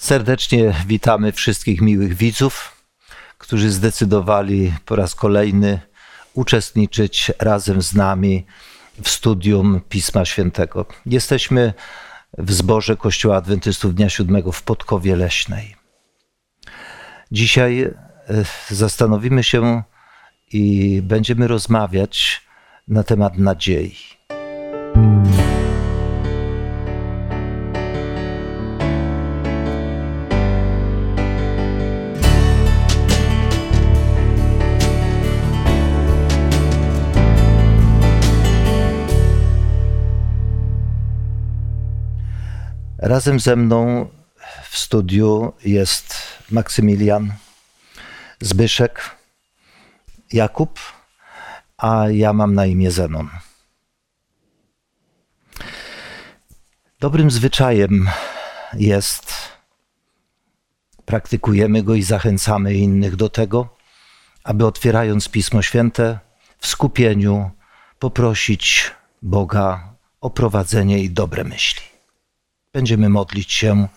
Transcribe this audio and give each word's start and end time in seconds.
Serdecznie 0.00 0.74
witamy 0.86 1.32
wszystkich 1.32 1.80
miłych 1.80 2.14
widzów, 2.14 2.84
którzy 3.38 3.70
zdecydowali 3.70 4.72
po 4.84 4.96
raz 4.96 5.14
kolejny 5.14 5.80
uczestniczyć 6.34 7.32
razem 7.38 7.82
z 7.82 7.94
nami 7.94 8.46
w 9.02 9.08
studium 9.08 9.80
Pisma 9.88 10.24
Świętego. 10.24 10.86
Jesteśmy 11.06 11.72
w 12.38 12.52
zborze 12.52 12.96
Kościoła 12.96 13.36
Adwentystów 13.36 13.94
Dnia 13.94 14.08
Siódmego 14.08 14.52
w 14.52 14.62
Podkowie 14.62 15.16
Leśnej. 15.16 15.76
Dzisiaj 17.32 17.80
e, 17.80 17.94
zastanowimy 18.70 19.44
się 19.44 19.82
i 20.52 21.00
będziemy 21.02 21.48
rozmawiać 21.48 22.42
na 22.88 23.02
temat 23.02 23.38
nadziei. 23.38 24.19
Razem 43.02 43.40
ze 43.40 43.56
mną 43.56 44.08
w 44.70 44.78
studiu 44.78 45.52
jest 45.64 46.14
Maksymilian, 46.50 47.32
Zbyszek, 48.40 49.16
Jakub, 50.32 50.80
a 51.76 52.04
ja 52.10 52.32
mam 52.32 52.54
na 52.54 52.66
imię 52.66 52.90
Zenon. 52.90 53.28
Dobrym 57.00 57.30
zwyczajem 57.30 58.10
jest, 58.72 59.32
praktykujemy 61.04 61.82
go 61.82 61.94
i 61.94 62.02
zachęcamy 62.02 62.74
innych 62.74 63.16
do 63.16 63.28
tego, 63.28 63.76
aby 64.44 64.66
otwierając 64.66 65.28
Pismo 65.28 65.62
Święte 65.62 66.18
w 66.58 66.66
skupieniu 66.66 67.50
poprosić 67.98 68.90
Boga 69.22 69.94
o 70.20 70.30
prowadzenie 70.30 70.98
i 70.98 71.10
dobre 71.10 71.44
myśli. 71.44 71.89
Będziemy 72.72 73.08
modlić 73.08 73.52
się 73.52 73.88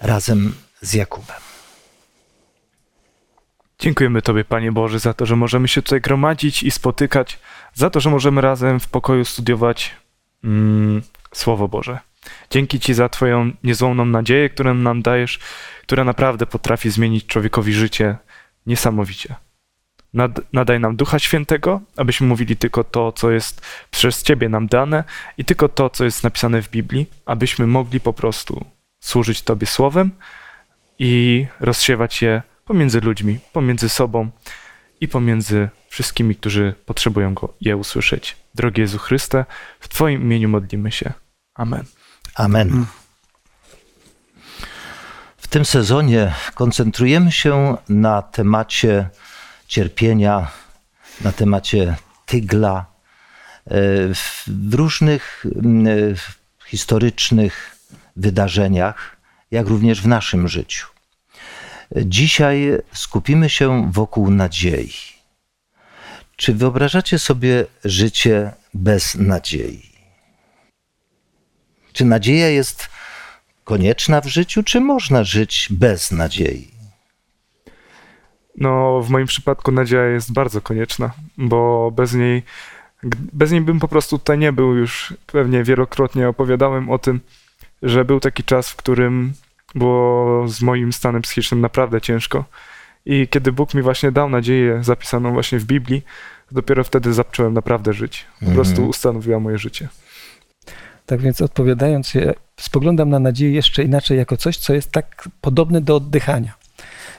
razem 0.00 0.54
z 0.80 0.94
Jakubem. 0.94 1.36
Dziękujemy 3.78 4.22
Tobie, 4.22 4.44
Panie 4.44 4.72
Boże, 4.72 4.98
za 4.98 5.14
to, 5.14 5.26
że 5.26 5.36
możemy 5.36 5.68
się 5.68 5.82
tutaj 5.82 6.00
gromadzić 6.00 6.62
i 6.62 6.70
spotykać, 6.70 7.38
za 7.74 7.90
to, 7.90 8.00
że 8.00 8.10
możemy 8.10 8.40
razem 8.40 8.80
w 8.80 8.88
pokoju 8.88 9.24
studiować 9.24 9.94
mm, 10.44 11.02
Słowo 11.32 11.68
Boże. 11.68 11.98
Dzięki 12.50 12.80
Ci 12.80 12.94
za 12.94 13.08
Twoją 13.08 13.50
niezłomną 13.64 14.04
nadzieję, 14.04 14.50
którą 14.50 14.74
nam 14.74 15.02
dajesz, 15.02 15.38
która 15.82 16.04
naprawdę 16.04 16.46
potrafi 16.46 16.90
zmienić 16.90 17.26
człowiekowi 17.26 17.72
życie 17.72 18.16
niesamowicie. 18.66 19.34
Nad, 20.14 20.40
nadaj 20.52 20.80
nam 20.80 20.96
Ducha 20.96 21.18
Świętego, 21.18 21.80
abyśmy 21.96 22.26
mówili 22.26 22.56
tylko 22.56 22.84
to, 22.84 23.12
co 23.12 23.30
jest 23.30 23.60
przez 23.90 24.22
Ciebie 24.22 24.48
nam 24.48 24.66
dane 24.66 25.04
i 25.38 25.44
tylko 25.44 25.68
to, 25.68 25.90
co 25.90 26.04
jest 26.04 26.24
napisane 26.24 26.62
w 26.62 26.70
Biblii, 26.70 27.06
abyśmy 27.26 27.66
mogli 27.66 28.00
po 28.00 28.12
prostu 28.12 28.64
służyć 29.00 29.42
Tobie 29.42 29.66
Słowem 29.66 30.10
i 30.98 31.46
rozsiewać 31.60 32.22
je 32.22 32.42
pomiędzy 32.64 33.00
ludźmi, 33.00 33.38
pomiędzy 33.52 33.88
sobą 33.88 34.30
i 35.00 35.08
pomiędzy 35.08 35.68
wszystkimi, 35.88 36.36
którzy 36.36 36.74
potrzebują 36.86 37.34
go 37.34 37.54
je 37.60 37.76
usłyszeć. 37.76 38.36
Drogi 38.54 38.80
Jezu 38.80 38.98
Chryste, 38.98 39.44
w 39.80 39.88
Twoim 39.88 40.22
imieniu 40.22 40.48
modlimy 40.48 40.92
się. 40.92 41.12
Amen. 41.54 41.84
Amen. 42.34 42.86
W 45.36 45.48
tym 45.48 45.64
sezonie 45.64 46.32
koncentrujemy 46.54 47.32
się 47.32 47.76
na 47.88 48.22
temacie 48.22 49.08
cierpienia, 49.68 50.50
na 51.20 51.32
temacie 51.32 51.96
tygla, 52.26 52.86
e, 53.66 53.70
w 54.46 54.74
różnych 54.74 55.46
historycznych 56.66 57.76
wydarzeniach, 58.16 59.16
jak 59.50 59.66
również 59.66 60.02
w 60.02 60.06
naszym 60.06 60.48
życiu. 60.48 60.86
Dzisiaj 61.96 62.78
skupimy 62.92 63.50
się 63.50 63.92
wokół 63.92 64.30
nadziei. 64.30 64.92
Czy 66.36 66.54
wyobrażacie 66.54 67.18
sobie 67.18 67.66
życie 67.84 68.52
bez 68.74 69.14
nadziei? 69.14 69.90
Czy 71.92 72.04
nadzieja 72.04 72.48
jest 72.48 72.88
konieczna 73.64 74.20
w 74.20 74.26
życiu, 74.26 74.62
czy 74.62 74.80
można 74.80 75.24
żyć 75.24 75.68
bez 75.70 76.10
nadziei? 76.10 76.73
No, 78.58 79.00
w 79.02 79.10
moim 79.10 79.26
przypadku 79.26 79.72
nadzieja 79.72 80.06
jest 80.06 80.32
bardzo 80.32 80.60
konieczna, 80.60 81.10
bo 81.38 81.90
bez 81.90 82.14
niej, 82.14 82.42
bez 83.32 83.52
niej 83.52 83.60
bym 83.60 83.80
po 83.80 83.88
prostu 83.88 84.18
tutaj 84.18 84.38
nie 84.38 84.52
był. 84.52 84.74
Już 84.74 85.14
pewnie 85.26 85.64
wielokrotnie 85.64 86.28
opowiadałem 86.28 86.90
o 86.90 86.98
tym, 86.98 87.20
że 87.82 88.04
był 88.04 88.20
taki 88.20 88.44
czas, 88.44 88.70
w 88.70 88.76
którym 88.76 89.32
było 89.74 90.48
z 90.48 90.62
moim 90.62 90.92
stanem 90.92 91.22
psychicznym 91.22 91.60
naprawdę 91.60 92.00
ciężko. 92.00 92.44
I 93.06 93.28
kiedy 93.28 93.52
Bóg 93.52 93.74
mi 93.74 93.82
właśnie 93.82 94.12
dał 94.12 94.28
nadzieję 94.28 94.78
zapisaną 94.84 95.32
właśnie 95.32 95.58
w 95.58 95.64
Biblii, 95.64 96.02
dopiero 96.52 96.84
wtedy 96.84 97.12
zacząłem 97.12 97.54
naprawdę 97.54 97.92
żyć. 97.92 98.26
Po 98.38 98.44
mm. 98.44 98.54
prostu 98.54 98.88
ustanowiła 98.88 99.40
moje 99.40 99.58
życie. 99.58 99.88
Tak 101.06 101.20
więc 101.20 101.40
odpowiadając, 101.40 102.12
spoglądam 102.56 103.08
na 103.08 103.18
nadzieję 103.18 103.52
jeszcze 103.52 103.82
inaczej, 103.82 104.18
jako 104.18 104.36
coś, 104.36 104.56
co 104.56 104.74
jest 104.74 104.92
tak 104.92 105.28
podobne 105.40 105.80
do 105.80 105.96
oddychania 105.96 106.63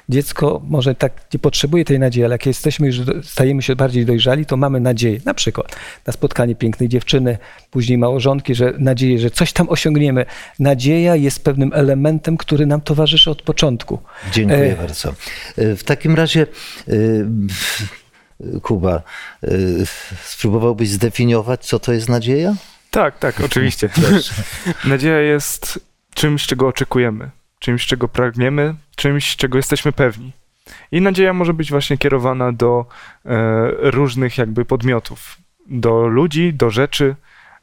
dziecko 0.09 0.61
może 0.67 0.95
tak 0.95 1.13
nie 1.33 1.39
potrzebuje 1.39 1.85
tej 1.85 1.99
nadziei, 1.99 2.23
ale 2.23 2.33
jak 2.33 2.45
jesteśmy 2.45 2.87
już, 2.87 2.97
stajemy 3.23 3.61
się 3.61 3.75
bardziej 3.75 4.05
dojrzali, 4.05 4.45
to 4.45 4.57
mamy 4.57 4.79
nadzieję. 4.79 5.19
Na 5.25 5.33
przykład 5.33 5.75
na 6.05 6.13
spotkanie 6.13 6.55
pięknej 6.55 6.89
dziewczyny, 6.89 7.37
później 7.71 7.97
małżonki, 7.97 8.55
że 8.55 8.73
nadzieję, 8.79 9.19
że 9.19 9.31
coś 9.31 9.53
tam 9.53 9.69
osiągniemy. 9.69 10.25
Nadzieja 10.59 11.15
jest 11.15 11.43
pewnym 11.43 11.73
elementem, 11.73 12.37
który 12.37 12.65
nam 12.65 12.81
towarzyszy 12.81 13.31
od 13.31 13.41
początku. 13.41 13.99
Dziękuję 14.31 14.73
e... 14.73 14.75
bardzo. 14.75 15.09
E, 15.57 15.75
w 15.75 15.83
takim 15.83 16.15
razie 16.15 16.47
e, 16.87 16.93
Kuba, 18.61 19.03
e, 19.43 19.49
spróbowałbyś 20.23 20.89
zdefiniować, 20.89 21.65
co 21.65 21.79
to 21.79 21.93
jest 21.93 22.09
nadzieja? 22.09 22.55
Tak, 22.91 23.19
tak, 23.19 23.41
oczywiście. 23.41 23.89
Nadzieja 24.85 25.19
jest 25.19 25.79
czymś, 26.13 26.47
czego 26.47 26.67
oczekujemy 26.67 27.29
czymś, 27.65 27.85
czego 27.85 28.07
pragniemy, 28.07 28.75
czymś, 28.95 29.35
czego 29.35 29.57
jesteśmy 29.57 29.91
pewni. 29.91 30.31
I 30.91 31.01
nadzieja 31.01 31.33
może 31.33 31.53
być 31.53 31.69
właśnie 31.69 31.97
kierowana 31.97 32.51
do 32.51 32.85
e, 33.25 33.91
różnych 33.91 34.37
jakby 34.37 34.65
podmiotów, 34.65 35.37
do 35.67 36.07
ludzi, 36.07 36.53
do 36.53 36.69
rzeczy, 36.69 37.15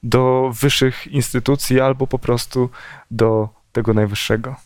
do 0.02 0.52
wyższych 0.60 1.06
instytucji 1.06 1.80
albo 1.80 2.06
po 2.06 2.18
prostu 2.18 2.70
do 3.10 3.48
tego 3.72 3.94
najwyższego. 3.94 4.56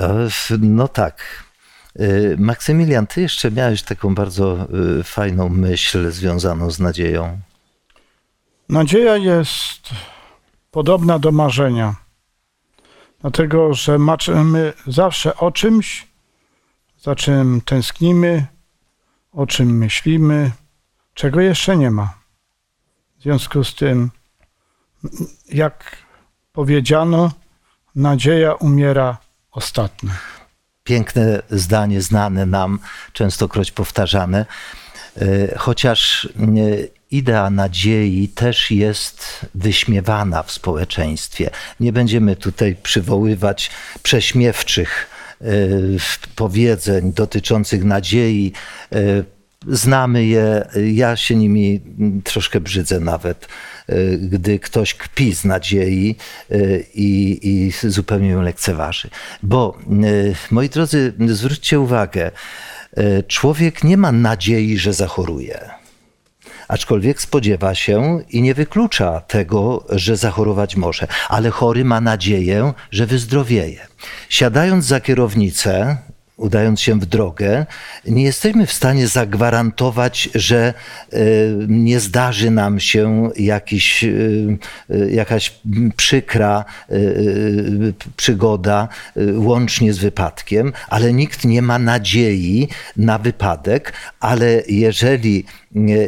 E, 0.00 0.28
no 0.60 0.88
tak. 0.88 1.44
E, 1.98 2.06
Maksymilian, 2.38 3.06
ty 3.06 3.20
jeszcze 3.20 3.50
miałeś 3.50 3.82
taką 3.82 4.14
bardzo 4.14 4.68
fajną 5.04 5.48
myśl 5.48 6.10
związaną 6.10 6.70
z 6.70 6.80
nadzieją. 6.80 7.40
Nadzieja 8.68 9.16
jest 9.16 9.88
podobna 10.70 11.18
do 11.18 11.32
marzenia. 11.32 12.03
Dlatego, 13.24 13.74
że 13.74 13.98
marzymy 13.98 14.72
zawsze 14.86 15.36
o 15.36 15.52
czymś, 15.52 16.06
za 17.02 17.16
czym 17.16 17.60
tęsknimy, 17.60 18.46
o 19.32 19.46
czym 19.46 19.78
myślimy, 19.78 20.50
czego 21.14 21.40
jeszcze 21.40 21.76
nie 21.76 21.90
ma. 21.90 22.14
W 23.18 23.22
związku 23.22 23.64
z 23.64 23.74
tym, 23.74 24.10
jak 25.48 25.96
powiedziano, 26.52 27.32
nadzieja 27.94 28.54
umiera 28.54 29.18
ostatnia. 29.50 30.12
Piękne 30.82 31.42
zdanie, 31.50 32.02
znane 32.02 32.46
nam, 32.46 32.78
częstokroć 33.12 33.70
powtarzane. 33.70 34.46
E, 35.16 35.58
chociaż 35.58 36.28
idea 37.14 37.50
nadziei 37.50 38.28
też 38.28 38.70
jest 38.70 39.46
wyśmiewana 39.54 40.42
w 40.42 40.52
społeczeństwie. 40.52 41.50
Nie 41.80 41.92
będziemy 41.92 42.36
tutaj 42.36 42.76
przywoływać 42.82 43.70
prześmiewczych 44.02 45.06
e, 45.40 45.46
powiedzeń 46.36 47.12
dotyczących 47.12 47.84
nadziei. 47.84 48.52
E, 48.92 48.98
znamy 49.68 50.26
je, 50.26 50.68
ja 50.92 51.16
się 51.16 51.36
nimi 51.36 51.80
troszkę 52.24 52.60
brzydzę 52.60 53.00
nawet, 53.00 53.48
gdy 54.18 54.58
ktoś 54.58 54.94
kpi 54.94 55.34
z 55.34 55.44
nadziei 55.44 56.16
i, 56.94 57.40
i 57.42 57.72
zupełnie 57.90 58.28
ją 58.28 58.42
lekceważy. 58.42 59.10
Bo, 59.42 59.78
moi 60.50 60.68
drodzy, 60.68 61.12
zwróćcie 61.28 61.80
uwagę, 61.80 62.30
człowiek 63.28 63.84
nie 63.84 63.96
ma 63.96 64.12
nadziei, 64.12 64.78
że 64.78 64.92
zachoruje 64.92 65.83
aczkolwiek 66.74 67.20
spodziewa 67.20 67.74
się 67.74 68.20
i 68.30 68.42
nie 68.42 68.54
wyklucza 68.54 69.20
tego, 69.20 69.84
że 69.90 70.16
zachorować 70.16 70.76
może, 70.76 71.06
ale 71.28 71.50
chory 71.50 71.84
ma 71.84 72.00
nadzieję, 72.00 72.72
że 72.90 73.06
wyzdrowieje. 73.06 73.86
Siadając 74.28 74.84
za 74.84 75.00
kierownicę, 75.00 75.96
udając 76.36 76.80
się 76.80 77.00
w 77.00 77.06
drogę, 77.06 77.66
nie 78.06 78.22
jesteśmy 78.22 78.66
w 78.66 78.72
stanie 78.72 79.08
zagwarantować, 79.08 80.28
że 80.34 80.74
e, 81.12 81.18
nie 81.68 82.00
zdarzy 82.00 82.50
nam 82.50 82.80
się 82.80 83.30
jakiś, 83.36 84.04
e, 84.04 84.08
e, 84.90 85.10
jakaś 85.10 85.60
przykra 85.96 86.64
przygoda, 88.16 88.88
łącznie 89.34 89.92
z 89.92 89.98
wypadkiem, 89.98 90.72
ale 90.88 91.12
nikt 91.12 91.44
nie 91.44 91.62
ma 91.62 91.78
nadziei 91.78 92.68
na 92.96 93.18
wypadek, 93.18 93.92
ale 94.20 94.62
jeżeli 94.68 95.44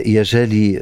jeżeli 0.04 0.78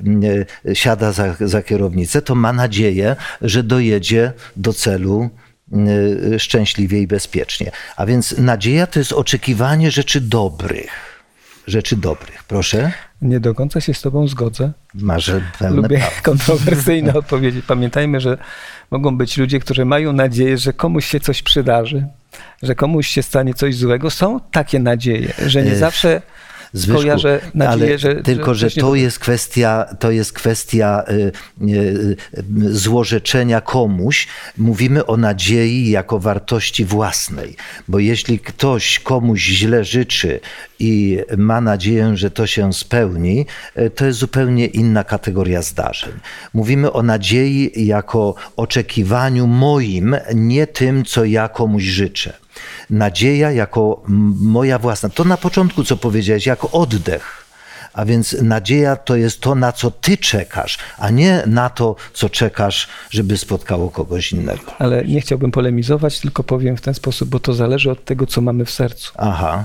siada 0.74 1.12
za, 1.12 1.34
za 1.40 1.62
kierownicę, 1.62 2.22
to 2.22 2.34
ma 2.34 2.52
nadzieję, 2.52 3.16
że 3.40 3.62
dojedzie 3.62 4.32
do 4.56 4.72
celu 4.72 5.30
szczęśliwie 6.38 7.00
i 7.00 7.06
bezpiecznie. 7.06 7.70
A 7.96 8.06
więc 8.06 8.38
nadzieja 8.38 8.86
to 8.86 8.98
jest 8.98 9.12
oczekiwanie 9.12 9.90
rzeczy 9.90 10.20
dobrych. 10.20 11.14
Rzeczy 11.66 11.96
dobrych. 11.96 12.44
Proszę. 12.44 12.92
Nie 13.22 13.40
do 13.40 13.54
końca 13.54 13.80
się 13.80 13.94
z 13.94 14.00
Tobą 14.00 14.28
zgodzę. 14.28 14.72
Masz 14.94 15.30
pełne 15.58 15.76
Lubię 15.76 15.98
prawo. 15.98 16.12
kontrowersyjne 16.22 17.14
odpowiedzi. 17.22 17.62
Pamiętajmy, 17.66 18.20
że 18.20 18.38
mogą 18.90 19.16
być 19.16 19.36
ludzie, 19.36 19.60
którzy 19.60 19.84
mają 19.84 20.12
nadzieję, 20.12 20.58
że 20.58 20.72
komuś 20.72 21.06
się 21.06 21.20
coś 21.20 21.42
przydarzy, 21.42 22.06
że 22.62 22.74
komuś 22.74 23.08
się 23.08 23.22
stanie 23.22 23.54
coś 23.54 23.76
złego. 23.76 24.10
Są 24.10 24.40
takie 24.40 24.78
nadzieje, 24.78 25.32
że 25.46 25.62
nie 25.62 25.76
zawsze 25.76 26.22
Zbyszku, 26.74 27.02
kojarzę 27.02 27.40
nadzieję, 27.54 27.98
że... 27.98 28.14
Tylko, 28.14 28.54
że, 28.54 28.70
że 28.70 28.80
to, 28.80 28.94
jest 28.94 29.18
kwestia, 29.18 29.96
to 29.98 30.10
jest 30.10 30.32
kwestia 30.32 31.04
y, 31.08 31.32
y, 31.62 32.16
y, 32.38 32.74
złorzeczenia 32.74 33.60
komuś. 33.60 34.28
Mówimy 34.58 35.06
o 35.06 35.16
nadziei 35.16 35.90
jako 35.90 36.18
wartości 36.18 36.84
własnej. 36.84 37.56
Bo 37.88 37.98
jeśli 37.98 38.38
ktoś 38.38 38.98
komuś 38.98 39.40
źle 39.40 39.84
życzy 39.84 40.40
i 40.78 41.18
ma 41.36 41.60
nadzieję, 41.60 42.16
że 42.16 42.30
to 42.30 42.46
się 42.46 42.72
spełni, 42.72 43.46
y, 43.78 43.90
to 43.90 44.06
jest 44.06 44.18
zupełnie 44.18 44.66
inna 44.66 45.04
kategoria 45.04 45.62
zdarzeń. 45.62 46.12
Mówimy 46.54 46.92
o 46.92 47.02
nadziei 47.02 47.86
jako 47.86 48.34
oczekiwaniu 48.56 49.46
moim, 49.46 50.16
nie 50.34 50.66
tym, 50.66 51.04
co 51.04 51.24
ja 51.24 51.48
komuś 51.48 51.82
życzę 51.82 52.43
nadzieja 52.90 53.50
jako 53.50 54.02
moja 54.40 54.78
własna. 54.78 55.08
To 55.08 55.24
na 55.24 55.36
początku, 55.36 55.84
co 55.84 55.96
powiedziałeś, 55.96 56.46
jako 56.46 56.70
oddech. 56.70 57.44
A 57.92 58.04
więc 58.04 58.36
nadzieja 58.42 58.96
to 58.96 59.16
jest 59.16 59.40
to, 59.40 59.54
na 59.54 59.72
co 59.72 59.90
ty 59.90 60.16
czekasz, 60.16 60.78
a 60.98 61.10
nie 61.10 61.42
na 61.46 61.70
to, 61.70 61.96
co 62.12 62.28
czekasz, 62.28 62.88
żeby 63.10 63.38
spotkało 63.38 63.90
kogoś 63.90 64.32
innego. 64.32 64.72
Ale 64.78 65.04
nie 65.04 65.20
chciałbym 65.20 65.50
polemizować, 65.50 66.20
tylko 66.20 66.44
powiem 66.44 66.76
w 66.76 66.80
ten 66.80 66.94
sposób, 66.94 67.28
bo 67.28 67.40
to 67.40 67.54
zależy 67.54 67.90
od 67.90 68.04
tego, 68.04 68.26
co 68.26 68.40
mamy 68.40 68.64
w 68.64 68.70
sercu. 68.70 69.12
Aha. 69.16 69.64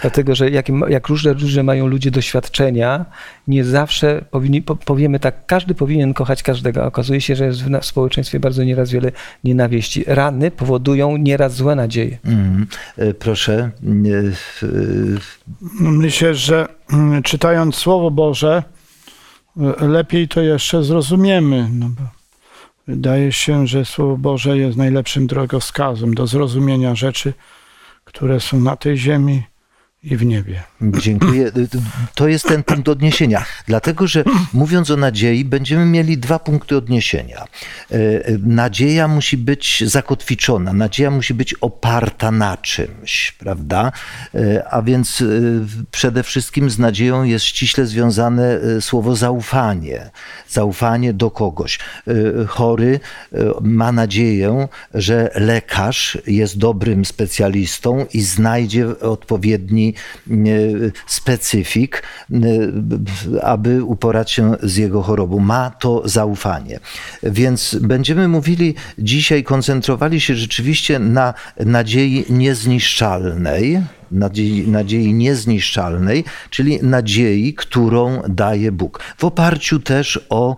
Dlatego, 0.00 0.34
że 0.34 0.50
jak, 0.50 0.66
jak 0.88 1.08
różne, 1.08 1.32
różne 1.32 1.62
mają 1.62 1.86
ludzie 1.86 2.10
doświadczenia, 2.10 3.04
nie 3.48 3.64
zawsze 3.64 4.24
powinni, 4.30 4.62
powiemy 4.62 5.20
tak, 5.20 5.46
każdy 5.46 5.74
powinien 5.74 6.14
kochać 6.14 6.42
każdego. 6.42 6.86
Okazuje 6.86 7.20
się, 7.20 7.36
że 7.36 7.44
jest 7.44 7.62
w, 7.64 7.80
w 7.80 7.86
społeczeństwie 7.86 8.40
bardzo 8.40 8.64
nieraz 8.64 8.90
wiele 8.90 9.12
nienawiści. 9.44 10.04
Rany 10.06 10.50
powodują 10.50 11.16
nieraz 11.16 11.54
złe 11.54 11.74
nadzieje. 11.74 12.18
Mm, 12.24 12.66
proszę. 13.18 13.70
No, 15.80 15.90
myślę, 15.90 16.34
że 16.34 16.68
mm, 16.92 17.22
czytając 17.22 17.74
Słowo 17.76 18.10
Boże, 18.10 18.62
e, 19.80 19.86
lepiej 19.86 20.28
to 20.28 20.40
jeszcze 20.40 20.82
zrozumiemy. 20.82 21.68
No 21.72 21.90
wydaje 22.86 23.32
się, 23.32 23.66
że 23.66 23.84
Słowo 23.84 24.16
Boże 24.16 24.58
jest 24.58 24.76
najlepszym 24.76 25.26
drogowskazem 25.26 26.14
do 26.14 26.26
zrozumienia 26.26 26.94
rzeczy, 26.94 27.32
które 28.04 28.40
są 28.40 28.60
na 28.60 28.76
tej 28.76 28.98
ziemi 28.98 29.42
i 30.10 30.16
w 30.16 30.24
niebie. 30.24 30.62
Dziękuję. 30.82 31.52
To 32.14 32.28
jest 32.28 32.48
ten 32.48 32.62
punkt 32.62 32.88
odniesienia. 32.88 33.44
Dlatego, 33.66 34.06
że 34.06 34.24
mówiąc 34.52 34.90
o 34.90 34.96
nadziei, 34.96 35.44
będziemy 35.44 35.86
mieli 35.86 36.18
dwa 36.18 36.38
punkty 36.38 36.76
odniesienia. 36.76 37.44
E, 37.90 37.96
nadzieja 38.38 39.08
musi 39.08 39.36
być 39.36 39.84
zakotwiczona, 39.86 40.72
nadzieja 40.72 41.10
musi 41.10 41.34
być 41.34 41.54
oparta 41.54 42.30
na 42.30 42.56
czymś, 42.56 43.32
prawda? 43.32 43.92
A 44.70 44.82
więc 44.82 45.24
przede 45.90 46.22
wszystkim 46.22 46.70
z 46.70 46.78
nadzieją 46.78 47.22
jest 47.24 47.44
ściśle 47.44 47.86
związane 47.86 48.60
słowo 48.80 49.16
zaufanie. 49.16 50.10
Zaufanie 50.48 51.12
do 51.12 51.30
kogoś. 51.30 51.78
Chory 52.48 53.00
ma 53.60 53.92
nadzieję, 53.92 54.68
że 54.94 55.30
lekarz 55.34 56.18
jest 56.26 56.58
dobrym 56.58 57.04
specjalistą 57.04 58.06
i 58.12 58.20
znajdzie 58.20 59.00
odpowiedni 59.00 59.94
specyfik, 61.06 62.02
aby 63.42 63.84
uporać 63.84 64.30
się 64.30 64.56
z 64.62 64.76
jego 64.76 65.02
chorobą. 65.02 65.38
Ma 65.38 65.70
to 65.70 66.02
zaufanie. 66.04 66.80
Więc 67.22 67.76
będziemy 67.80 68.28
mówili 68.28 68.74
dzisiaj, 68.98 69.44
koncentrowali 69.44 70.20
się 70.20 70.34
rzeczywiście 70.36 70.98
na 70.98 71.34
nadziei 71.56 72.24
niezniszczalnej, 72.30 73.82
nadziei, 74.10 74.68
nadziei 74.68 75.14
niezniszczalnej, 75.14 76.24
czyli 76.50 76.78
nadziei, 76.82 77.54
którą 77.54 78.22
daje 78.28 78.72
Bóg. 78.72 79.00
W 79.18 79.24
oparciu 79.24 79.80
też 79.80 80.20
o 80.28 80.56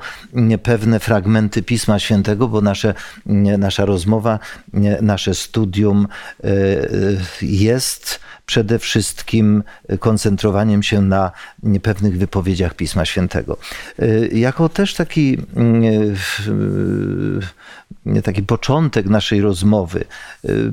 pewne 0.62 1.00
fragmenty 1.00 1.62
Pisma 1.62 1.99
Świętego, 1.99 2.49
bo 2.49 2.61
nasze, 2.61 2.94
nasza 3.58 3.85
rozmowa, 3.85 4.38
nasze 5.02 5.35
studium 5.35 6.08
e, 6.44 6.49
jest 7.43 8.20
przede 8.47 8.79
wszystkim 8.79 9.62
koncentrowaniem 9.99 10.82
się 10.82 11.02
na 11.02 11.31
pewnych 11.82 12.19
wypowiedziach 12.19 12.75
Pisma 12.75 13.05
Świętego. 13.05 13.56
Jako 14.32 14.69
też 14.69 14.94
taki, 14.94 15.38
taki 18.25 18.43
początek 18.43 19.06
naszej 19.06 19.41
rozmowy, 19.41 20.05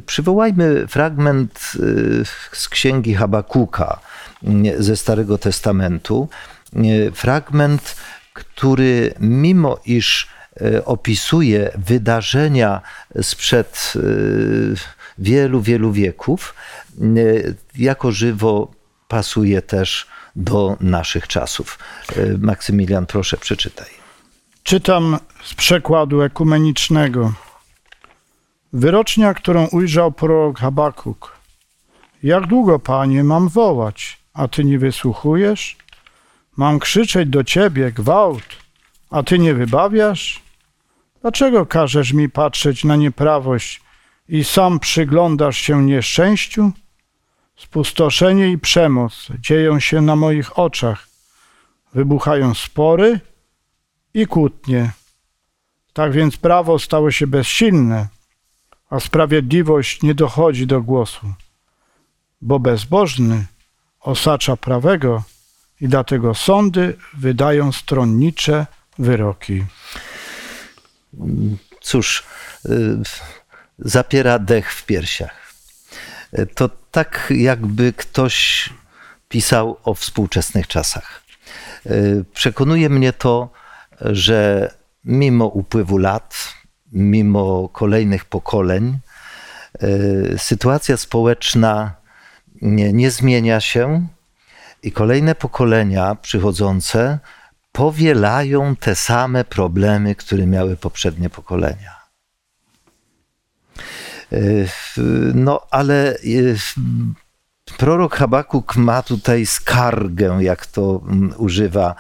przywołajmy 0.06 0.88
fragment 0.88 1.72
z 2.54 2.70
księgi 2.70 3.14
Habakuka 3.14 4.00
ze 4.80 4.98
Starego 4.98 5.38
Testamentu. 5.38 6.30
Fragment, 7.14 7.96
który 8.34 9.14
mimo 9.20 9.80
iż 9.86 10.28
opisuje 10.86 11.72
wydarzenia 11.78 12.82
sprzed 13.22 13.94
wielu, 15.18 15.62
wielu 15.62 15.92
wieków, 15.92 16.56
jako 17.76 18.12
żywo 18.12 18.72
pasuje 19.08 19.62
też 19.62 20.08
do 20.36 20.78
naszych 20.82 21.28
czasów. 21.28 21.80
Maksymilian, 22.40 23.06
proszę, 23.06 23.38
przeczytaj. 23.38 23.97
Czytam 24.68 25.18
z 25.44 25.54
przekładu 25.54 26.22
ekumenicznego. 26.22 27.34
Wyrocznia, 28.74 29.34
którą 29.34 29.68
ujrzał 29.68 30.12
prorok 30.12 30.60
Habakuk. 30.60 31.38
Jak 32.24 32.48
długo, 32.48 32.80
panie, 32.80 33.24
mam 33.24 33.50
wołać, 33.50 34.20
a 34.34 34.48
ty 34.48 34.64
nie 34.64 34.80
wysłuchujesz? 34.80 35.78
Mam 36.58 36.80
krzyczeć 36.80 37.30
do 37.30 37.44
ciebie 37.44 37.92
gwałt, 37.92 38.44
a 39.10 39.24
ty 39.24 39.40
nie 39.40 39.54
wybawiasz? 39.54 40.42
Dlaczego 41.22 41.66
każesz 41.66 42.14
mi 42.14 42.30
patrzeć 42.30 42.84
na 42.84 42.96
nieprawość 42.96 43.82
i 44.30 44.44
sam 44.44 44.80
przyglądasz 44.80 45.58
się 45.58 45.84
nieszczęściu? 45.84 46.72
Spustoszenie 47.56 48.52
i 48.52 48.58
przemoc 48.58 49.28
dzieją 49.40 49.80
się 49.80 50.02
na 50.02 50.16
moich 50.16 50.60
oczach. 50.60 51.08
Wybuchają 51.94 52.54
spory 52.54 53.20
i 54.18 54.28
kłótnie. 54.28 54.92
Tak 55.94 56.12
więc 56.12 56.38
prawo 56.38 56.80
stało 56.80 57.12
się 57.12 57.28
bezsilne, 57.28 58.08
a 58.90 59.00
sprawiedliwość 59.00 60.02
nie 60.02 60.16
dochodzi 60.16 60.68
do 60.68 60.82
głosu, 60.82 61.34
bo 62.42 62.60
bezbożny 62.60 63.46
osacza 64.00 64.58
prawego 64.58 65.24
i 65.82 65.88
dlatego 65.88 66.36
sądy 66.36 66.98
wydają 67.14 67.72
stronnicze 67.72 68.66
wyroki. 69.00 69.66
Cóż, 71.82 72.24
y, 72.66 72.98
zapiera 73.80 74.40
dech 74.40 74.74
w 74.74 74.86
piersiach. 74.86 75.54
To 76.56 76.70
tak, 76.92 77.34
jakby 77.36 77.94
ktoś 77.94 78.70
pisał 79.30 79.78
o 79.84 79.94
współczesnych 79.94 80.68
czasach. 80.68 81.24
Przekonuje 82.34 82.90
mnie 82.90 83.14
to, 83.14 83.50
że 84.02 84.72
mimo 85.04 85.46
upływu 85.46 85.98
lat, 85.98 86.54
mimo 86.92 87.70
kolejnych 87.70 88.26
pokoleń, 88.26 89.00
sytuacja 90.38 90.98
społeczna 90.98 91.96
nie, 92.62 92.94
nie 92.94 93.12
zmienia 93.12 93.60
się 93.60 94.08
i 94.84 94.92
kolejne 94.92 95.36
pokolenia 95.36 96.16
przychodzące 96.16 97.20
powielają 97.72 98.76
te 98.76 98.96
same 98.96 99.44
problemy, 99.44 100.16
które 100.16 100.48
miały 100.48 100.78
poprzednie 100.78 101.30
pokolenia. 101.30 101.98
No, 105.34 105.62
ale 105.72 106.18
prorok 107.72 108.16
Habakuk 108.16 108.76
ma 108.76 109.02
tutaj 109.02 109.46
skargę, 109.46 110.38
jak 110.40 110.66
to 110.66 111.02
mm, 111.08 111.34
używa, 111.38 111.96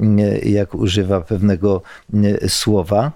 mm, 0.00 0.18
jak 0.44 0.74
używa 0.74 1.20
pewnego 1.20 1.82
mm, 2.14 2.36
słowa. 2.48 3.12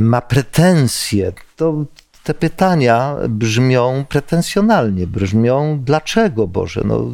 Ma 0.00 0.20
pretensje. 0.20 1.32
To, 1.56 1.84
te 2.24 2.34
pytania 2.34 3.16
brzmią 3.28 4.04
pretensjonalnie, 4.08 5.06
brzmią 5.06 5.80
dlaczego 5.84 6.46
Boże? 6.46 6.82
No, 6.84 7.04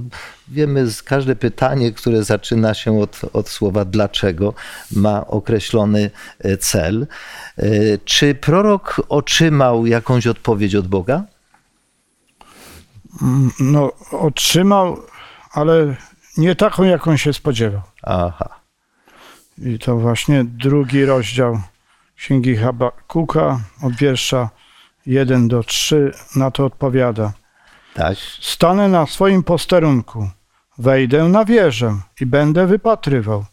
wiemy, 0.48 0.86
każde 1.04 1.36
pytanie, 1.36 1.92
które 1.92 2.24
zaczyna 2.24 2.74
się 2.74 3.00
od, 3.00 3.20
od 3.32 3.48
słowa 3.48 3.84
dlaczego, 3.84 4.54
ma 4.92 5.26
określony 5.26 6.10
e, 6.38 6.56
cel. 6.56 7.06
E, 7.56 7.66
czy 8.04 8.34
prorok 8.34 9.02
otrzymał 9.08 9.86
jakąś 9.86 10.26
odpowiedź 10.26 10.74
od 10.74 10.88
Boga? 10.88 11.24
No, 13.60 13.92
otrzymał, 14.12 15.02
ale 15.52 15.96
nie 16.36 16.54
taką, 16.54 16.84
jaką 16.84 17.16
się 17.16 17.32
spodziewał. 17.32 17.82
Aha. 18.02 18.60
I 19.58 19.78
to 19.78 19.96
właśnie 19.96 20.44
drugi 20.44 21.04
rozdział 21.04 21.60
Księgi 22.16 22.56
Habakuka 22.56 23.60
od 23.82 23.92
wiersza 23.92 24.50
1 25.06 25.48
do 25.48 25.62
3 25.62 26.12
na 26.36 26.50
to 26.50 26.64
odpowiada. 26.64 27.32
Tak. 27.94 28.18
Stanę 28.40 28.88
na 28.88 29.06
swoim 29.06 29.42
posterunku, 29.42 30.30
wejdę 30.78 31.28
na 31.28 31.44
wieżę 31.44 31.96
i 32.20 32.26
będę 32.26 32.66
wypatrywał, 32.66 33.44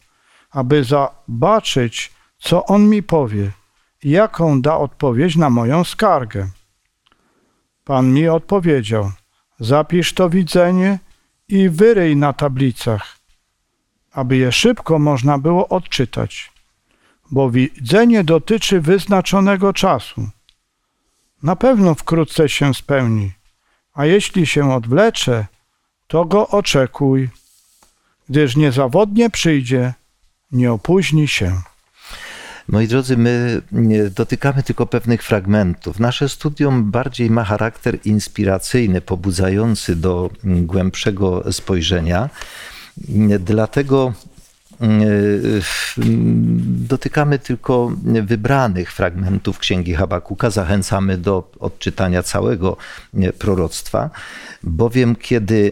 aby 0.51 0.83
zobaczyć, 0.83 2.13
co 2.37 2.65
on 2.65 2.89
mi 2.89 3.03
powie 3.03 3.51
i 4.03 4.09
jaką 4.09 4.61
da 4.61 4.77
odpowiedź 4.77 5.35
na 5.35 5.49
moją 5.49 5.83
skargę. 5.83 6.47
Pan 7.83 8.13
mi 8.13 8.27
odpowiedział– 8.27 9.11
Zapisz 9.59 10.13
to 10.13 10.29
widzenie 10.29 10.99
i 11.49 11.69
wyryj 11.69 12.15
na 12.15 12.33
tablicach, 12.33 13.17
aby 14.11 14.37
je 14.37 14.51
szybko 14.51 14.99
można 14.99 15.37
było 15.37 15.67
odczytać, 15.67 16.51
bo 17.31 17.49
widzenie 17.51 18.23
dotyczy 18.23 18.81
wyznaczonego 18.81 19.73
czasu. 19.73 20.29
Na 21.43 21.55
pewno 21.55 21.95
wkrótce 21.95 22.49
się 22.49 22.73
spełni, 22.73 23.31
a 23.93 24.05
jeśli 24.05 24.47
się 24.47 24.73
odwlecze, 24.73 25.45
to 26.07 26.25
go 26.25 26.47
oczekuj, 26.47 27.29
gdyż 28.29 28.55
niezawodnie 28.55 29.29
przyjdzie, 29.29 29.93
nie 30.51 30.71
opóźni 30.71 31.27
się. 31.27 31.61
Moi 32.67 32.87
drodzy, 32.87 33.17
my 33.17 33.61
dotykamy 34.15 34.63
tylko 34.63 34.85
pewnych 34.85 35.23
fragmentów. 35.23 35.99
Nasze 35.99 36.29
studium 36.29 36.91
bardziej 36.91 37.29
ma 37.29 37.43
charakter 37.43 37.97
inspiracyjny, 38.05 39.01
pobudzający 39.01 39.95
do 39.95 40.29
mm, 40.43 40.65
głębszego 40.65 41.53
spojrzenia. 41.53 42.29
Dlatego 43.39 44.13
mm, 44.79 45.01
dotykamy 46.87 47.39
tylko 47.39 47.91
wybranych 48.23 48.93
fragmentów 48.93 49.59
Księgi 49.59 49.93
Habakuka. 49.93 50.49
Zachęcamy 50.49 51.17
do 51.17 51.51
odczytania 51.59 52.23
całego 52.23 52.77
proroctwa, 53.39 54.09
bowiem 54.63 55.15
kiedy 55.15 55.71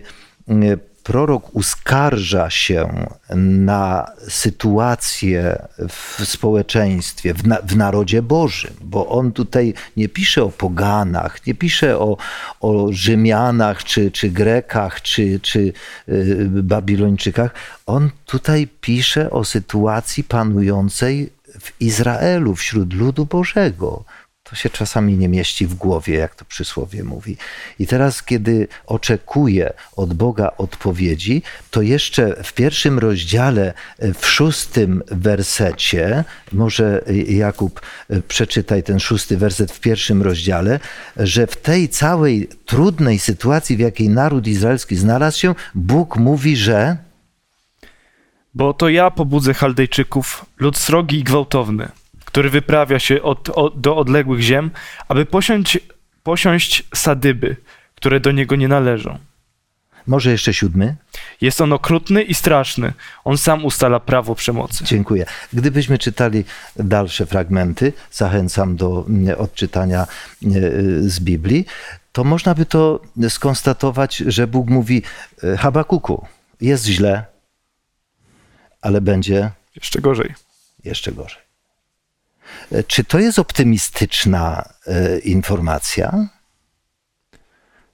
prorok 1.11 1.55
uskarża 1.55 2.49
się 2.49 3.05
na 3.35 4.11
sytuację 4.27 5.67
w 5.89 6.25
społeczeństwie, 6.25 7.33
w, 7.33 7.47
na, 7.47 7.57
w, 7.61 7.75
narodzie 7.75 8.21
Bożym, 8.21 8.73
bo 8.81 9.07
on 9.07 9.31
tutaj 9.31 9.73
nie 9.97 10.09
pisze 10.09 10.43
o 10.43 10.49
poganach, 10.49 11.47
nie 11.47 11.55
pisze 11.55 11.99
o, 11.99 12.17
o 12.61 12.87
Rzymianach, 12.91 13.83
czy, 13.83 14.11
czy 14.11 14.29
Grekach, 14.29 15.01
czy, 15.01 15.39
czy 15.39 15.73
y, 16.09 16.47
Babilończykach. 16.49 17.53
On 17.85 18.09
tutaj 18.25 18.67
pisze 18.81 19.31
o 19.31 19.43
sytuacji 19.45 20.23
panującej 20.23 21.29
w 21.59 21.81
Izraelu, 21.81 22.55
wśród 22.55 22.93
ludu 22.93 23.25
Bożego 23.25 24.03
to 24.51 24.55
się 24.55 24.69
czasami 24.69 25.17
nie 25.17 25.29
mieści 25.29 25.67
w 25.67 25.73
głowie, 25.73 26.13
jak 26.13 26.35
to 26.35 26.45
przysłowie 26.45 27.03
mówi. 27.03 27.37
I 27.79 27.87
teraz, 27.87 28.23
kiedy 28.23 28.67
oczekuję 28.85 29.73
od 29.95 30.13
Boga 30.13 30.51
odpowiedzi, 30.57 31.41
to 31.69 31.81
jeszcze 31.81 32.43
w 32.43 32.53
pierwszym 32.53 32.99
rozdziale, 32.99 33.73
w 34.19 34.25
szóstym 34.25 35.03
wersecie, 35.07 36.23
może 36.51 37.01
Jakub 37.27 37.81
przeczytaj 38.27 38.83
ten 38.83 38.99
szósty 38.99 39.37
werset 39.37 39.71
w 39.71 39.79
pierwszym 39.79 40.21
rozdziale, 40.21 40.79
że 41.17 41.47
w 41.47 41.57
tej 41.57 41.89
całej 41.89 42.49
trudnej 42.65 43.19
sytuacji, 43.19 43.77
w 43.77 43.79
jakiej 43.79 44.09
naród 44.09 44.47
izraelski 44.47 44.95
znalazł 44.95 45.39
się, 45.39 45.55
Bóg 45.75 46.17
mówi, 46.17 46.57
że. 46.57 46.97
Bo 48.53 48.73
to 48.73 48.89
ja 48.89 49.11
pobudzę 49.11 49.53
Chaldejczyków, 49.53 50.45
lud 50.59 50.77
srogi 50.77 51.19
i 51.19 51.23
gwałtowny 51.23 52.00
który 52.31 52.49
wyprawia 52.49 52.99
się 52.99 53.21
od, 53.21 53.49
od, 53.49 53.81
do 53.81 53.97
odległych 53.97 54.41
ziem, 54.41 54.71
aby 55.07 55.25
posiąść, 55.25 55.79
posiąść 56.23 56.83
sadyby, 56.95 57.55
które 57.95 58.19
do 58.19 58.31
niego 58.31 58.55
nie 58.55 58.67
należą. 58.67 59.17
Może 60.07 60.31
jeszcze 60.31 60.53
siódmy? 60.53 60.95
Jest 61.41 61.61
on 61.61 61.73
okrutny 61.73 62.23
i 62.23 62.33
straszny. 62.33 62.93
On 63.23 63.37
sam 63.37 63.65
ustala 63.65 63.99
prawo 63.99 64.35
przemocy. 64.35 64.83
Dziękuję. 64.83 65.25
Gdybyśmy 65.53 65.97
czytali 65.97 66.43
dalsze 66.75 67.25
fragmenty, 67.25 67.93
zachęcam 68.11 68.75
do 68.75 69.05
mm, 69.09 69.39
odczytania 69.39 70.01
e, 70.01 70.07
z 71.01 71.19
Biblii, 71.19 71.65
to 72.11 72.23
można 72.23 72.55
by 72.55 72.65
to 72.65 72.99
skonstatować, 73.29 74.17
że 74.17 74.47
Bóg 74.47 74.69
mówi: 74.69 75.03
e, 75.43 75.57
Habakuku, 75.57 76.27
jest 76.61 76.85
źle, 76.85 77.25
ale 78.81 79.01
będzie 79.01 79.51
jeszcze 79.75 80.01
gorzej. 80.01 80.33
Jeszcze 80.83 81.11
gorzej. 81.11 81.50
Czy 82.87 83.03
to 83.03 83.19
jest 83.19 83.39
optymistyczna 83.39 84.69
e, 84.87 85.19
informacja? 85.19 86.27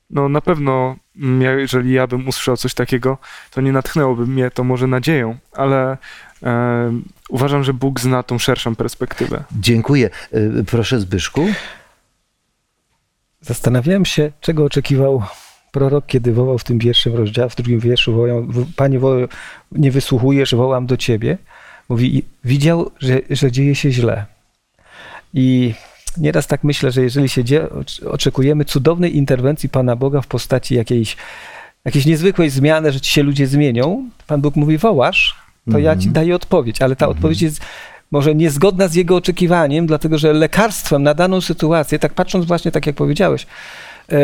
No 0.10 0.30
na 0.30 0.42
pewno, 0.42 0.96
mm, 1.16 1.60
jeżeli 1.60 1.94
ja 1.94 2.08
bym 2.08 2.28
usłyszał 2.28 2.58
coś 2.58 2.74
takiego, 2.74 3.18
to 3.52 3.62
nie 3.62 3.72
natchnęłoby 3.72 4.28
mnie 4.28 4.52
to 4.52 4.64
może 4.64 4.88
nadzieją, 4.88 5.38
ale 5.54 5.98
e, 6.44 6.92
uważam, 7.30 7.64
że 7.64 7.74
Bóg 7.74 8.00
zna 8.00 8.24
tą 8.24 8.40
szerszą 8.40 8.76
perspektywę. 8.76 9.44
Dziękuję. 9.60 10.10
E, 10.32 10.64
proszę 10.64 11.00
Zbyszku. 11.00 11.48
Zastanawiałem 13.42 14.06
się, 14.06 14.32
czego 14.42 14.66
oczekiwał 14.66 15.24
prorok, 15.72 16.06
kiedy 16.06 16.34
wołał 16.34 16.58
w 16.58 16.64
tym 16.64 16.80
pierwszym 16.80 17.16
rozdziale, 17.16 17.50
w 17.50 17.56
drugim 17.56 17.80
wierszu, 17.80 18.14
wołał, 18.14 18.48
Panie, 18.76 19.00
wołał, 19.00 19.28
nie 19.72 19.92
wysłuchujesz, 19.92 20.56
wołam 20.56 20.86
do 20.86 20.98
Ciebie. 20.98 21.38
Mówi, 21.90 22.24
widział, 22.44 22.92
że, 23.00 23.20
że 23.30 23.52
dzieje 23.52 23.76
się 23.76 23.92
źle 23.92 24.37
i 25.34 25.74
nieraz 26.18 26.48
tak 26.48 26.64
myślę, 26.64 26.92
że 26.92 27.02
jeżeli 27.02 27.30
się 27.30 27.44
dzieje, 27.44 27.68
oczekujemy 28.10 28.66
cudownej 28.66 29.18
interwencji 29.18 29.70
Pana 29.70 29.96
Boga 29.96 30.22
w 30.22 30.28
postaci 30.28 30.76
jakiejś, 30.76 31.18
jakiejś 31.86 32.06
niezwykłej 32.06 32.50
zmiany, 32.50 32.92
że 32.92 33.02
ci 33.02 33.12
się 33.12 33.24
ludzie 33.24 33.48
zmienią, 33.48 34.10
Pan 34.28 34.42
Bóg 34.42 34.56
mówi, 34.56 34.78
wołasz, 34.78 35.36
to 35.66 35.72
mm 35.72 35.82
-hmm. 35.82 35.86
ja 35.86 35.96
ci 35.96 36.08
mhm. 36.08 36.14
daję 36.14 36.36
odpowiedź, 36.36 36.82
ale 36.82 36.96
ta 36.96 37.06
mm 37.06 37.14
-hmm. 37.14 37.18
odpowiedź 37.18 37.42
jest 37.42 37.62
może 38.12 38.36
niezgodna 38.36 38.88
z 38.88 38.96
jego 38.96 39.16
oczekiwaniem, 39.16 39.88
dlatego 39.88 40.18
że 40.18 40.34
lekarstwem 40.34 41.04
na 41.04 41.14
daną 41.14 41.42
sytuację, 41.42 42.00
tak 42.00 42.14
patrząc 42.14 42.46
właśnie 42.46 42.72
tak 42.72 42.88
jak 42.88 42.96
powiedziałeś, 42.96 43.48
e, 44.12 44.18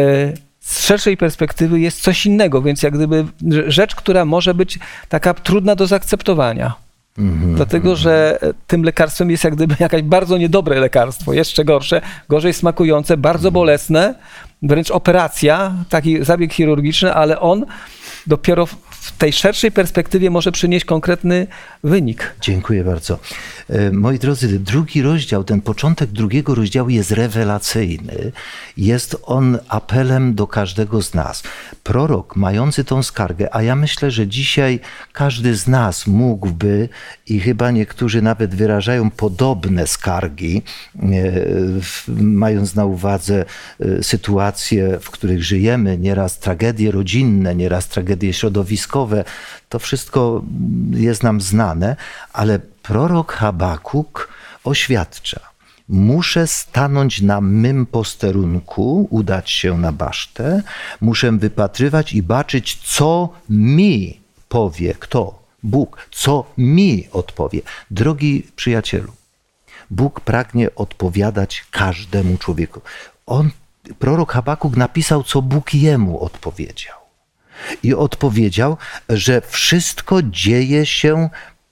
z 0.59 0.85
szerszej 0.85 1.17
perspektywy 1.17 1.79
jest 1.79 2.01
coś 2.01 2.25
innego, 2.25 2.61
więc 2.61 2.83
jak 2.83 2.93
gdyby 2.93 3.25
rzecz, 3.67 3.95
która 3.95 4.25
może 4.25 4.53
być 4.53 4.79
taka 5.09 5.33
trudna 5.33 5.75
do 5.75 5.87
zaakceptowania. 5.87 6.73
Mm-hmm. 7.17 7.55
Dlatego, 7.55 7.95
że 7.95 8.39
tym 8.67 8.83
lekarstwem 8.83 9.31
jest 9.31 9.43
jak 9.43 9.55
gdyby 9.55 9.75
jakieś 9.79 10.01
bardzo 10.01 10.37
niedobre 10.37 10.79
lekarstwo, 10.79 11.33
jeszcze 11.33 11.65
gorsze, 11.65 12.01
gorzej 12.29 12.53
smakujące, 12.53 13.17
bardzo 13.17 13.49
mm-hmm. 13.49 13.53
bolesne, 13.53 14.15
wręcz 14.61 14.91
operacja, 14.91 15.73
taki 15.89 16.25
zabieg 16.25 16.53
chirurgiczny, 16.53 17.13
ale 17.13 17.39
on 17.39 17.65
dopiero 18.27 18.65
w 18.65 19.11
tej 19.17 19.33
szerszej 19.33 19.71
perspektywie 19.71 20.29
może 20.29 20.51
przynieść 20.51 20.85
konkretny 20.85 21.47
wynik. 21.83 22.35
Dziękuję 22.41 22.83
bardzo. 22.83 23.19
E, 23.69 23.91
moi 23.91 24.19
drodzy, 24.19 24.59
drugi 24.59 25.01
rozdział, 25.01 25.43
ten 25.43 25.61
początek 25.61 26.09
drugiego 26.09 26.55
rozdziału 26.55 26.89
jest 26.89 27.11
rewelacyjny. 27.11 28.31
Jest 28.77 29.17
on 29.23 29.57
apelem 29.69 30.35
do 30.35 30.47
każdego 30.47 31.01
z 31.01 31.13
nas. 31.13 31.43
Prorok 31.83 32.35
mający 32.35 32.83
tą 32.83 33.03
skargę, 33.03 33.55
a 33.55 33.61
ja 33.61 33.75
myślę, 33.75 34.11
że 34.11 34.27
dzisiaj 34.27 34.79
każdy 35.13 35.55
z 35.55 35.67
nas 35.67 36.07
mógłby 36.07 36.89
i 37.27 37.39
chyba 37.39 37.71
niektórzy 37.71 38.21
nawet 38.21 38.55
wyrażają 38.55 39.11
podobne 39.11 39.87
skargi, 39.87 40.61
e, 40.95 41.05
mając 42.23 42.75
na 42.75 42.85
uwadze 42.85 43.45
e, 43.79 44.03
sytuacje, 44.03 44.99
w 45.01 45.09
których 45.09 45.43
żyjemy, 45.43 45.97
nieraz 45.97 46.39
tragedie 46.39 46.91
rodzinne, 46.91 47.55
nieraz 47.55 47.87
tragedie 47.87 48.33
środowiskowe, 48.33 49.23
to 49.69 49.79
wszystko 49.79 50.43
jest 50.91 51.23
nam 51.23 51.41
znane, 51.41 51.95
ale 52.33 52.59
prorok 52.83 53.33
Habakuk 53.33 54.29
oświadcza, 54.63 55.39
muszę 55.89 56.47
stanąć 56.47 57.21
na 57.21 57.41
mym 57.41 57.85
posterunku, 57.85 59.07
udać 59.09 59.51
się 59.51 59.77
na 59.77 59.91
basztę, 59.91 60.63
muszę 61.01 61.31
wypatrywać 61.31 62.13
i 62.13 62.23
baczyć, 62.23 62.77
co 62.83 63.29
mi 63.49 64.19
powie 64.49 64.93
kto? 64.99 65.43
Bóg, 65.63 66.07
co 66.11 66.45
mi 66.57 67.07
odpowie. 67.11 67.61
Drogi 67.91 68.47
przyjacielu, 68.55 69.11
Bóg 69.89 70.19
pragnie 70.19 70.75
odpowiadać 70.75 71.65
każdemu 71.71 72.37
człowieku. 72.37 72.81
On, 73.25 73.49
prorok 73.99 74.31
Habakuk 74.31 74.77
napisał, 74.77 75.23
co 75.23 75.41
Bóg 75.41 75.73
jemu 75.73 76.23
odpowiedział. 76.23 76.97
I 77.83 77.93
odpowiedział, 77.93 78.77
że 79.09 79.41
wszystko 79.41 80.21
dzieje 80.23 80.85
się, 80.85 81.29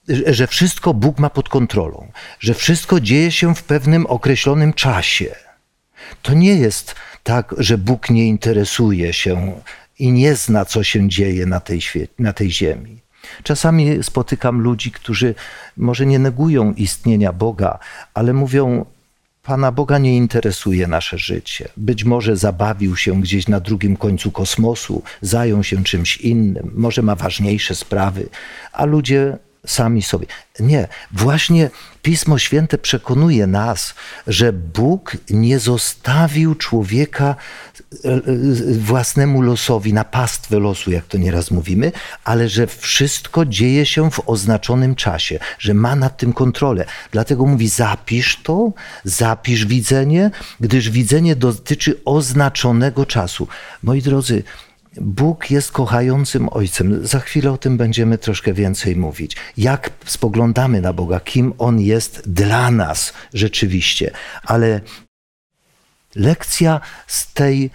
że 0.08 0.46
wszystko 0.46 0.94
Bóg 0.94 1.18
ma 1.18 1.30
pod 1.30 1.48
kontrolą, 1.48 2.08
że 2.40 2.54
wszystko 2.54 3.00
dzieje 3.00 3.30
się 3.32 3.54
w 3.54 3.62
pewnym 3.62 4.06
określonym 4.06 4.72
czasie. 4.72 5.34
To 6.22 6.34
nie 6.34 6.54
jest 6.54 6.94
tak, 7.22 7.54
że 7.58 7.78
Bóg 7.78 8.10
nie 8.10 8.28
interesuje 8.28 9.12
się 9.12 9.60
i 9.98 10.12
nie 10.12 10.34
zna, 10.34 10.64
co 10.64 10.84
się 10.84 11.08
dzieje 11.08 11.46
na 11.46 11.60
tej, 11.60 11.80
na 12.18 12.32
tej 12.32 12.50
ziemi. 12.50 13.02
Czasami 13.42 14.02
spotykam 14.02 14.60
ludzi, 14.60 14.90
którzy 14.90 15.34
może 15.76 16.06
nie 16.06 16.18
negują 16.18 16.74
istnienia 16.74 17.32
Boga, 17.32 17.78
ale 18.14 18.32
mówią: 18.32 18.86
Pana 19.42 19.72
Boga 19.72 19.98
nie 19.98 20.16
interesuje 20.16 20.86
nasze 20.86 21.18
życie. 21.18 21.68
Być 21.76 22.04
może 22.04 22.36
zabawił 22.36 22.96
się 22.96 23.20
gdzieś 23.20 23.48
na 23.48 23.60
drugim 23.60 23.96
końcu 23.96 24.30
kosmosu, 24.30 25.02
zajął 25.20 25.64
się 25.64 25.84
czymś 25.84 26.16
innym, 26.16 26.70
może 26.74 27.02
ma 27.02 27.14
ważniejsze 27.14 27.74
sprawy, 27.74 28.28
a 28.72 28.84
ludzie 28.84 29.38
sami 29.66 30.02
sobie. 30.02 30.26
Nie, 30.60 30.88
właśnie 31.12 31.70
Pismo 32.02 32.38
Święte 32.38 32.78
przekonuje 32.78 33.46
nas, 33.46 33.94
że 34.26 34.52
Bóg 34.52 35.16
nie 35.30 35.58
zostawił 35.58 36.54
człowieka 36.54 37.36
e, 38.04 38.08
e, 38.08 38.20
własnemu 38.78 39.42
losowi, 39.42 39.92
na 39.92 40.04
pastwę 40.04 40.58
losu, 40.58 40.90
jak 40.90 41.06
to 41.06 41.18
nieraz 41.18 41.50
mówimy, 41.50 41.92
ale 42.24 42.48
że 42.48 42.66
wszystko 42.66 43.44
dzieje 43.46 43.86
się 43.86 44.10
w 44.10 44.20
oznaczonym 44.26 44.94
czasie, 44.94 45.38
że 45.58 45.74
ma 45.74 45.96
nad 45.96 46.16
tym 46.16 46.32
kontrolę. 46.32 46.84
Dlatego 47.10 47.46
mówi: 47.46 47.68
zapisz 47.68 48.42
to, 48.42 48.72
zapisz 49.04 49.66
widzenie, 49.66 50.30
gdyż 50.60 50.90
widzenie 50.90 51.36
dotyczy 51.36 52.00
oznaczonego 52.04 53.06
czasu. 53.06 53.48
Moi 53.82 54.02
drodzy, 54.02 54.42
Bóg 55.00 55.50
jest 55.50 55.72
kochającym 55.72 56.48
Ojcem. 56.50 57.06
Za 57.06 57.20
chwilę 57.20 57.52
o 57.52 57.58
tym 57.58 57.76
będziemy 57.76 58.18
troszkę 58.18 58.52
więcej 58.52 58.96
mówić. 58.96 59.36
Jak 59.56 59.90
spoglądamy 60.04 60.80
na 60.80 60.92
Boga, 60.92 61.20
kim 61.20 61.54
On 61.58 61.80
jest 61.80 62.30
dla 62.30 62.70
nas 62.70 63.12
rzeczywiście. 63.34 64.10
Ale 64.42 64.80
lekcja 66.14 66.80
z 67.06 67.32
tej 67.32 67.70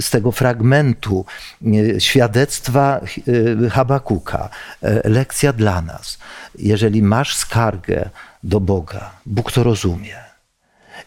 z 0.00 0.10
tego 0.10 0.32
fragmentu 0.32 1.24
świadectwa 1.98 3.00
y, 3.28 3.70
Habakuka, 3.70 4.48
e, 4.82 5.08
lekcja 5.08 5.52
dla 5.52 5.82
nas. 5.82 6.18
Jeżeli 6.58 7.02
masz 7.02 7.36
skargę 7.36 8.10
do 8.42 8.60
Boga, 8.60 9.10
Bóg 9.26 9.52
to 9.52 9.62
rozumie. 9.62 10.16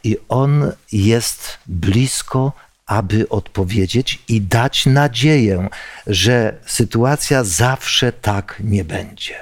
I 0.03 0.17
On 0.29 0.72
jest 0.91 1.58
blisko 1.67 2.51
aby 2.85 3.29
odpowiedzieć 3.29 4.19
i 4.27 4.41
dać 4.41 4.85
nadzieję, 4.85 5.69
że 6.07 6.57
sytuacja 6.65 7.43
zawsze 7.43 8.11
tak 8.11 8.61
nie 8.63 8.83
będzie. 8.83 9.35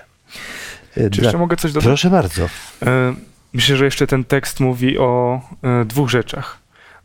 Czy 0.94 1.10
Dla... 1.10 1.24
jeszcze 1.24 1.38
mogę 1.38 1.58
coś 1.58 1.72
dodać? 1.72 1.86
Proszę 1.86 2.10
bardzo. 2.10 2.50
E, 2.86 3.16
myślę, 3.54 3.78
że 3.78 3.86
jeszcze 3.86 4.08
ten 4.08 4.24
tekst 4.24 4.60
mówi 4.60 4.98
o 4.98 5.42
e, 5.64 5.86
dwóch 5.86 6.10
rzeczach. 6.10 6.58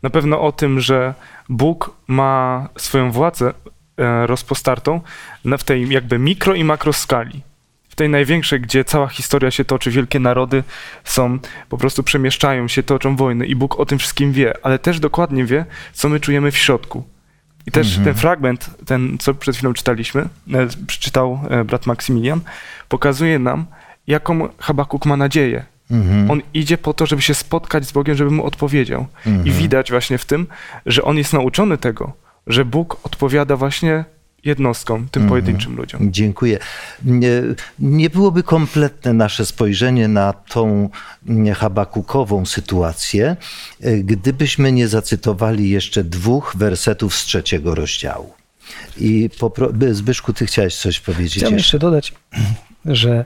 Na 0.03 0.09
pewno 0.09 0.41
o 0.41 0.51
tym, 0.51 0.79
że 0.79 1.13
Bóg 1.49 1.95
ma 2.07 2.69
swoją 2.77 3.11
władzę 3.11 3.53
e, 3.97 4.27
rozpostartą 4.27 5.01
w 5.45 5.63
tej 5.63 5.89
jakby 5.89 6.19
mikro 6.19 6.55
i 6.55 6.63
makro 6.63 6.93
skali 6.93 7.41
tej 7.97 8.09
największej, 8.09 8.61
gdzie 8.61 8.83
cała 8.83 9.07
historia 9.07 9.51
się 9.51 9.65
toczy, 9.65 9.91
wielkie 9.91 10.19
narody 10.19 10.63
są, 11.03 11.39
po 11.69 11.77
prostu 11.77 12.03
przemieszczają 12.03 12.67
się, 12.67 12.83
toczą 12.83 13.15
wojny 13.15 13.45
i 13.45 13.55
Bóg 13.55 13.79
o 13.79 13.85
tym 13.85 13.99
wszystkim 13.99 14.31
wie, 14.31 14.53
ale 14.63 14.79
też 14.79 14.99
dokładnie 14.99 15.45
wie, 15.45 15.65
co 15.93 16.09
my 16.09 16.19
czujemy 16.19 16.51
w 16.51 16.57
środku. 16.57 17.03
I 17.67 17.71
też 17.71 17.87
mhm. 17.87 18.05
ten 18.05 18.13
fragment, 18.13 18.69
ten, 18.85 19.17
co 19.17 19.33
przed 19.33 19.55
chwilą 19.55 19.73
czytaliśmy, 19.73 20.21
e, 20.53 20.67
przeczytał 20.87 21.39
e, 21.49 21.63
brat 21.63 21.85
Maksymilian, 21.85 22.41
pokazuje 22.89 23.39
nam, 23.39 23.65
jaką 24.07 24.49
Habakuk 24.59 25.05
ma 25.05 25.17
nadzieję. 25.17 25.65
Mhm. 25.91 26.31
On 26.31 26.41
idzie 26.53 26.77
po 26.77 26.93
to, 26.93 27.05
żeby 27.05 27.21
się 27.21 27.33
spotkać 27.33 27.85
z 27.85 27.91
Bogiem, 27.91 28.15
żeby 28.15 28.31
mu 28.31 28.45
odpowiedział. 28.45 29.05
Mhm. 29.25 29.47
I 29.47 29.51
widać 29.51 29.91
właśnie 29.91 30.17
w 30.17 30.25
tym, 30.25 30.47
że 30.85 31.03
on 31.03 31.17
jest 31.17 31.33
nauczony 31.33 31.77
tego, 31.77 32.13
że 32.47 32.65
Bóg 32.65 32.99
odpowiada 33.03 33.55
właśnie 33.55 34.05
jednostkom, 34.45 35.09
tym 35.09 35.23
mhm. 35.23 35.29
pojedynczym 35.29 35.75
ludziom. 35.75 36.13
Dziękuję. 36.13 36.59
Nie, 37.05 37.41
nie 37.79 38.09
byłoby 38.09 38.43
kompletne 38.43 39.13
nasze 39.13 39.45
spojrzenie 39.45 40.07
na 40.07 40.33
tą 40.33 40.89
habakukową 41.55 42.45
sytuację, 42.45 43.35
e, 43.81 43.97
gdybyśmy 43.97 44.71
nie 44.71 44.87
zacytowali 44.87 45.69
jeszcze 45.69 46.03
dwóch 46.03 46.55
wersetów 46.57 47.15
z 47.15 47.25
trzeciego 47.25 47.75
rozdziału. 47.75 48.33
I 48.97 49.29
popro- 49.39 49.93
Zbyszku, 49.93 50.33
ty 50.33 50.45
chciałeś 50.45 50.75
coś 50.75 50.99
powiedzieć? 50.99 51.37
Chciałem 51.37 51.57
jeszcze 51.57 51.79
dodać, 51.79 52.13
że 52.85 53.25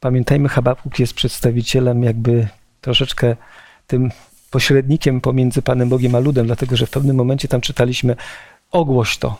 pamiętajmy, 0.00 0.48
Habakuk 0.48 0.98
jest 0.98 1.14
przedstawicielem 1.14 2.02
jakby 2.02 2.48
troszeczkę 2.80 3.36
tym 3.86 4.10
pośrednikiem 4.50 5.20
pomiędzy 5.20 5.62
Panem 5.62 5.88
Bogiem 5.88 6.14
a 6.14 6.18
ludem, 6.18 6.46
dlatego 6.46 6.76
że 6.76 6.86
w 6.86 6.90
pewnym 6.90 7.16
momencie 7.16 7.48
tam 7.48 7.60
czytaliśmy 7.60 8.16
ogłoś 8.70 9.18
to, 9.18 9.38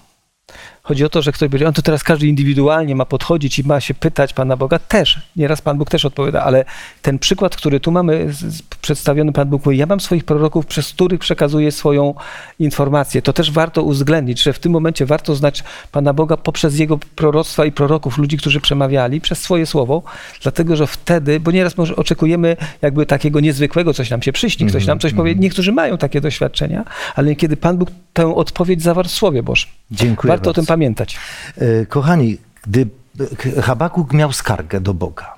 Chodzi 0.83 1.05
o 1.05 1.09
to, 1.09 1.23
że 1.23 1.33
ktoś 1.33 1.49
będzie, 1.49 1.69
on 1.69 1.75
to 1.75 1.83
teraz 1.83 2.05
każdy 2.05 2.27
indywidualnie 2.27 2.95
ma 2.97 3.05
podchodzić 3.05 3.59
i 3.59 3.65
ma 3.67 3.81
się 3.81 3.95
pytać 3.95 4.33
Pana 4.33 4.57
Boga. 4.57 4.79
Też, 4.79 5.21
nieraz 5.37 5.63
Pan 5.63 5.79
Bóg 5.79 5.91
też 5.91 6.05
odpowiada, 6.05 6.43
ale 6.43 6.65
ten 7.03 7.19
przykład, 7.19 7.57
który 7.57 7.81
tu 7.81 7.91
mamy 7.91 8.33
przedstawiony, 8.81 9.33
Pan 9.33 9.49
Bóg 9.49 9.65
mówi, 9.67 9.79
ja 9.79 9.87
mam 9.87 10.01
swoich 10.01 10.25
proroków, 10.25 10.67
przez 10.67 10.93
których 10.93 11.21
przekazuję 11.21 11.73
swoją 11.73 12.15
informację. 12.59 13.23
To 13.23 13.33
też 13.33 13.53
warto 13.53 13.83
uwzględnić, 13.83 14.43
że 14.43 14.53
w 14.53 14.59
tym 14.59 14.73
momencie 14.73 15.07
warto 15.07 15.35
znać 15.35 15.65
Pana 15.93 16.13
Boga 16.13 16.37
poprzez 16.37 16.79
Jego 16.79 16.99
proroctwa 16.99 17.65
i 17.65 17.73
proroków, 17.73 18.19
ludzi, 18.19 18.37
którzy 18.37 18.61
przemawiali, 18.61 19.21
przez 19.21 19.39
swoje 19.39 19.67
słowo, 19.67 20.03
dlatego, 20.43 20.77
że 20.77 20.87
wtedy, 20.87 21.41
bo 21.41 21.51
nieraz 21.51 21.77
może 21.77 21.97
oczekujemy 21.97 22.57
jakby 22.83 23.07
takiego 23.07 23.41
niezwykłego, 23.41 23.95
coś 23.95 24.11
nam 24.11 24.23
się 24.23 24.33
przyśni, 24.33 24.67
ktoś 24.67 24.87
nam 24.87 24.99
coś 24.99 25.13
powie. 25.13 25.31
Mhm. 25.31 25.43
Niektórzy 25.43 25.73
mają 25.73 25.99
takie 25.99 26.21
doświadczenia, 26.21 26.85
ale 27.15 27.35
kiedy 27.37 27.57
Pan 27.57 27.77
Bóg 27.77 27.91
tę 28.13 28.35
odpowiedź 28.35 28.83
zawarł 28.83 29.09
w 29.09 29.13
Słowie 29.13 29.43
Bożym. 29.43 29.71
Dziękuję 29.91 30.29
Warto 30.29 30.45
bardzo. 30.45 30.51
o 30.51 30.55
tym 30.55 30.67
pamiętać. 30.75 31.19
E, 31.57 31.87
kochani, 31.87 32.39
gdy 32.67 32.87
Habakuk 33.63 34.13
miał 34.13 34.33
skargę 34.33 34.81
do 34.81 34.95
Boga, 34.95 35.35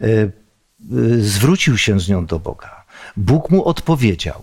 e, 0.00 0.06
e, 0.06 0.30
zwrócił 1.18 1.78
się 1.78 2.00
z 2.00 2.08
nią 2.08 2.26
do 2.26 2.38
Boga. 2.38 2.84
Bóg 3.16 3.50
mu 3.50 3.64
odpowiedział. 3.64 4.40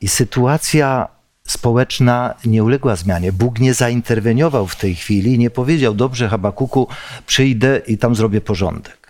I 0.00 0.08
sytuacja 0.08 1.08
społeczna 1.46 2.34
nie 2.44 2.64
uległa 2.64 2.96
zmianie. 2.96 3.32
Bóg 3.32 3.58
nie 3.58 3.74
zainterweniował 3.74 4.66
w 4.66 4.76
tej 4.76 4.94
chwili, 4.94 5.38
nie 5.38 5.50
powiedział: 5.50 5.94
Dobrze, 5.94 6.28
Habakuku, 6.28 6.88
przyjdę 7.26 7.80
i 7.86 7.98
tam 7.98 8.14
zrobię 8.14 8.40
porządek 8.40 9.00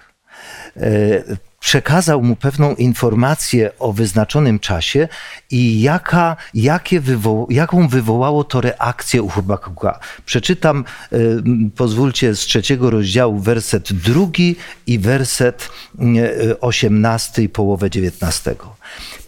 przekazał 1.61 2.23
mu 2.23 2.37
pewną 2.37 2.75
informację 2.75 3.71
o 3.79 3.93
wyznaczonym 3.93 4.59
czasie 4.59 5.09
i 5.51 5.81
jaka, 5.81 6.37
jakie 6.55 7.03
jaką 7.51 7.89
wywołało 7.89 8.45
to 8.45 8.61
reakcję 8.61 9.23
u 9.23 9.29
Habakuka. 9.29 10.01
Przeczytam, 10.25 10.85
y, 11.13 11.43
pozwólcie, 11.77 12.35
z 12.35 12.39
trzeciego 12.39 12.91
rozdziału 12.91 13.39
werset 13.39 13.93
drugi 13.93 14.57
i 14.87 14.99
werset 14.99 15.69
y, 16.01 16.61
osiemnasty 16.61 17.43
i 17.43 17.49
połowę 17.49 17.91
dziewiętnastego. 17.91 18.77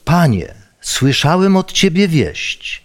Panie, 0.04 0.54
słyszałem 0.80 1.56
od 1.56 1.72
Ciebie 1.72 2.08
wieść. 2.08 2.84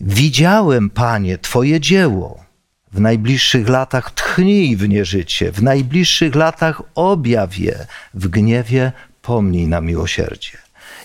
Widziałem, 0.00 0.90
Panie, 0.90 1.38
Twoje 1.38 1.80
dzieło 1.80 2.47
w 2.92 3.00
najbliższych 3.00 3.68
latach 3.68 4.10
tchnij 4.10 4.76
w 4.76 4.88
nie 4.88 5.04
życie, 5.04 5.52
w 5.52 5.62
najbliższych 5.62 6.34
latach 6.34 6.82
objaw 6.94 7.58
je, 7.58 7.86
w 8.14 8.28
gniewie 8.28 8.92
pomnij 9.22 9.66
na 9.66 9.80
miłosierdzie. 9.80 10.58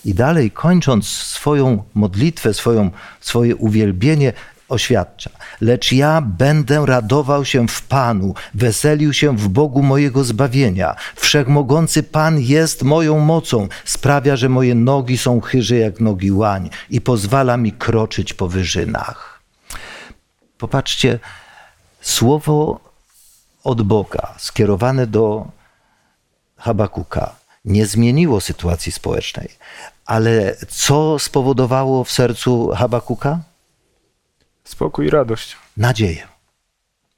I 0.05 0.13
dalej, 0.13 0.51
kończąc 0.51 1.07
swoją 1.07 1.83
modlitwę, 1.93 2.53
swoją, 2.53 2.91
swoje 3.19 3.55
uwielbienie, 3.55 4.33
oświadcza: 4.69 5.29
Lecz 5.61 5.91
ja 5.91 6.21
będę 6.21 6.85
radował 6.85 7.45
się 7.45 7.67
w 7.67 7.81
Panu, 7.81 8.33
weselił 8.53 9.13
się 9.13 9.37
w 9.37 9.47
Bogu 9.47 9.83
mojego 9.83 10.23
zbawienia. 10.23 10.95
Wszechmogący 11.15 12.03
Pan 12.03 12.39
jest 12.39 12.83
moją 12.83 13.19
mocą, 13.19 13.67
sprawia, 13.85 14.35
że 14.35 14.49
moje 14.49 14.75
nogi 14.75 15.17
są 15.17 15.41
chyże 15.41 15.75
jak 15.75 15.99
nogi 15.99 16.31
łań 16.31 16.69
i 16.89 17.01
pozwala 17.01 17.57
mi 17.57 17.71
kroczyć 17.71 18.33
po 18.33 18.47
wyżynach. 18.47 19.41
Popatrzcie, 20.57 21.19
Słowo 22.03 22.79
od 23.63 23.81
Boga, 23.81 24.35
skierowane 24.37 25.07
do 25.07 25.47
Habakuka, 26.57 27.35
nie 27.65 27.85
zmieniło 27.85 28.41
sytuacji 28.41 28.91
społecznej. 28.91 29.49
Ale 30.05 30.55
co 30.69 31.19
spowodowało 31.19 32.03
w 32.03 32.11
sercu 32.11 32.69
Habakuka? 32.75 33.39
Spokój 34.63 35.05
i 35.07 35.09
radość. 35.09 35.57
Nadzieję. 35.77 36.27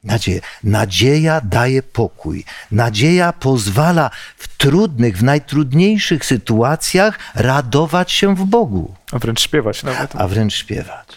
Nadzieję. 0.03 0.41
Nadzieja 0.63 1.41
daje 1.41 1.83
pokój. 1.83 2.45
Nadzieja 2.71 3.33
pozwala 3.33 4.11
w 4.37 4.57
trudnych, 4.57 5.17
w 5.17 5.23
najtrudniejszych 5.23 6.25
sytuacjach 6.25 7.19
radować 7.35 8.11
się 8.11 8.35
w 8.35 8.45
Bogu, 8.45 8.95
A 9.11 9.19
wręcz 9.19 9.41
śpiewać 9.41 9.83
nawet. 9.83 10.15
a 10.15 10.27
wręcz 10.27 10.53
śpiewać. 10.53 11.07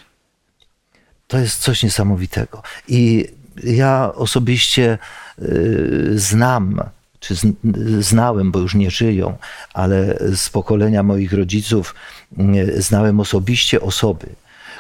To 1.27 1.39
jest 1.39 1.61
coś 1.61 1.83
niesamowitego. 1.83 2.63
I 2.89 3.29
ja 3.65 4.13
osobiście 4.15 4.99
y, 5.43 6.13
znam, 6.15 6.81
czy 7.21 7.35
znałem, 8.01 8.53
bo 8.53 8.59
już 8.59 8.75
nie 8.75 8.91
żyją, 8.91 9.37
ale 9.75 10.19
z 10.35 10.51
pokolenia 10.51 11.03
moich 11.03 11.33
rodziców 11.33 11.95
y, 12.39 12.83
znałem 12.83 13.21
osobiście 13.21 13.81
osoby, 13.81 14.27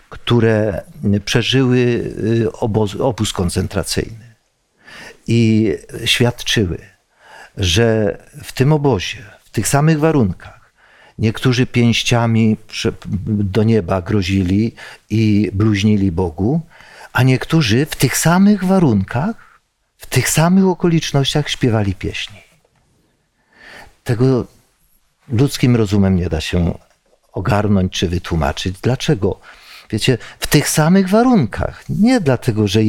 które 0.08 0.82
przeżyły 1.24 1.78
y, 1.78 2.52
oboz, 2.52 2.94
obóz 2.94 3.32
koncentracyjny 3.32 4.34
i 5.26 5.72
świadczyły, 6.04 6.78
że 7.56 8.18
w 8.44 8.52
tym 8.52 8.72
obozie, 8.72 9.18
w 9.44 9.50
tych 9.50 9.68
samych 9.68 9.98
warunkach, 9.98 10.72
niektórzy 11.18 11.66
pięściami 11.66 12.56
do 13.26 13.62
nieba 13.62 14.02
grozili 14.02 14.74
i 15.10 15.50
bluźnili 15.52 16.12
Bogu, 16.12 16.60
a 17.18 17.22
niektórzy 17.22 17.86
w 17.86 17.96
tych 17.96 18.16
samych 18.16 18.64
warunkach, 18.64 19.60
w 19.96 20.06
tych 20.06 20.30
samych 20.30 20.64
okolicznościach 20.64 21.48
śpiewali 21.48 21.94
pieśni. 21.94 22.40
Tego 24.04 24.46
ludzkim 25.28 25.76
rozumem 25.76 26.16
nie 26.16 26.28
da 26.28 26.40
się 26.40 26.78
ogarnąć 27.32 27.92
czy 27.92 28.08
wytłumaczyć. 28.08 28.80
Dlaczego? 28.82 29.40
Wiecie, 29.90 30.18
w 30.40 30.46
tych 30.46 30.68
samych 30.68 31.08
warunkach. 31.08 31.84
Nie 31.88 32.20
dlatego, 32.20 32.68
że 32.68 32.84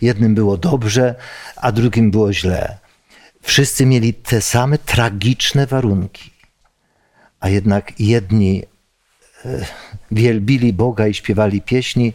jednym 0.00 0.34
było 0.34 0.56
dobrze, 0.56 1.14
a 1.56 1.72
drugim 1.72 2.10
było 2.10 2.32
źle. 2.32 2.78
Wszyscy 3.42 3.86
mieli 3.86 4.14
te 4.14 4.40
same 4.40 4.78
tragiczne 4.78 5.66
warunki. 5.66 6.30
A 7.40 7.48
jednak 7.48 8.00
jedni 8.00 8.62
e, 9.44 9.66
wielbili 10.10 10.72
Boga 10.72 11.06
i 11.06 11.14
śpiewali 11.14 11.62
pieśni. 11.62 12.12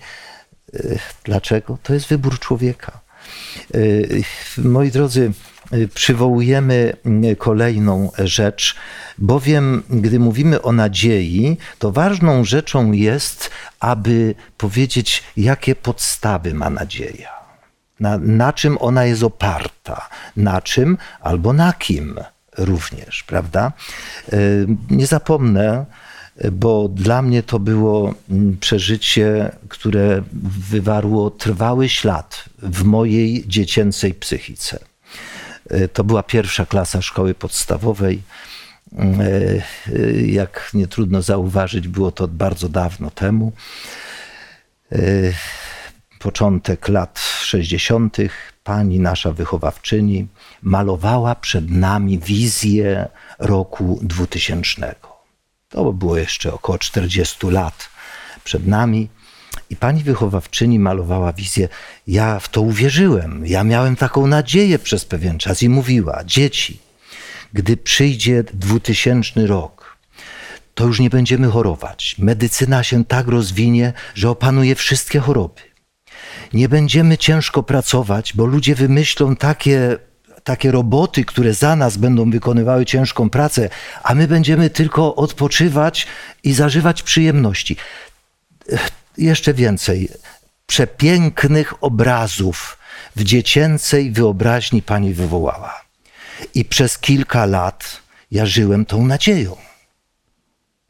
E, 0.74 0.80
Dlaczego? 1.24 1.78
To 1.84 1.94
jest 1.94 2.08
wybór 2.08 2.40
człowieka. 2.40 3.00
E, 3.74 3.78
Moi 4.58 4.92
drodzy, 4.92 5.32
e, 5.72 5.88
przywołujemy 5.88 6.94
kolejną 7.38 8.12
rzecz, 8.18 8.76
bowiem 9.18 9.84
gdy 9.90 10.20
mówimy 10.20 10.62
o 10.62 10.72
nadziei, 10.72 11.58
to 11.80 11.92
ważną 11.92 12.44
rzeczą 12.44 12.92
jest, 12.92 13.50
aby 13.80 14.36
powiedzieć, 14.58 15.24
jakie 15.38 15.76
podstawy 15.76 16.54
ma 16.54 16.70
nadzieja. 16.70 17.30
Na, 18.00 18.18
na 18.18 18.54
czym 18.54 18.78
ona 18.80 19.06
jest 19.06 19.24
oparta, 19.24 20.10
na 20.36 20.62
czym 20.62 20.98
albo 21.22 21.54
na 21.54 21.74
kim 21.74 22.16
również, 22.58 23.24
prawda? 23.24 23.72
Nie 24.90 25.08
zapomnę, 25.08 25.86
bo 26.52 26.90
dla 26.90 27.22
mnie 27.22 27.44
to 27.44 27.60
było 27.60 28.14
mm, 28.30 28.58
przeżycie, 28.58 29.52
które 29.70 30.24
wywarło 30.70 31.30
trwały 31.30 31.90
ślad 31.90 32.46
w 32.62 32.84
mojej 32.84 33.44
dziecięcej 33.48 34.14
psychice. 34.14 34.80
E, 35.70 35.88
To 35.88 36.04
była 36.04 36.24
pierwsza 36.24 36.66
klasa 36.66 37.02
szkoły 37.02 37.34
podstawowej. 37.34 38.22
E, 39.00 39.04
e, 39.04 39.62
Jak 40.22 40.72
nie 40.74 40.88
trudno 40.88 41.22
zauważyć, 41.22 41.88
było 41.88 42.12
to 42.12 42.28
bardzo 42.28 42.70
dawno 42.70 43.12
temu. 43.12 43.52
Początek 46.20 46.88
lat 46.88 47.20
60. 47.42 48.18
pani 48.64 49.00
nasza 49.00 49.32
wychowawczyni 49.32 50.28
malowała 50.62 51.36
przed 51.36 51.70
nami 51.70 52.20
wizję 52.20 53.08
roku 53.40 54.00
2000. 54.04 55.11
To 55.72 55.94
było 55.94 56.18
jeszcze 56.18 56.54
około 56.54 56.78
40 56.78 57.48
lat 57.48 57.90
przed 58.44 58.68
nami. 58.68 59.10
I 59.70 59.76
pani 59.76 60.04
wychowawczyni 60.04 60.80
malowała 60.80 61.34
wizję. 61.34 61.70
Ja 62.08 62.40
w 62.40 62.50
to 62.50 62.62
uwierzyłem. 62.62 63.46
Ja 63.46 63.64
miałem 63.64 63.96
taką 63.96 64.28
nadzieję 64.28 64.80
przez 64.80 65.06
pewien 65.06 65.38
czas 65.38 65.64
i 65.64 65.70
mówiła: 65.70 66.24
Dzieci, 66.26 66.80
gdy 67.54 67.78
przyjdzie 67.78 68.44
2000 68.44 69.48
rok, 69.48 69.98
to 70.76 70.86
już 70.86 71.00
nie 71.00 71.10
będziemy 71.10 71.48
chorować. 71.48 72.16
Medycyna 72.18 72.84
się 72.84 73.06
tak 73.06 73.28
rozwinie, 73.28 73.94
że 74.16 74.30
opanuje 74.30 74.76
wszystkie 74.76 75.20
choroby. 75.20 75.62
Nie 76.54 76.70
będziemy 76.70 77.18
ciężko 77.18 77.64
pracować, 77.64 78.34
bo 78.36 78.46
ludzie 78.46 78.76
wymyślą 78.76 79.36
takie, 79.36 79.98
takie 80.44 80.72
roboty, 80.72 81.26
które 81.26 81.54
za 81.54 81.76
nas 81.76 81.98
będą 81.98 82.32
wykonywały 82.32 82.86
ciężką 82.86 83.30
pracę, 83.30 83.70
a 84.04 84.16
my 84.16 84.28
będziemy 84.28 84.70
tylko 84.70 85.16
odpoczywać 85.16 86.08
i 86.44 86.54
zażywać 86.54 87.04
przyjemności. 87.04 87.78
Jeszcze 89.18 89.54
więcej 89.54 90.10
przepięknych 90.68 91.84
obrazów 91.84 92.78
w 93.16 93.24
dziecięcej 93.24 94.12
wyobraźni 94.12 94.82
pani 94.82 95.14
wywołała. 95.14 95.82
I 96.54 96.66
przez 96.66 96.98
kilka 96.98 97.46
lat 97.46 98.02
ja 98.32 98.46
żyłem 98.46 98.86
tą 98.86 99.06
nadzieją. 99.06 99.56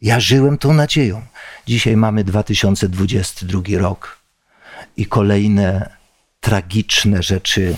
Ja 0.02 0.20
żyłem 0.20 0.58
tą 0.58 0.74
nadzieją. 0.74 1.22
Dzisiaj 1.68 1.98
mamy 1.98 2.24
2022 2.24 3.62
rok 3.78 4.18
i 4.98 5.06
kolejne 5.06 5.96
tragiczne 6.40 7.24
rzeczy 7.24 7.76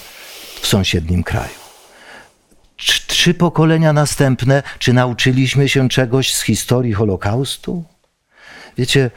w 0.62 0.68
sąsiednim 0.68 1.24
kraju. 1.24 1.63
Trz- 2.84 3.08
Trzy 3.08 3.34
pokolenia 3.34 3.94
następne, 3.94 4.64
czy 4.80 4.94
nauczyliśmy 4.94 5.70
się 5.70 5.90
czegoś 5.90 6.34
z 6.34 6.42
historii 6.42 6.94
Holokaustu? 6.94 7.84
Wiecie, 8.78 9.12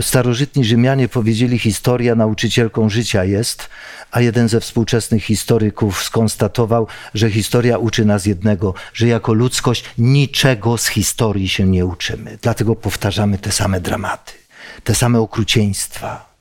starożytni 0.00 0.64
Rzymianie 0.64 1.08
powiedzieli, 1.08 1.58
historia 1.58 2.14
nauczycielką 2.14 2.88
życia 2.88 3.24
jest, 3.24 3.68
a 4.10 4.20
jeden 4.20 4.48
ze 4.48 4.60
współczesnych 4.60 5.24
historyków 5.24 6.02
skonstatował, 6.04 6.86
że 7.14 7.30
historia 7.30 7.78
uczy 7.78 8.04
nas 8.04 8.26
jednego, 8.26 8.74
że 8.94 9.06
jako 9.06 9.32
ludzkość 9.32 9.84
niczego 9.98 10.78
z 10.78 10.86
historii 10.86 11.48
się 11.48 11.66
nie 11.66 11.86
uczymy. 11.86 12.38
Dlatego 12.42 12.76
powtarzamy 12.76 13.38
te 13.38 13.52
same 13.52 13.80
dramaty, 13.80 14.32
te 14.84 14.94
same 14.94 15.20
okrucieństwa. 15.20 16.32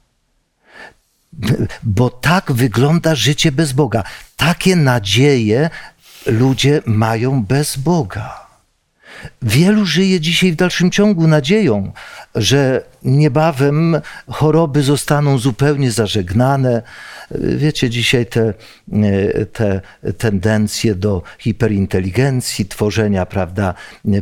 Bo 1.83 2.09
tak 2.09 2.51
wygląda 2.51 3.15
życie 3.15 3.51
bez 3.51 3.71
Boga. 3.71 4.03
Takie 4.37 4.75
nadzieje 4.75 5.69
ludzie 6.25 6.81
mają 6.85 7.43
bez 7.43 7.77
Boga. 7.77 8.40
Wielu 9.41 9.85
żyje 9.85 10.19
dzisiaj 10.19 10.51
w 10.51 10.55
dalszym 10.55 10.91
ciągu 10.91 11.27
nadzieją, 11.27 11.91
że 12.35 12.83
niebawem 13.03 14.01
choroby 14.27 14.83
zostaną 14.83 15.37
zupełnie 15.37 15.91
zażegnane. 15.91 16.81
Wiecie, 17.31 17.89
dzisiaj 17.89 18.25
te, 18.25 18.53
te 19.53 19.81
tendencje 20.17 20.95
do 20.95 21.21
hiperinteligencji, 21.39 22.65
tworzenia, 22.65 23.25
prawda, 23.25 23.73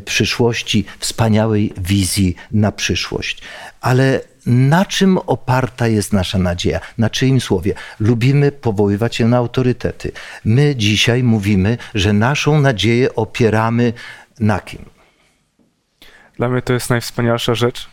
przyszłości, 0.05 0.85
wspaniałej 0.99 1.73
wizji 1.77 2.35
na 2.51 2.71
przyszłość. 2.71 3.41
Ale 3.81 4.21
na 4.45 4.85
czym 4.85 5.17
oparta 5.17 5.87
jest 5.87 6.13
nasza 6.13 6.37
nadzieja? 6.37 6.79
Na 6.97 7.09
czyim 7.09 7.41
słowie? 7.41 7.73
Lubimy 7.99 8.51
powoływać 8.51 9.15
się 9.15 9.27
na 9.27 9.37
autorytety. 9.37 10.11
My 10.45 10.75
dzisiaj 10.75 11.23
mówimy, 11.23 11.77
że 11.95 12.13
naszą 12.13 12.61
nadzieję 12.61 13.15
opieramy 13.15 13.93
na 14.39 14.59
kim? 14.59 14.85
Dla 16.37 16.49
mnie 16.49 16.61
to 16.61 16.73
jest 16.73 16.89
najwspanialsza 16.89 17.55
rzecz, 17.55 17.89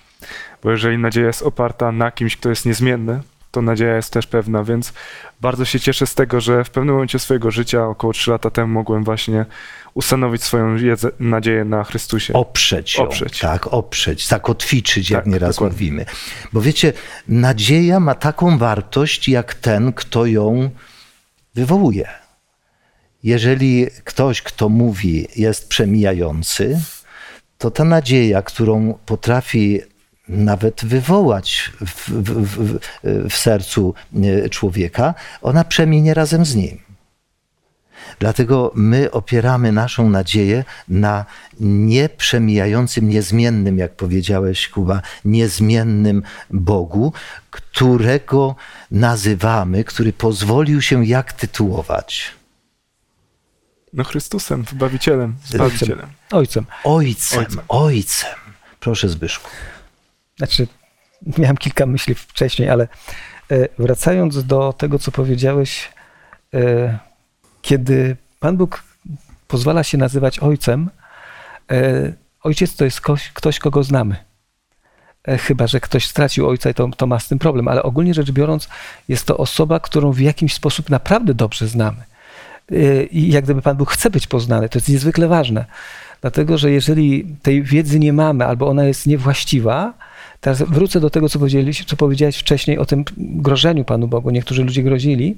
bo 0.63 0.71
jeżeli 0.71 0.99
nadzieja 0.99 1.27
jest 1.27 1.43
oparta 1.43 1.93
na 1.93 2.11
kimś, 2.11 2.37
kto 2.37 2.49
jest 2.49 2.67
niezmienny, 2.67 3.21
to 3.51 3.63
nadzieja 3.63 3.97
jest 3.97 4.13
też 4.13 4.27
pewna, 4.27 4.65
więc 4.65 4.93
bardzo 5.41 5.65
się 5.65 5.81
cieszę 5.81 6.07
z 6.07 6.15
tego, 6.15 6.41
że 6.41 6.65
w 6.65 6.71
pewnym 6.71 6.95
momencie 6.95 7.19
swojego 7.19 7.51
życia, 7.51 7.85
około 7.87 8.13
3 8.13 8.31
lata 8.31 8.51
temu, 8.51 8.73
mogłem 8.73 9.05
właśnie 9.05 9.47
ustanowić 9.95 10.43
swoją 10.43 10.77
nadzieję 11.21 11.65
na 11.65 11.85
Chrystusie. 11.85 12.33
Oprzeć 12.35 12.99
ją. 12.99 13.05
Oprzeć. 13.05 13.39
Tak, 13.39 13.67
oprzeć, 13.67 14.27
zakotwiczyć, 14.29 15.11
jak 15.11 15.25
Tak, 15.25 15.33
nieraz 15.33 15.55
dokładnie. 15.57 15.75
mówimy. 15.75 16.05
Bo 16.53 16.61
wiecie, 16.61 16.93
nadzieja 17.29 18.01
ma 18.01 18.15
taką 18.15 18.59
wartość, 18.59 19.29
jak 19.29 19.55
ten, 19.55 19.93
kto 19.93 20.27
ją 20.27 20.71
wywołuje. 21.55 22.09
Jeżeli 23.27 23.87
ktoś, 24.05 24.43
kto 24.43 24.69
mówi, 24.69 25.29
jest 25.37 25.69
przemijający, 25.69 26.81
to 27.59 27.71
ta 27.71 27.85
nadzieja, 27.85 28.43
którą 28.43 28.99
potrafi 29.07 29.81
nawet 30.29 30.85
wywołać 30.85 31.73
w, 31.87 32.11
w, 32.11 32.23
w, 32.23 32.79
w 33.31 33.37
sercu 33.37 33.95
e, 34.15 34.49
człowieka, 34.49 35.15
ona 35.43 35.65
przeminie 35.65 36.15
razem 36.15 36.45
z 36.45 36.55
nim. 36.55 36.81
Dlatego 38.19 38.73
my 38.75 39.11
opieramy 39.11 39.73
naszą 39.73 40.11
nadzieję 40.11 40.65
na 40.89 41.25
nieprzemijającym, 41.61 43.09
niezmiennym, 43.09 43.79
jak 43.79 43.97
powiedziałeś, 43.97 44.69
Kuba, 44.69 45.03
niezmiennym 45.25 46.23
Bogu, 46.51 47.12
którego 47.51 48.55
nazywamy, 48.91 49.85
który 49.85 50.12
pozwolił 50.12 50.83
się 50.83 51.07
jak 51.07 51.33
tytułować? 51.33 52.37
No 53.97 54.05
Chrystusem, 54.05 54.63
Wybawicielem, 54.63 55.35
Zbawicielem. 55.45 56.07
Ojcem. 56.33 56.67
Ojcem, 56.85 57.39
Ojcem. 57.39 57.61
ojcem. 57.69 58.31
Proszę 58.81 59.09
Zbyszku. 59.09 59.51
Znaczy, 60.37 60.67
miałem 61.39 61.57
kilka 61.57 61.87
myśli 61.87 62.15
wcześniej, 62.15 62.71
ale 62.71 62.89
e, 63.51 63.69
wracając 63.79 64.45
do 64.45 64.73
tego, 64.73 64.99
co 64.99 65.13
powiedziałeś, 65.13 65.93
e, 66.55 66.99
kiedy 67.63 68.17
Pan 68.41 68.57
Bóg 68.57 68.83
pozwala 69.49 69.85
się 69.85 69.99
nazywać 69.99 70.39
ojcem, 70.39 70.91
e, 71.71 72.13
ojciec 72.43 72.77
to 72.77 72.85
jest 72.85 73.01
ktoś, 73.35 73.59
kogo 73.59 73.83
znamy. 73.83 74.17
Chyba, 75.39 75.67
że 75.67 75.81
ktoś 75.81 76.07
stracił 76.07 76.49
ojca 76.49 76.71
i 76.71 76.75
to, 76.75 76.89
to 76.97 77.07
ma 77.07 77.21
z 77.21 77.29
tym 77.29 77.39
problem, 77.39 77.69
ale 77.69 77.83
ogólnie 77.83 78.15
rzecz 78.15 78.31
biorąc, 78.31 78.69
jest 79.09 79.27
to 79.27 79.37
osoba, 79.37 79.81
którą 79.81 80.13
w 80.13 80.21
jakiś 80.21 80.55
sposób 80.55 80.91
naprawdę 80.91 81.35
dobrze 81.35 81.69
znamy. 81.69 82.05
E, 82.73 83.05
I 83.05 83.33
jak 83.33 83.45
gdyby 83.45 83.63
Pan 83.63 83.77
Bóg 83.77 83.91
chce 83.91 84.11
być 84.11 84.27
poznany, 84.27 84.69
to 84.69 84.79
jest 84.79 84.89
niezwykle 84.89 85.29
ważne. 85.29 85.65
Dlatego, 86.21 86.59
że 86.59 86.71
jeżeli 86.71 87.25
tej 87.43 87.63
wiedzy 87.63 87.99
nie 87.99 88.13
mamy, 88.13 88.47
albo 88.47 88.69
ona 88.69 88.85
jest 88.85 89.07
niewłaściwa, 89.07 89.95
teraz 90.41 90.63
wrócę 90.63 91.01
do 91.01 91.11
tego, 91.11 91.29
co 91.29 91.39
powiedziałeś, 91.39 91.85
co 91.85 91.97
powiedziałeś 91.97 92.37
wcześniej 92.37 92.79
o 92.79 92.87
tym 92.87 93.05
grożeniu 93.19 93.85
Panu 93.85 94.09
Bogu. 94.09 94.31
Niektórzy 94.31 94.65
ludzie 94.65 94.83
grozili, 94.83 95.37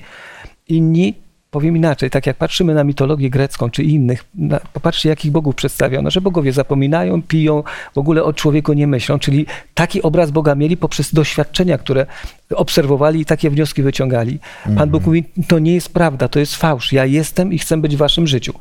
inni, 0.69 1.15
powiem 1.51 1.77
inaczej, 1.77 2.11
tak 2.11 2.27
jak 2.27 2.37
patrzymy 2.37 2.75
na 2.75 2.85
mitologię 2.85 3.31
grecką 3.31 3.71
czy 3.71 3.83
innych, 3.83 4.25
na, 4.35 4.61
popatrzcie, 4.73 5.09
jakich 5.09 5.33
bogów 5.33 5.55
przedstawiono, 5.55 6.11
że 6.11 6.21
bogowie 6.21 6.53
zapominają, 6.53 7.23
piją, 7.23 7.63
w 7.95 7.99
ogóle 7.99 8.25
o 8.25 8.33
człowieku 8.33 8.73
nie 8.73 8.87
myślą, 8.87 9.19
czyli 9.19 9.47
taki 9.75 10.03
obraz 10.03 10.31
Boga 10.31 10.55
mieli 10.55 10.77
poprzez 10.77 11.15
doświadczenia, 11.15 11.79
które 11.79 12.07
obserwowali 12.55 13.21
i 13.21 13.25
takie 13.25 13.51
wnioski 13.51 13.83
wyciągali. 13.83 14.39
Pan 14.77 14.91
Bóg 14.91 15.07
mówi, 15.07 15.25
to 15.49 15.59
nie 15.59 15.75
jest 15.75 15.93
prawda, 15.93 16.29
to 16.29 16.39
jest 16.39 16.57
fałsz, 16.57 16.93
ja 16.93 17.05
jestem 17.05 17.53
i 17.53 17.59
chcę 17.59 17.77
być 17.77 17.97
w 17.97 17.99
waszym 17.99 18.27
życiu. 18.27 18.53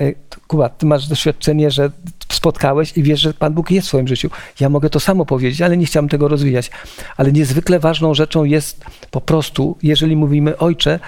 E, 0.00 0.12
Kuba, 0.46 0.68
ty 0.68 0.86
masz 0.86 1.08
doświadczenie, 1.08 1.70
że 1.70 1.90
spotkałeś 2.32 2.96
i 2.96 3.02
wiesz, 3.02 3.20
że 3.20 3.34
Pan 3.34 3.52
Bóg 3.52 3.70
jest 3.70 3.86
w 3.86 3.88
swoim 3.88 4.08
życiu. 4.08 4.30
Ja 4.60 4.68
mogę 4.68 4.90
to 4.90 5.00
samo 5.00 5.26
powiedzieć, 5.26 5.62
ale 5.62 5.76
nie 5.76 5.86
chciałbym 5.86 6.08
tego 6.08 6.28
rozwijać. 6.28 6.70
Ale 7.16 7.32
niezwykle 7.32 7.78
ważną 7.78 8.14
rzeczą 8.14 8.44
jest 8.44 8.84
po 9.10 9.20
prostu, 9.20 9.76
jeżeli 9.82 10.16
mówimy 10.16 10.58
Ojcze, 10.58 11.00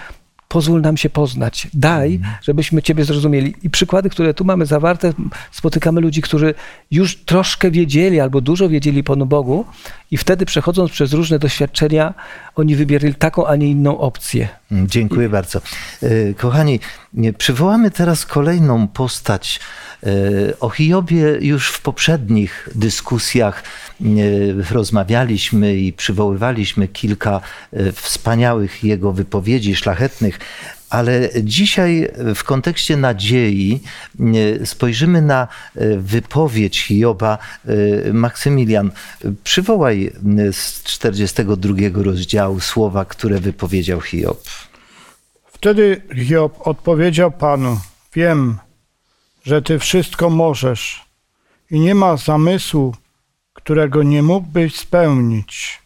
pozwól 0.54 0.80
nam 0.80 0.96
się 0.96 1.10
poznać. 1.10 1.68
Daj, 1.74 2.20
żebyśmy 2.42 2.82
Ciebie 2.82 3.04
zrozumieli. 3.04 3.54
I 3.62 3.70
przykłady, 3.70 4.10
które 4.10 4.34
tu 4.34 4.44
mamy 4.44 4.66
zawarte, 4.66 5.12
spotykamy 5.52 6.00
ludzi, 6.00 6.22
którzy 6.22 6.54
już 6.90 7.16
troszkę 7.16 7.70
wiedzieli 7.70 8.20
albo 8.20 8.40
dużo 8.40 8.68
wiedzieli 8.68 9.04
Panu 9.04 9.26
Bogu 9.26 9.64
i 10.10 10.16
wtedy 10.16 10.46
przechodząc 10.46 10.90
przez 10.90 11.12
różne 11.12 11.38
doświadczenia, 11.38 12.14
oni 12.54 12.76
wybierali 12.76 13.14
taką, 13.14 13.46
a 13.46 13.56
nie 13.56 13.68
inną 13.68 13.98
opcję. 13.98 14.48
Dziękuję 14.87 15.28
bardzo. 15.28 15.60
E, 16.02 16.34
Kochani, 16.34 16.80
nie, 17.14 17.32
przywołamy 17.32 17.90
teraz 17.90 18.26
kolejną 18.26 18.88
postać. 18.88 19.60
E, 20.02 20.10
O 20.60 20.70
Hiobie 20.70 21.38
już 21.40 21.68
w 21.68 21.80
poprzednich 21.80 22.68
dyskusjach 22.74 23.62
e, 24.00 24.04
rozmawialiśmy 24.74 25.74
i 25.76 25.92
przywoływaliśmy 25.92 26.88
kilka 26.88 27.40
e, 27.72 27.92
wspaniałych 27.92 28.84
jego 28.84 29.12
wypowiedzi 29.12 29.76
szlachetnych, 29.76 30.38
ale 30.94 31.28
dzisiaj 31.42 32.09
w 32.35 32.44
kontekście 32.44 32.96
nadziei 32.96 33.80
e, 34.61 34.66
spojrzymy 34.66 35.22
na 35.22 35.48
e, 35.76 35.96
wypowiedź 35.96 36.87
Hioba. 36.87 37.38
E, 38.09 38.12
Maksymilian, 38.12 38.90
przywołaj 39.44 40.12
z 40.52 40.83
42 40.83 41.74
rozdziału 41.94 42.61
słowa, 42.61 43.04
które 43.04 43.40
wypowiedział 43.40 44.00
Hiob. 44.00 44.42
Wtedy 45.46 46.02
Hiob 46.28 46.66
odpowiedział 46.66 47.30
Panu: 47.30 47.80
Wiem, 48.14 48.59
że 49.44 49.62
Ty 49.62 49.78
wszystko 49.78 50.30
możesz 50.30 51.04
i 51.70 51.80
nie 51.80 51.94
ma 51.94 52.16
zamysłu, 52.16 52.94
którego 53.52 54.02
nie 54.02 54.22
mógłbyś 54.22 54.76
spełnić. 54.76 55.83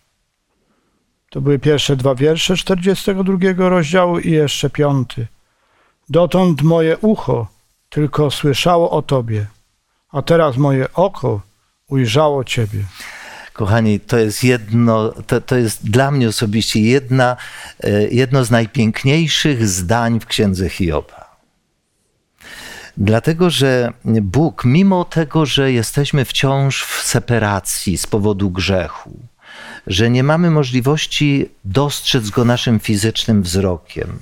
To 1.30 1.40
były 1.40 1.58
pierwsze 1.58 1.96
dwa 1.96 2.14
wiersze 2.14 2.56
42 2.56 3.68
rozdziału 3.68 4.18
i 4.18 4.30
jeszcze 4.30 4.70
piąty. 4.70 5.26
Dotąd 6.08 6.62
moje 6.62 6.98
ucho 6.98 7.46
tylko 7.88 8.30
słyszało 8.30 8.90
o 8.90 9.02
Tobie, 9.02 9.46
a 10.10 10.22
teraz 10.22 10.56
moje 10.56 10.92
oko 10.92 11.40
ujrzało 11.88 12.44
Ciebie. 12.44 12.84
Kochani, 13.52 14.00
to 14.00 14.18
jest 14.18 14.44
jedno, 14.44 15.12
to, 15.26 15.40
to 15.40 15.56
jest 15.56 15.90
dla 15.90 16.10
mnie 16.10 16.28
osobiście 16.28 16.80
jedna, 16.80 17.36
e, 17.80 18.08
jedno 18.08 18.44
z 18.44 18.50
najpiękniejszych 18.50 19.68
zdań 19.68 20.20
w 20.20 20.26
księdze 20.26 20.68
Hioba. 20.68 21.36
Dlatego, 22.96 23.50
że 23.50 23.92
Bóg, 24.04 24.64
mimo 24.64 25.04
tego, 25.04 25.46
że 25.46 25.72
jesteśmy 25.72 26.24
wciąż 26.24 26.84
w 26.84 27.02
separacji 27.02 27.98
z 27.98 28.06
powodu 28.06 28.50
grzechu, 28.50 29.18
że 29.88 30.10
nie 30.10 30.22
mamy 30.22 30.50
możliwości 30.50 31.50
dostrzec 31.64 32.30
go 32.30 32.44
naszym 32.44 32.80
fizycznym 32.80 33.42
wzrokiem, 33.42 34.18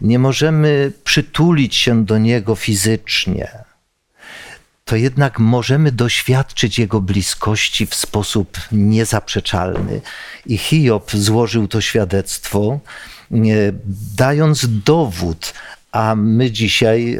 nie 0.00 0.18
możemy 0.18 0.92
przytulić 1.04 1.76
się 1.76 2.04
do 2.04 2.18
niego 2.18 2.54
fizycznie, 2.54 3.48
to 4.90 4.96
jednak 4.96 5.38
możemy 5.38 5.92
doświadczyć 5.92 6.78
Jego 6.78 7.00
bliskości 7.00 7.86
w 7.86 7.94
sposób 7.94 8.58
niezaprzeczalny. 8.72 10.00
I 10.46 10.58
Hiob 10.58 11.10
złożył 11.10 11.68
to 11.68 11.80
świadectwo, 11.80 12.80
nie, 13.30 13.72
dając 14.16 14.66
dowód, 14.84 15.54
a 15.92 16.14
my 16.14 16.50
dzisiaj 16.50 17.18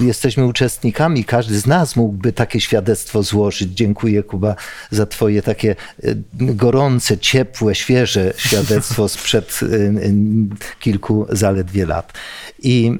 y, 0.00 0.04
jesteśmy 0.04 0.46
uczestnikami, 0.46 1.24
każdy 1.24 1.58
z 1.58 1.66
nas 1.66 1.96
mógłby 1.96 2.32
takie 2.32 2.60
świadectwo 2.60 3.22
złożyć. 3.22 3.70
Dziękuję 3.70 4.22
Kuba 4.22 4.54
za 4.90 5.06
Twoje 5.06 5.42
takie 5.42 5.76
y, 6.04 6.16
gorące, 6.32 7.18
ciepłe, 7.18 7.74
świeże 7.74 8.32
świadectwo 8.36 9.08
sprzed 9.18 9.60
y, 9.62 9.92
kilku 10.80 11.26
zaledwie 11.30 11.86
lat. 11.86 12.12
I 12.62 12.92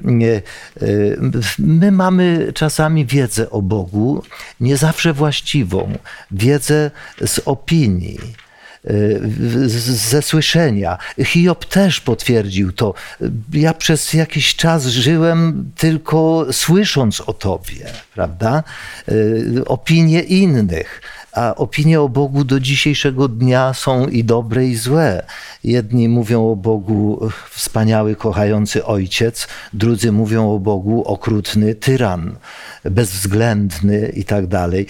my 1.59 1.91
mamy 1.91 2.51
czasami 2.53 3.05
wiedzę 3.05 3.49
o 3.49 3.61
Bogu, 3.61 4.23
nie 4.59 4.77
zawsze 4.77 5.13
właściwą, 5.13 5.97
wiedzę 6.31 6.91
z 7.25 7.39
opinii 7.45 8.19
ze 9.69 10.21
słyszenia. 10.21 10.97
Hiob 11.23 11.65
też 11.65 12.01
potwierdził 12.01 12.71
to. 12.71 12.93
Ja 13.53 13.73
przez 13.73 14.13
jakiś 14.13 14.55
czas 14.55 14.85
żyłem 14.85 15.71
tylko 15.77 16.45
słysząc 16.51 17.21
o 17.21 17.33
Tobie, 17.33 17.85
prawda? 18.13 18.63
Y, 19.09 19.63
Opinie 19.65 20.21
innych. 20.21 21.01
A 21.33 21.55
opinie 21.55 22.01
o 22.01 22.09
Bogu 22.09 22.43
do 22.43 22.59
dzisiejszego 22.59 23.27
dnia 23.27 23.73
są 23.73 24.07
i 24.07 24.23
dobre, 24.23 24.67
i 24.67 24.75
złe. 24.75 25.25
Jedni 25.63 26.09
mówią 26.09 26.51
o 26.51 26.55
Bogu 26.55 27.29
wspaniały, 27.49 28.15
kochający 28.15 28.85
ojciec, 28.85 29.47
drudzy 29.73 30.11
mówią 30.11 30.51
o 30.51 30.59
Bogu 30.59 31.03
okrutny 31.03 31.75
tyran, 31.75 32.35
bezwzględny 32.85 34.11
i 34.15 34.23
tak 34.23 34.47
dalej. 34.47 34.87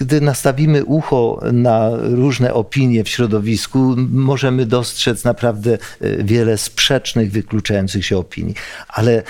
Gdy 0.00 0.20
nastawimy 0.20 0.84
ucho 0.84 1.40
na 1.52 1.90
różne 2.00 2.54
opinie 2.54 3.04
w 3.04 3.08
środowisku, 3.08 3.94
możemy 4.10 4.66
dostrzec 4.66 5.24
naprawdę 5.24 5.78
e, 6.00 6.24
wiele 6.24 6.58
sprzecznych, 6.58 7.32
wykluczających 7.32 8.06
się 8.06 8.18
opinii. 8.18 8.54
Ale 8.88 9.22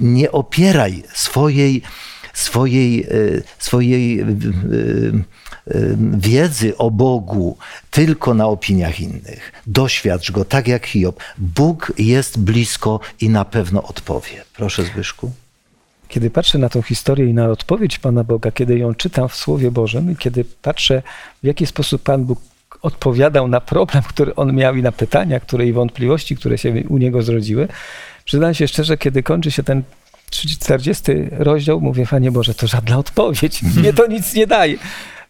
nie 0.00 0.32
opieraj 0.32 1.02
swojej 1.14 1.82
swojej, 2.36 3.02
e, 3.02 3.06
swojej 3.58 4.20
e, 4.20 4.24
e, 4.24 4.32
wiedzy 6.16 6.76
o 6.76 6.90
Bogu 6.90 7.56
tylko 7.90 8.34
na 8.34 8.46
opiniach 8.46 9.00
innych. 9.00 9.52
Doświadcz 9.66 10.30
go 10.30 10.44
tak 10.44 10.68
jak 10.68 10.86
Hiob. 10.86 11.20
Bóg 11.38 11.92
jest 11.98 12.38
blisko 12.38 13.00
i 13.20 13.28
na 13.28 13.44
pewno 13.44 13.82
odpowie. 13.82 14.44
Proszę 14.56 14.84
Zbyszku. 14.84 15.32
Kiedy 16.08 16.30
patrzę 16.30 16.58
na 16.58 16.68
tą 16.68 16.82
historię 16.82 17.26
i 17.26 17.34
na 17.34 17.46
odpowiedź 17.48 17.98
Pana 17.98 18.24
Boga, 18.24 18.50
kiedy 18.50 18.78
ją 18.78 18.94
czytam 18.94 19.28
w 19.28 19.36
Słowie 19.36 19.70
Bożym 19.70 20.10
i 20.12 20.16
kiedy 20.16 20.44
patrzę, 20.44 21.02
w 21.42 21.46
jaki 21.46 21.66
sposób 21.66 22.02
Pan 22.02 22.24
Bóg 22.24 22.40
odpowiadał 22.82 23.48
na 23.48 23.60
problem, 23.60 24.02
który 24.02 24.34
on 24.34 24.54
miał 24.54 24.76
i 24.76 24.82
na 24.82 24.92
pytania, 24.92 25.40
które 25.40 25.66
i 25.66 25.72
wątpliwości, 25.72 26.36
które 26.36 26.58
się 26.58 26.84
u 26.88 26.98
niego 26.98 27.22
zrodziły, 27.22 27.68
przyznam 28.24 28.54
się 28.54 28.68
szczerze, 28.68 28.96
kiedy 28.96 29.22
kończy 29.22 29.50
się 29.50 29.62
ten 29.62 29.82
40 30.30 31.12
rozdział, 31.30 31.80
mówię, 31.80 32.06
Panie 32.06 32.30
Boże, 32.30 32.54
to 32.54 32.66
żadna 32.66 32.98
odpowiedź, 32.98 33.62
mnie 33.62 33.92
to 33.92 34.06
nic 34.06 34.34
nie 34.34 34.46
daje. 34.46 34.76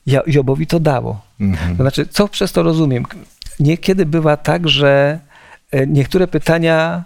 Ja, 0.07 0.21
Jobowi 0.27 0.67
to 0.67 0.81
dało. 0.81 1.21
To 1.77 1.83
znaczy, 1.83 2.07
co 2.07 2.29
przez 2.29 2.53
to 2.53 2.63
rozumiem? 2.63 3.05
Niekiedy 3.61 4.07
bywa 4.07 4.37
tak, 4.37 4.69
że 4.69 5.19
e, 5.71 5.87
niektóre 5.87 6.27
pytania 6.27 7.05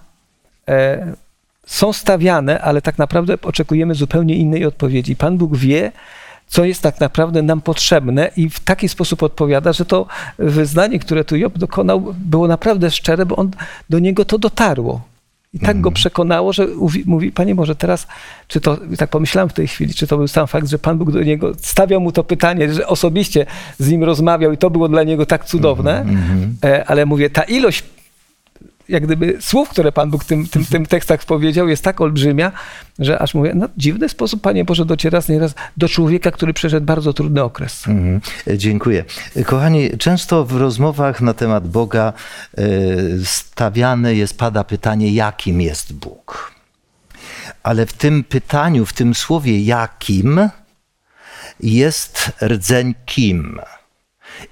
e, 0.69 1.15
są 1.67 1.93
stawiane, 1.93 2.61
ale 2.61 2.83
tak 2.83 2.99
naprawdę 2.99 3.35
oczekujemy 3.43 3.95
zupełnie 3.95 4.37
innej 4.37 4.65
odpowiedzi. 4.65 5.17
Pan 5.17 5.39
Bóg 5.39 5.57
wie, 5.57 5.93
co 6.47 6.65
jest 6.65 6.83
tak 6.83 7.01
naprawdę 7.01 7.43
nam 7.43 7.61
potrzebne 7.61 8.31
i 8.37 8.51
w 8.51 8.61
taki 8.61 8.89
sposób 8.89 9.23
odpowiada, 9.23 9.73
że 9.73 9.85
to 9.85 10.07
wyznanie, 10.39 10.99
które 10.99 11.25
tu 11.25 11.37
Job 11.37 11.59
dokonał, 11.59 12.15
było 12.19 12.49
naprawdę 12.49 12.91
szczere, 12.91 13.27
bo 13.27 13.37
on 13.37 13.51
do 13.91 13.99
niego 13.99 14.25
to 14.25 14.39
dotarło. 14.39 15.10
I 15.53 15.59
tak 15.59 15.69
Mhm. 15.69 15.83
go 15.83 15.91
przekonało, 15.91 16.53
że 16.53 16.67
mówi, 17.07 17.33
Panie 17.33 17.55
Boże, 17.55 17.75
teraz, 17.77 18.07
czy 18.49 18.61
to, 18.61 18.79
tak 18.99 19.11
pomyślałem 19.11 19.49
w 19.49 19.53
tej 19.53 19.69
chwili, 19.69 19.95
czy 19.95 20.07
to 20.07 20.17
był 20.17 20.29
sam 20.29 20.47
fakt, 20.47 20.69
że 20.69 20.79
Pan 20.79 20.99
Bóg 20.99 21.13
do 21.13 21.23
niego 21.23 21.53
stawiał 21.59 22.01
mu 22.01 22.13
to 22.13 22.25
pytanie, 22.25 22.73
że 22.75 22.87
osobiście 22.87 23.47
z 23.79 23.91
nim 23.91 24.05
rozmawiał 24.05 24.53
i 24.53 24.57
to 24.57 24.71
było 24.71 24.89
dla 24.89 25.03
niego 25.03 25.27
tak 25.27 25.45
cudowne, 25.45 26.01
Mhm. 26.01 26.57
E, 26.65 26.85
ale 26.85 27.07
mówię, 27.07 27.31
ta 27.31 27.43
ilość 27.43 27.85
jak 28.91 29.07
gdyby 29.07 29.37
słów, 29.41 29.69
które 29.69 29.93
Pan 29.93 30.11
Bóg 30.11 30.25
w 30.25 30.27
tym, 30.27 30.47
tym, 30.47 30.65
tym 30.65 30.87
tekstach 30.87 31.25
powiedział, 31.25 31.69
jest 31.69 31.85
tak 31.85 32.01
olbrzymia, 32.01 32.53
że 32.99 33.19
aż 33.19 33.35
mówię, 33.35 33.53
no 33.55 33.69
dziwny 33.77 34.09
sposób, 34.09 34.43
Panie 34.43 34.65
Boże, 34.65 34.85
dociera 34.85 35.21
nieraz 35.29 35.55
do 35.77 35.89
człowieka, 35.89 36.31
który 36.31 36.55
przeszedł 36.55 36.87
bardzo 36.87 37.13
trudny 37.13 37.43
okres. 37.43 37.89
Mhm. 37.89 38.21
E, 38.47 38.59
Dziękuję. 38.59 39.05
E, 39.37 39.45
Kochani, 39.45 39.99
często 39.99 40.45
w 40.45 40.57
rozmowach 40.57 41.21
na 41.21 41.35
temat 41.35 41.69
Boga 41.69 42.13
e, 42.59 42.63
stawiane 43.25 44.15
jest, 44.15 44.39
pada 44.39 44.65
pytanie, 44.65 45.13
jakim 45.13 45.61
jest 45.61 45.93
Bóg. 45.93 46.55
Ale 47.63 47.87
w 47.87 47.93
tym 47.93 48.25
pytaniu, 48.25 48.87
w 48.87 48.93
tym 48.93 49.15
słowie 49.15 49.61
jakim 49.65 50.49
jest 51.61 52.33
rdzeń 52.43 52.95
kim. 53.07 53.61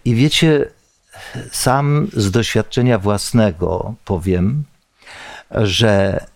I 0.05 0.15
wiecie, 0.15 0.65
sam 1.53 2.09
z 2.13 2.31
doświadczenia 2.31 2.99
własnego 2.99 3.95
powiem, 4.05 4.65
że 5.51 6.27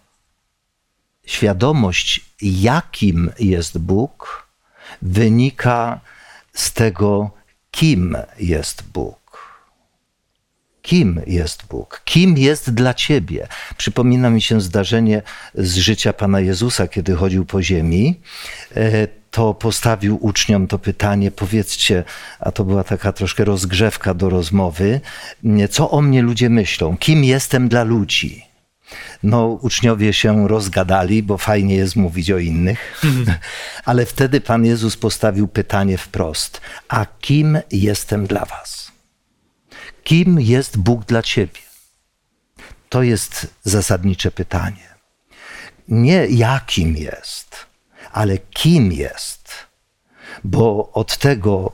świadomość, 1.26 2.20
jakim 2.42 3.33
jest 3.38 3.78
Bóg, 3.78 4.46
wynika 5.02 6.00
z 6.52 6.72
tego, 6.72 7.31
kim 7.70 8.16
jest 8.38 8.83
Bóg. 8.83 9.22
Kim 10.83 11.20
jest 11.26 11.66
Bóg? 11.66 12.02
Kim 12.05 12.38
jest 12.38 12.74
dla 12.74 12.94
ciebie? 12.94 13.48
Przypomina 13.76 14.31
mi 14.31 14.42
się 14.42 14.61
zdarzenie 14.61 15.22
z 15.55 15.76
życia 15.76 16.12
Pana 16.12 16.40
Jezusa, 16.40 16.88
kiedy 16.88 17.14
chodził 17.14 17.44
po 17.44 17.62
ziemi. 17.62 18.20
To 19.33 19.55
postawił 19.55 20.18
uczniom 20.21 20.66
to 20.66 20.79
pytanie, 20.79 21.31
powiedzcie, 21.31 22.05
a 22.40 22.53
to 22.53 22.64
była 22.64 22.85
taka 22.85 23.12
troszkę 23.12 23.45
rozgrzewka 23.45 24.14
do 24.14 24.31
rozmowy, 24.31 25.01
co 25.71 25.90
o 25.90 26.03
mnie 26.03 26.23
ludzie 26.23 26.51
myślą? 26.51 26.97
Kim 26.97 27.25
jestem 27.25 27.68
dla 27.68 27.83
ludzi? 27.83 28.45
No, 29.23 29.47
uczniowie 29.47 30.12
się 30.12 30.49
rozgadali, 30.49 31.23
bo 31.23 31.38
fajnie 31.38 31.75
jest 31.75 31.97
mówić 31.97 32.31
o 32.31 32.38
innych, 32.38 33.03
ale 33.85 34.07
wtedy 34.07 34.40
Pan 34.40 34.64
Jezus 34.64 34.97
postawił 34.97 35.49
pytanie 35.49 35.99
wprost: 35.99 36.61
A 36.88 37.07
kim 37.21 37.59
jestem 37.71 38.27
dla 38.27 38.45
Was? 38.45 38.92
Kim 40.05 40.40
jest 40.40 40.77
Bóg 40.79 41.05
dla 41.05 41.23
Ciebie? 41.23 41.61
To 42.88 43.03
jest 43.03 43.47
zasadnicze 43.64 44.31
pytanie. 44.31 44.92
Nie 45.88 46.27
jakim 46.27 46.97
jest, 46.97 47.71
ale 48.12 48.38
kim 48.38 48.92
jest. 48.92 49.66
Bo 50.44 50.90
od 50.92 51.16
tego, 51.16 51.72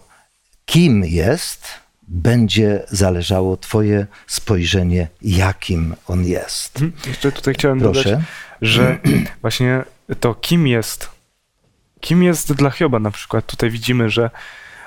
kim 0.67 1.05
jest, 1.05 1.67
będzie 2.09 2.83
zależało 2.89 3.57
Twoje 3.57 4.07
spojrzenie, 4.27 5.09
jakim 5.23 5.95
on 6.07 6.25
jest. 6.25 6.83
Mhm. 6.83 6.93
Jeszcze 7.07 7.33
tutaj 7.33 7.55
chciałem 7.55 7.81
Proszę. 7.81 8.05
dodać, 8.05 8.25
że 8.63 8.99
właśnie 9.41 9.83
to 10.21 10.35
kim 10.35 10.67
jest, 10.67 11.11
kim 12.01 12.23
jest 12.23 12.53
dla 12.53 12.71
Hioba 12.71 12.99
na 12.99 13.11
przykład. 13.11 13.47
Tutaj 13.47 13.71
widzimy, 13.71 14.11
że 14.11 14.31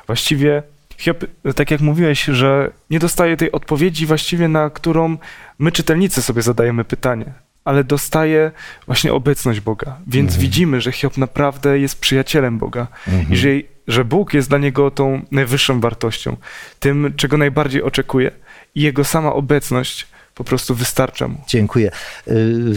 właściwie 0.07 0.63
Hiob, 0.97 1.25
tak 1.55 1.71
jak 1.71 1.81
mówiłeś, 1.81 2.23
że 2.23 2.71
nie 2.89 2.99
dostaje 2.99 3.37
tej 3.37 3.51
odpowiedzi 3.51 4.05
właściwie, 4.05 4.47
na 4.47 4.69
którą 4.69 5.17
my 5.59 5.71
czytelnicy 5.71 6.21
sobie 6.21 6.41
zadajemy 6.41 6.85
pytanie, 6.85 7.33
ale 7.65 7.83
dostaje 7.83 8.51
właśnie 8.85 9.13
obecność 9.13 9.59
Boga. 9.59 9.97
Więc 10.07 10.37
widzimy, 10.37 10.81
że 10.81 10.91
Hiob 10.91 11.17
naprawdę 11.17 11.79
jest 11.79 11.99
przyjacielem 11.99 12.57
Boga 12.57 12.87
i 13.29 13.35
że, 13.35 13.49
że 13.87 14.05
Bóg 14.05 14.33
jest 14.33 14.49
dla 14.49 14.57
niego 14.57 14.91
tą 14.91 15.21
najwyższą 15.31 15.79
wartością, 15.79 16.37
tym, 16.79 17.13
czego 17.17 17.37
najbardziej 17.37 17.83
oczekuje 17.83 18.31
i 18.75 18.81
jego 18.81 19.03
sama 19.03 19.33
obecność 19.33 20.07
po 20.35 20.43
prostu 20.43 20.75
wystarcza 20.75 21.27
mu. 21.27 21.37
Dziękuję. 21.47 21.91
Y, 22.27 22.73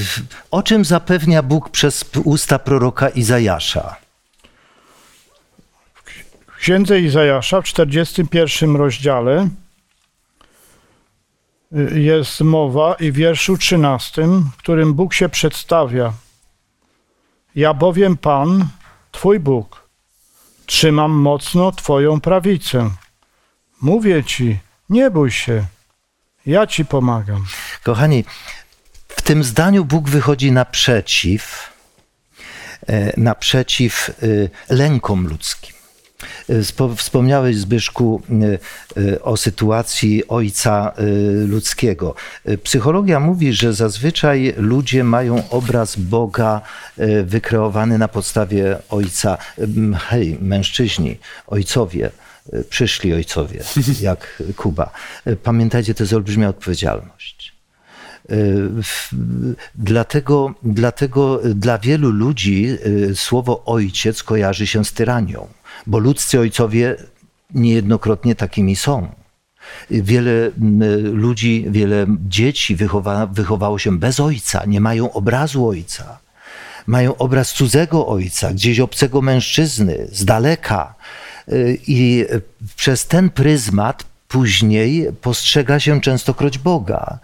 O 0.51 0.63
czym 0.63 0.85
zapewnia 0.85 1.43
Bóg 1.43 1.71
przez 1.71 2.05
usta 2.25 2.59
proroka 2.59 3.09
Izajasza? 3.09 3.97
W 6.47 6.57
księdze 6.57 7.01
Izajasza 7.01 7.61
w 7.61 7.65
41 7.65 8.77
rozdziale 8.77 9.49
jest 11.95 12.41
mowa 12.41 12.95
i 12.95 13.13
w 13.13 13.15
wierszu 13.15 13.59
13, 13.59 14.23
w 14.27 14.57
którym 14.57 14.95
Bóg 14.95 15.15
się 15.15 15.29
przedstawia. 15.29 16.13
Ja 17.55 17.75
bowiem 17.75 18.17
Pan, 18.17 18.69
Twój 19.13 19.41
Bóg, 19.41 19.89
trzymam 20.67 21.13
mocno 21.13 21.73
Twoją 21.73 22.21
prawicę. 22.21 22.91
Mówię 23.81 24.25
Ci, 24.25 24.59
nie 24.91 25.11
bój 25.11 25.31
się, 25.31 25.67
ja 26.47 26.67
Ci 26.67 26.85
pomagam. 26.85 27.45
Kochani, 27.83 28.25
w 29.09 29.23
tym 29.23 29.45
zdaniu 29.45 29.85
Bóg 29.85 30.09
wychodzi 30.09 30.53
naprzeciw, 30.53 31.73
e, 32.87 33.21
naprzeciw 33.21 34.11
y, 34.23 34.51
lękom 34.69 35.27
ludzkim. 35.27 35.74
Spo- 36.63 36.95
Wspomniałeś, 36.97 37.57
Zbyszku, 37.57 38.23
y, 38.97 39.01
y, 39.01 39.23
o 39.23 39.37
sytuacji 39.37 40.29
ojca 40.29 40.93
ludzkiego. 41.47 42.15
Psychologia 42.63 43.21
mówi, 43.21 43.53
że 43.53 43.73
zazwyczaj 43.75 44.55
ludzie 44.57 45.05
mają 45.05 45.51
obraz 45.51 45.97
Boga 45.97 46.61
wykreowany 47.25 47.99
na 47.99 48.09
podstawie 48.09 48.79
ojca. 48.91 49.39
Hej, 49.99 50.39
mężczyźni, 50.41 51.19
ojcowie, 51.47 52.11
przyszli 52.69 53.15
ojcowie, 53.15 53.63
jak 54.01 54.43
Kuba. 54.57 54.91
Pamiętajcie, 55.43 55.95
to 55.95 56.03
jest 56.03 56.13
olbrzymia 56.13 56.49
odpowiedzialność. 56.49 57.55
Dlatego, 59.75 60.55
dlatego 60.63 61.41
dla 61.55 61.79
wielu 61.79 62.11
ludzi 62.11 62.77
słowo 63.15 63.65
ojciec 63.65 64.23
kojarzy 64.23 64.67
się 64.67 64.85
z 64.85 64.93
tyranią, 64.93 65.49
bo 65.87 65.99
ludzcy 65.99 66.41
ojcowie 66.41 66.97
niejednokrotnie 67.55 68.35
takimi 68.35 68.77
są. 68.77 69.09
Wiele 69.91 70.31
mm, 70.31 71.17
ludzi, 71.17 71.67
wiele 71.69 72.07
dzieci 72.29 72.77
wychowa, 72.77 73.27
wychowało 73.27 73.79
się 73.79 73.99
bez 73.99 74.21
ojca, 74.21 74.65
nie 74.67 74.81
mają 74.81 75.13
obrazu 75.13 75.69
ojca. 75.69 76.19
Mają 76.87 77.17
obraz 77.17 77.53
cudzego 77.53 78.07
ojca, 78.07 78.53
gdzieś 78.53 78.81
obcego 78.81 79.23
mężczyzny, 79.23 80.09
z 80.13 80.25
daleka. 80.25 80.95
Y, 81.53 81.79
I 81.87 82.25
przez 82.77 83.07
ten 83.07 83.31
pryzmat 83.31 84.05
później 84.29 85.09
postrzega 85.21 85.81
się 85.81 86.01
częstokroć 86.01 86.59
Boga. 86.59 87.19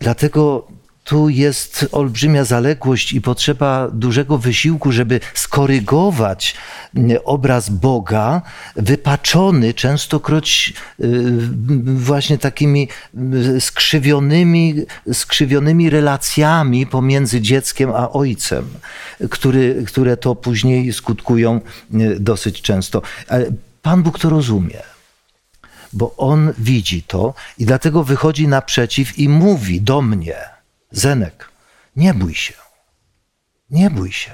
Dlatego 0.00 0.66
tu 1.10 1.28
jest 1.28 1.86
olbrzymia 1.92 2.44
zaległość 2.44 3.12
i 3.12 3.20
potrzeba 3.20 3.88
dużego 3.92 4.38
wysiłku, 4.38 4.92
żeby 4.92 5.20
skorygować 5.34 6.54
mm, 6.94 7.18
obraz 7.24 7.70
Boga, 7.70 8.42
wypaczony 8.76 9.74
częstokroć 9.74 10.72
y, 11.00 11.04
właśnie 11.84 12.38
takimi 12.38 12.88
y, 13.34 13.60
skrzywionymi, 13.60 14.74
skrzywionymi 15.12 15.90
relacjami 15.90 16.86
pomiędzy 16.86 17.40
dzieckiem 17.40 17.90
a 17.90 18.10
ojcem, 18.10 18.64
który, 19.30 19.84
które 19.86 20.16
to 20.16 20.34
później 20.34 20.92
skutkują 20.92 21.60
y, 21.94 22.20
dosyć 22.20 22.62
często. 22.62 23.02
Ale 23.28 23.52
Pan 23.82 24.02
Bóg 24.02 24.18
to 24.18 24.30
rozumie 24.30 24.82
bo 25.92 26.14
on 26.16 26.52
widzi 26.58 27.02
to 27.02 27.34
i 27.58 27.66
dlatego 27.66 28.04
wychodzi 28.04 28.48
naprzeciw 28.48 29.18
i 29.18 29.28
mówi 29.28 29.80
do 29.80 30.02
mnie: 30.02 30.59
Zenek, 30.90 31.48
nie 31.96 32.14
bój 32.14 32.34
się. 32.34 32.54
Nie 33.70 33.90
bój 33.90 34.12
się. 34.12 34.30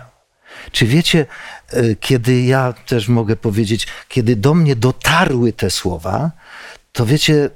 Czy 0.72 0.86
wiecie, 0.86 1.26
e, 1.70 1.94
kiedy 1.96 2.42
ja 2.42 2.74
też 2.86 3.09
mogę 3.09 3.36
powiedzieć, 3.36 3.86
kiedy 4.09 4.36
do 4.36 4.54
mnie 4.54 4.76
dotarły 4.76 5.52
te 5.52 5.70
słowa, 5.70 6.30
to 6.92 7.07
wiecie, 7.07 7.50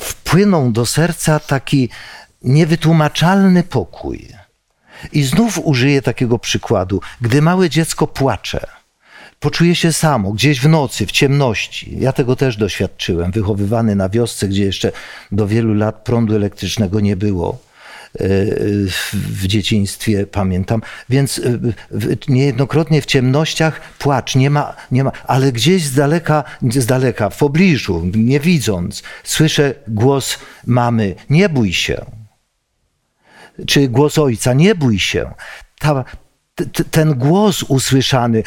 wpłynął 0.00 0.70
do 0.70 0.86
serca 0.86 1.40
taki 1.40 1.88
niewytłumaczalny 2.42 3.62
pokój. 3.62 4.28
I 5.12 5.22
znów 5.22 5.58
użyję 5.58 6.02
takiego 6.02 6.38
przykładu. 6.38 7.00
Gdy 7.20 7.42
małe 7.42 7.70
dziecko 7.70 8.06
płacze, 8.06 8.66
poczuje 9.40 9.74
się 9.74 9.92
samo, 9.92 10.32
gdzieś 10.32 10.60
w 10.60 10.68
nocy, 10.68 11.06
w 11.06 11.12
ciemności. 11.12 11.96
Ja 12.00 12.12
tego 12.12 12.36
też 12.36 12.56
doświadczyłem, 12.56 13.30
wychowywany 13.30 13.96
na 13.96 14.08
wiosce, 14.08 14.48
gdzie 14.48 14.64
jeszcze 14.64 14.92
do 15.32 15.46
wielu 15.46 15.74
lat 15.74 16.04
prądu 16.04 16.36
elektrycznego 16.36 17.00
nie 17.00 17.16
było. 17.16 17.58
W 19.12 19.46
dzieciństwie 19.46 20.26
pamiętam. 20.26 20.82
Więc 21.08 21.40
niejednokrotnie 22.28 23.02
w 23.02 23.06
ciemnościach 23.06 23.80
płacz, 23.98 24.34
nie 24.34 24.50
ma, 24.50 24.76
nie 24.90 25.04
ma, 25.04 25.12
ale 25.26 25.52
gdzieś 25.52 25.84
z 25.84 25.94
daleka, 25.94 26.44
z 26.62 26.86
daleka, 26.86 27.30
w 27.30 27.38
pobliżu, 27.38 28.10
nie 28.14 28.40
widząc, 28.40 29.02
słyszę 29.24 29.74
głos 29.88 30.38
mamy, 30.66 31.14
nie 31.30 31.48
bój 31.48 31.72
się. 31.72 32.04
Czy 33.66 33.88
głos 33.88 34.18
ojca, 34.18 34.52
nie 34.52 34.74
bój 34.74 34.98
się. 34.98 35.30
Ta, 35.78 36.04
ten 36.90 37.14
głos 37.14 37.62
usłyszany 37.62 38.42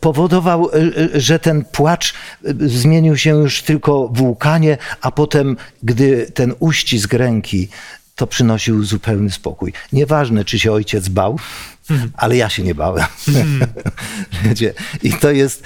powodował, 0.00 0.70
że 1.14 1.38
ten 1.38 1.64
płacz 1.64 2.14
zmienił 2.60 3.16
się 3.16 3.30
już 3.30 3.62
tylko 3.62 4.08
w 4.08 4.22
łukanie, 4.22 4.78
a 5.00 5.10
potem, 5.10 5.56
gdy 5.82 6.30
ten 6.34 6.54
uścisk 6.58 7.12
ręki, 7.12 7.68
to 8.18 8.26
przynosił 8.26 8.84
zupełny 8.84 9.30
spokój. 9.30 9.72
Nieważne, 9.92 10.44
czy 10.44 10.58
się 10.58 10.72
ojciec 10.72 11.08
bał, 11.08 11.38
ale 12.14 12.36
ja 12.36 12.48
się 12.48 12.62
nie 12.62 12.74
bałem. 12.74 13.06
I 15.02 15.12
to 15.12 15.30
jest, 15.30 15.62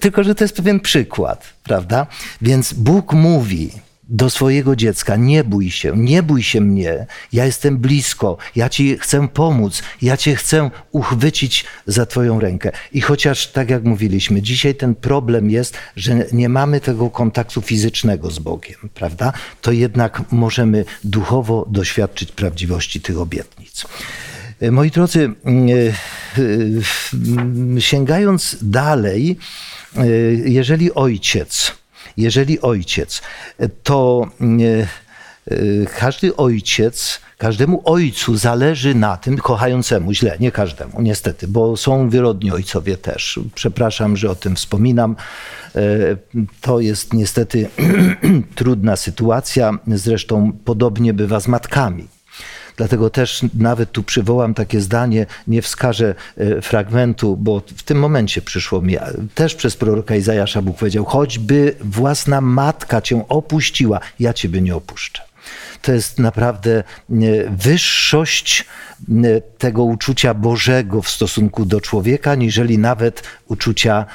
tylko 0.00 0.24
że 0.24 0.34
to 0.34 0.44
jest 0.44 0.56
pewien 0.56 0.80
przykład, 0.80 1.54
prawda? 1.62 2.06
Więc 2.42 2.72
Bóg 2.72 3.12
mówi, 3.12 3.70
do 4.08 4.30
swojego 4.30 4.76
dziecka: 4.76 5.16
Nie 5.16 5.44
bój 5.44 5.70
się, 5.70 5.92
nie 5.96 6.22
bój 6.22 6.42
się 6.42 6.60
mnie, 6.60 7.06
ja 7.32 7.44
jestem 7.44 7.78
blisko, 7.78 8.36
ja 8.56 8.68
ci 8.68 8.98
chcę 8.98 9.28
pomóc, 9.28 9.82
ja 10.02 10.16
cię 10.16 10.36
chcę 10.36 10.70
uchwycić 10.90 11.64
za 11.86 12.06
Twoją 12.06 12.40
rękę. 12.40 12.72
I 12.92 13.00
chociaż, 13.00 13.46
tak 13.46 13.70
jak 13.70 13.84
mówiliśmy, 13.84 14.42
dzisiaj 14.42 14.74
ten 14.74 14.94
problem 14.94 15.50
jest, 15.50 15.76
że 15.96 16.26
nie 16.32 16.48
mamy 16.48 16.80
tego 16.80 17.10
kontaktu 17.10 17.60
fizycznego 17.60 18.30
z 18.30 18.38
Bogiem, 18.38 18.76
prawda? 18.94 19.32
To 19.60 19.72
jednak 19.72 20.22
możemy 20.32 20.84
duchowo 21.04 21.66
doświadczyć 21.70 22.32
prawdziwości 22.32 23.00
tych 23.00 23.18
obietnic. 23.18 23.84
Moi 24.70 24.90
drodzy, 24.90 25.32
sięgając 27.78 28.56
dalej, 28.62 29.38
jeżeli 30.44 30.94
ojciec, 30.94 31.72
jeżeli 32.16 32.60
ojciec, 32.60 33.22
to 33.82 34.26
e, 34.40 35.86
każdy 35.98 36.36
ojciec, 36.36 37.20
każdemu 37.38 37.82
ojcu 37.84 38.36
zależy 38.36 38.94
na 38.94 39.16
tym, 39.16 39.36
kochającemu 39.36 40.12
źle, 40.12 40.36
nie 40.40 40.52
każdemu, 40.52 41.02
niestety, 41.02 41.48
bo 41.48 41.76
są 41.76 42.10
wielorodni 42.10 42.50
ojcowie 42.50 42.96
też. 42.96 43.40
Przepraszam, 43.54 44.16
że 44.16 44.30
o 44.30 44.34
tym 44.34 44.56
wspominam. 44.56 45.16
E, 45.76 45.80
to 46.60 46.80
jest 46.80 47.12
niestety 47.12 47.68
trudna 48.54 48.96
sytuacja. 48.96 49.78
Zresztą 49.86 50.52
podobnie 50.64 51.14
bywa 51.14 51.40
z 51.40 51.48
matkami. 51.48 52.13
Dlatego 52.76 53.10
też 53.10 53.40
nawet 53.54 53.92
tu 53.92 54.02
przywołam 54.02 54.54
takie 54.54 54.80
zdanie, 54.80 55.26
nie 55.46 55.62
wskażę 55.62 56.14
e, 56.36 56.62
fragmentu, 56.62 57.36
bo 57.36 57.62
w 57.76 57.82
tym 57.82 57.98
momencie 57.98 58.42
przyszło 58.42 58.82
mi, 58.82 58.96
też 59.34 59.54
przez 59.54 59.76
proroka 59.76 60.16
Izajasza 60.16 60.62
Bóg 60.62 60.76
powiedział, 60.76 61.04
choćby 61.04 61.74
własna 61.80 62.40
matka 62.40 63.00
cię 63.00 63.28
opuściła, 63.28 64.00
ja 64.20 64.32
ciebie 64.32 64.60
nie 64.60 64.76
opuszczę 64.76 65.22
to 65.84 65.92
jest 65.92 66.18
naprawdę 66.18 66.78
e, 66.78 66.84
wyższość 67.50 68.64
e, 69.08 69.40
tego 69.40 69.84
uczucia 69.84 70.34
Bożego 70.34 71.02
w 71.02 71.08
stosunku 71.08 71.64
do 71.64 71.80
człowieka, 71.80 72.34
niżeli 72.34 72.78
nawet 72.78 73.22
uczucia 73.48 74.06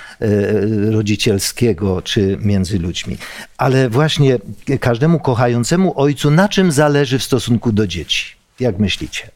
rodzicielskiego 0.92 2.02
czy 2.02 2.38
między 2.42 2.80
ludźmi. 2.80 3.18
Ale 3.58 3.90
właśnie 3.90 4.40
każdemu 4.80 5.20
kochającemu 5.20 6.00
ojcu, 6.00 6.32
na 6.32 6.50
czym 6.50 6.72
zależy 6.72 7.20
w 7.20 7.24
stosunku 7.24 7.72
do 7.72 7.88
dzieci? 7.88 8.39
Jak 8.60 8.80
myślicie? 8.80 9.32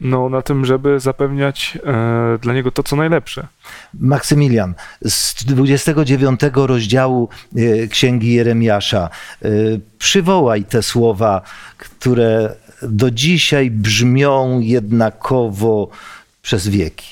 No, 0.00 0.28
na 0.28 0.42
tym, 0.42 0.64
żeby 0.64 1.00
zapewniać 1.00 1.78
e, 1.84 2.38
dla 2.38 2.54
niego 2.54 2.70
to, 2.70 2.82
co 2.82 2.96
najlepsze. 2.96 3.46
Maksymilian, 3.94 4.74
z 5.02 5.44
29 5.44 6.40
rozdziału 6.54 7.28
e, 7.56 7.86
Księgi 7.86 8.32
Jeremiasza, 8.32 9.10
e, 9.42 9.48
przywołaj 9.98 10.64
te 10.64 10.82
słowa, 10.82 11.42
które 11.78 12.56
do 12.82 13.10
dzisiaj 13.10 13.70
brzmią 13.70 14.60
jednakowo 14.60 15.88
przez 16.42 16.68
wieki. 16.68 17.08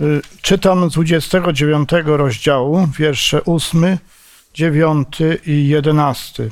E, 0.00 0.04
czytam 0.42 0.90
z 0.90 0.92
29 0.92 1.90
rozdziału, 2.06 2.88
wiersze 2.98 3.44
8, 3.44 3.98
9 4.54 5.18
i 5.46 5.68
11. 5.68 6.48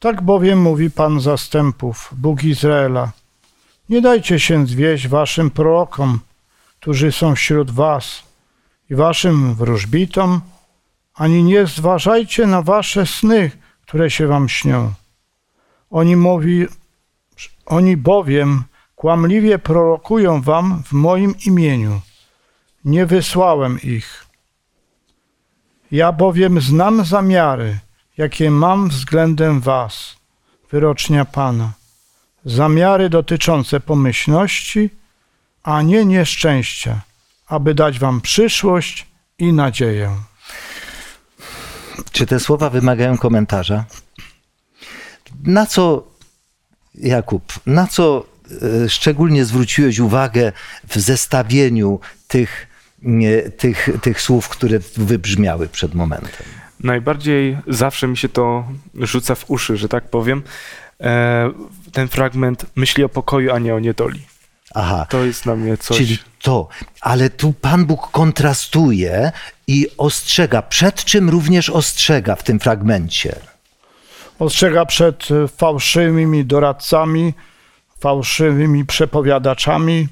Tak 0.00 0.22
bowiem 0.22 0.60
mówi 0.60 0.90
Pan 0.90 1.20
zastępów, 1.20 2.10
Bóg 2.16 2.44
Izraela. 2.44 3.12
Nie 3.88 4.00
dajcie 4.00 4.40
się 4.40 4.66
zwieść 4.66 5.08
waszym 5.08 5.50
prorokom, 5.50 6.20
którzy 6.80 7.12
są 7.12 7.34
wśród 7.34 7.70
was, 7.70 8.22
i 8.90 8.94
waszym 8.94 9.54
wróżbitom, 9.54 10.40
ani 11.14 11.42
nie 11.42 11.66
zważajcie 11.66 12.46
na 12.46 12.62
wasze 12.62 13.06
sny, 13.06 13.50
które 13.82 14.10
się 14.10 14.26
wam 14.26 14.48
śnią. 14.48 14.92
Oni 15.90 16.16
mówi, 16.16 16.66
oni 17.66 17.96
bowiem 17.96 18.64
kłamliwie 18.96 19.58
prorokują 19.58 20.42
wam 20.42 20.82
w 20.82 20.92
moim 20.92 21.34
imieniu. 21.46 22.00
Nie 22.84 23.06
wysłałem 23.06 23.80
ich. 23.82 24.26
Ja 25.90 26.12
bowiem 26.12 26.60
znam 26.60 27.04
zamiary, 27.04 27.78
jakie 28.20 28.50
mam 28.50 28.88
względem 28.88 29.60
Was, 29.60 30.16
wyrocznia 30.70 31.24
Pana. 31.24 31.72
Zamiary 32.44 33.08
dotyczące 33.10 33.80
pomyślności, 33.80 34.90
a 35.62 35.82
nie 35.82 36.04
nieszczęścia, 36.04 37.00
aby 37.46 37.74
dać 37.74 37.98
Wam 37.98 38.20
przyszłość 38.20 39.06
i 39.38 39.52
nadzieję. 39.52 40.16
Czy 42.12 42.26
te 42.26 42.40
słowa 42.40 42.70
wymagają 42.70 43.18
komentarza? 43.18 43.84
Na 45.44 45.66
co, 45.66 46.04
Jakub, 46.94 47.52
na 47.66 47.86
co 47.86 48.24
e, 48.84 48.88
szczególnie 48.88 49.44
zwróciłeś 49.44 49.98
uwagę 49.98 50.52
w 50.88 50.98
zestawieniu 50.98 52.00
tych, 52.28 52.66
tych, 53.58 53.88
tych 54.02 54.20
słów, 54.20 54.48
które 54.48 54.78
wybrzmiały 54.96 55.68
przed 55.68 55.94
momentem? 55.94 56.59
Najbardziej 56.84 57.58
zawsze 57.66 58.08
mi 58.08 58.16
się 58.16 58.28
to 58.28 58.64
rzuca 58.94 59.34
w 59.34 59.50
uszy, 59.50 59.76
że 59.76 59.88
tak 59.88 60.10
powiem, 60.10 60.42
e, 61.00 61.50
ten 61.92 62.08
fragment 62.08 62.66
myśli 62.76 63.04
o 63.04 63.08
pokoju, 63.08 63.52
a 63.52 63.58
nie 63.58 63.74
o 63.74 63.78
niedoli. 63.78 64.20
Aha. 64.74 65.06
To 65.08 65.24
jest 65.24 65.44
dla 65.44 65.56
mnie 65.56 65.76
coś. 65.76 65.96
Czyli 65.96 66.18
to, 66.42 66.68
ale 67.00 67.30
tu 67.30 67.52
Pan 67.52 67.86
Bóg 67.86 68.10
kontrastuje 68.10 69.32
i 69.66 69.86
ostrzega. 69.98 70.62
Przed 70.62 71.04
czym 71.04 71.30
również 71.30 71.70
ostrzega 71.70 72.36
w 72.36 72.42
tym 72.42 72.60
fragmencie? 72.60 73.36
Ostrzega 74.38 74.86
przed 74.86 75.28
fałszywymi 75.56 76.44
doradcami, 76.44 77.34
fałszywymi 78.00 78.84
przepowiadaczami, 78.84 80.08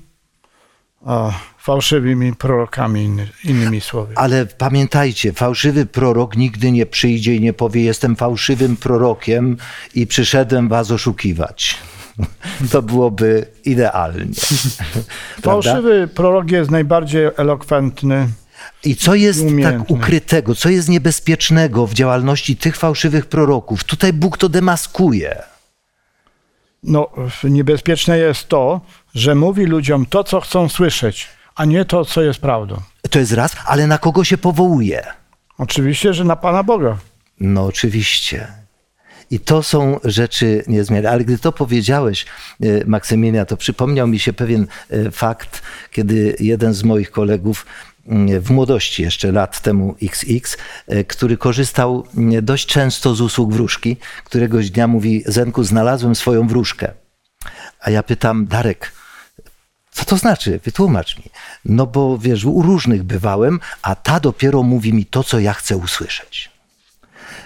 fałszywymi 1.69 2.37
prorokami, 2.37 3.05
inny, 3.05 3.29
innymi 3.45 3.81
słowy. 3.81 4.15
Ale 4.17 4.47
pamiętajcie, 4.47 5.33
fałszywy 5.33 5.87
prorok 5.87 6.37
nigdy 6.37 6.73
nie 6.73 6.87
przyjdzie 6.87 7.35
i 7.35 7.41
nie 7.41 7.53
powie: 7.53 7.83
Jestem 7.83 8.17
fałszywym 8.17 8.77
prorokiem 8.77 9.57
i 9.95 10.07
przyszedłem 10.07 10.69
was 10.69 10.91
oszukiwać. 10.91 11.77
To 12.73 12.83
byłoby 12.83 13.47
idealnie. 13.65 14.35
Fałszywy 15.43 16.09
prorok 16.15 16.51
jest 16.51 16.71
najbardziej 16.71 17.31
elokwentny. 17.37 18.29
I 18.85 18.97
co 18.97 19.15
jest 19.15 19.45
tak 19.63 19.91
ukrytego, 19.91 20.55
co 20.55 20.69
jest 20.69 20.89
niebezpiecznego 20.89 21.87
w 21.87 21.95
działalności 21.95 22.57
tych 22.57 22.77
fałszywych 22.77 23.27
proroków? 23.27 23.85
Tutaj 23.85 24.13
Bóg 24.13 24.39
to 24.39 24.49
demaskuje. 24.49 25.43
No, 26.83 27.11
niebezpieczne 27.45 28.19
jest 28.19 28.49
to, 28.49 28.81
że 29.15 29.35
mówi 29.35 29.65
ludziom 29.67 30.07
to, 30.07 30.25
co 30.25 30.41
chcą 30.41 30.69
słyszeć 30.69 31.38
a 31.59 31.65
nie 31.65 31.85
to, 31.85 32.05
co 32.05 32.23
jest 32.23 32.41
prawdą. 32.41 32.77
To 33.11 33.19
jest 33.19 33.33
raz, 33.33 33.57
ale 33.67 33.87
na 33.87 33.99
kogo 33.99 34.25
się 34.25 34.39
powołuje? 34.39 35.07
Oczywiście, 35.59 36.15
że 36.15 36.25
na 36.25 36.37
Pana 36.37 36.63
Boga. 36.63 36.99
No 37.41 37.65
oczywiście. 37.65 38.47
I 39.31 39.41
to 39.41 39.63
są 39.63 40.01
rzeczy 40.05 40.65
niezmierne. 40.67 41.11
Ale 41.11 41.25
gdy 41.25 41.39
to 41.39 41.53
powiedziałeś, 41.53 42.27
e, 42.61 42.85
Maksymilia, 42.87 43.45
to 43.45 43.57
przypomniał 43.57 44.07
mi 44.07 44.19
się 44.19 44.33
pewien 44.33 44.67
e, 44.91 45.11
fakt, 45.11 45.63
kiedy 45.93 46.37
jeden 46.41 46.75
z 46.75 46.85
moich 46.85 47.11
kolegów 47.11 47.67
mm, 48.07 48.41
w 48.41 48.51
młodości, 48.51 49.03
jeszcze 49.03 49.33
lat 49.33 49.63
temu 49.63 49.97
XX, 50.03 50.57
e, 50.87 51.05
który 51.05 51.37
korzystał 51.37 52.07
mm, 52.17 52.45
dość 52.45 52.67
często 52.67 53.15
z 53.15 53.21
usług 53.21 53.53
wróżki, 53.53 53.97
któregoś 54.25 54.71
dnia 54.71 54.89
mówi: 54.89 55.23
Zenku, 55.27 55.65
znalazłem 55.65 56.15
swoją 56.15 56.49
wróżkę. 56.49 56.93
A 57.81 57.91
ja 57.91 58.03
pytam, 58.03 58.47
Darek, 58.47 58.93
co 59.99 60.05
to 60.05 60.17
znaczy? 60.17 60.61
Wytłumacz 60.65 61.19
mi. 61.19 61.25
No 61.65 61.87
bo 61.87 62.19
wiesz, 62.19 62.45
u 62.45 62.63
różnych 62.63 63.03
bywałem, 63.03 63.61
a 63.83 63.95
ta 63.95 64.21
dopiero 64.21 64.63
mówi 64.63 64.93
mi 64.95 65.07
to, 65.07 65.25
co 65.25 65.39
ja 65.39 65.53
chcę 65.53 65.77
usłyszeć. 65.77 66.51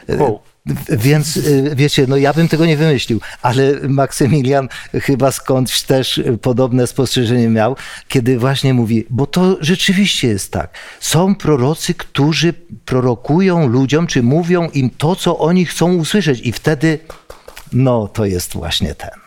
Wow. 0.09 0.41
Więc 0.89 1.37
y, 1.37 1.73
wiecie, 1.77 2.07
no 2.09 2.17
ja 2.17 2.33
bym 2.33 2.49
tego 2.49 2.67
nie 2.67 2.77
wymyślił, 2.77 3.21
ale 3.43 3.75
Maksymilian 3.83 4.69
chyba 4.93 5.33
skądś 5.33 5.83
też 5.83 6.21
podobne 6.43 6.87
spostrzeżenie 6.87 7.49
miał, 7.49 7.77
kiedy 8.09 8.39
właśnie 8.39 8.75
mówi, 8.75 9.07
bo 9.11 9.27
to 9.27 9.57
rzeczywiście 9.61 10.29
jest 10.29 10.53
tak. 10.53 10.71
Są 11.01 11.35
prorocy, 11.35 11.95
którzy 11.95 12.55
prorokują 12.85 13.67
ludziom, 13.67 14.07
czy 14.07 14.23
mówią 14.23 14.69
im 14.75 14.91
to, 14.91 15.17
co 15.17 15.39
oni 15.39 15.67
chcą 15.67 15.95
usłyszeć, 15.95 16.41
i 16.41 16.53
wtedy, 16.53 16.99
no 17.73 18.09
to 18.09 18.25
jest 18.25 18.53
właśnie 18.53 18.95
ten. 18.95 19.22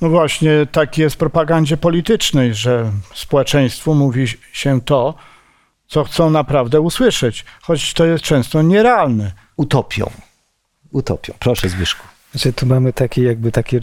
No 0.00 0.08
właśnie, 0.08 0.66
tak 0.72 0.98
jest 0.98 1.14
w 1.14 1.18
propagandzie 1.18 1.76
politycznej, 1.76 2.54
że 2.54 2.92
społeczeństwu 3.14 3.94
mówi 3.94 4.26
się 4.52 4.80
to, 4.80 5.14
co 5.86 6.04
chcą 6.04 6.30
naprawdę 6.30 6.80
usłyszeć, 6.80 7.44
choć 7.62 7.94
to 7.94 8.04
jest 8.04 8.24
często 8.24 8.62
nierealne. 8.62 9.32
Utopią. 9.56 10.10
Utopią. 10.92 11.34
Proszę 11.38 11.68
Zbyszku. 11.68 12.06
Znaczy, 12.30 12.52
tu 12.52 12.66
mamy 12.66 12.92
takie 12.92 13.22
jakby 13.22 13.52
takie... 13.52 13.80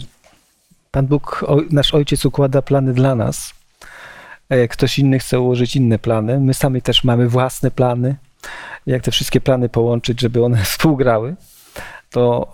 Pan 0.90 1.06
Bóg, 1.06 1.44
nasz 1.70 1.94
Ojciec 1.94 2.24
układa 2.24 2.62
plany 2.62 2.94
dla 2.94 3.14
nas. 3.14 3.54
Jak 4.50 4.70
ktoś 4.70 4.98
inny 4.98 5.18
chce 5.18 5.40
ułożyć 5.40 5.76
inne 5.76 5.98
plany, 5.98 6.40
my 6.40 6.54
sami 6.54 6.82
też 6.82 7.04
mamy 7.04 7.28
własne 7.28 7.70
plany. 7.70 8.16
Jak 8.86 9.02
te 9.02 9.10
wszystkie 9.10 9.40
plany 9.40 9.68
połączyć, 9.68 10.20
żeby 10.20 10.44
one 10.44 10.64
współgrały, 10.64 11.36
to 12.10 12.52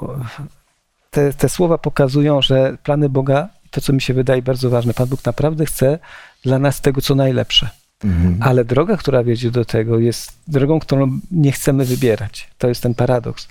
te, 1.11 1.33
te 1.33 1.49
słowa 1.49 1.79
pokazują, 1.79 2.43
że 2.43 2.77
plany 2.83 3.09
Boga, 3.09 3.49
to 3.71 3.81
co 3.81 3.93
mi 3.93 4.01
się 4.01 4.15
wydaje 4.15 4.43
bardzo 4.43 4.71
ważne, 4.71 4.95
Pan 4.95 5.09
Bóg 5.09 5.25
naprawdę 5.25 5.67
chce 5.67 5.99
dla 6.43 6.59
nas 6.59 6.81
tego, 6.81 7.01
co 7.01 7.15
najlepsze. 7.15 7.69
Mhm. 8.05 8.39
Ale 8.41 8.65
droga, 8.65 8.97
która 8.97 9.25
wiedzie 9.25 9.51
do 9.51 9.65
tego, 9.65 9.99
jest 9.99 10.33
drogą, 10.49 10.81
którą 10.81 11.21
nie 11.31 11.53
chcemy 11.53 11.85
wybierać. 11.85 12.51
To 12.59 12.69
jest 12.69 12.83
ten 12.83 12.95
paradoks. 12.95 13.49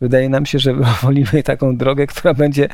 Wydaje 0.00 0.28
nam 0.28 0.46
się, 0.46 0.58
że 0.58 0.74
wolimy 1.02 1.42
taką 1.44 1.76
drogę, 1.76 2.06
która 2.06 2.34
będzie 2.34 2.68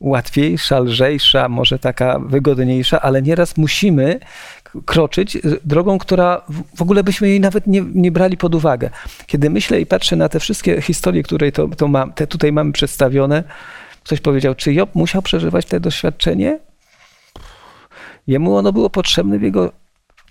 łatwiejsza, 0.00 0.78
lżejsza, 0.78 1.48
może 1.48 1.78
taka 1.78 2.18
wygodniejsza, 2.18 3.00
ale 3.00 3.22
nieraz 3.22 3.56
musimy 3.56 4.20
kroczyć 4.86 5.38
drogą, 5.64 5.98
która 5.98 6.42
w 6.76 6.82
ogóle 6.82 7.04
byśmy 7.04 7.28
jej 7.28 7.40
nawet 7.40 7.66
nie, 7.66 7.84
nie 7.94 8.12
brali 8.12 8.36
pod 8.36 8.54
uwagę. 8.54 8.90
Kiedy 9.26 9.50
myślę 9.50 9.80
i 9.80 9.86
patrzę 9.86 10.16
na 10.16 10.28
te 10.28 10.40
wszystkie 10.40 10.82
historie, 10.82 11.22
które 11.22 11.52
to, 11.52 11.68
to 11.68 11.88
mam, 11.88 12.12
te 12.12 12.26
tutaj 12.26 12.52
mamy 12.52 12.72
przedstawione, 12.72 13.44
ktoś 14.04 14.20
powiedział, 14.20 14.54
czy 14.54 14.72
Job 14.72 14.94
musiał 14.94 15.22
przeżywać 15.22 15.66
te 15.66 15.80
doświadczenie? 15.80 16.58
Jemu 18.26 18.56
ono 18.56 18.72
było 18.72 18.90
potrzebne 18.90 19.38
w 19.38 19.42
jego 19.42 19.72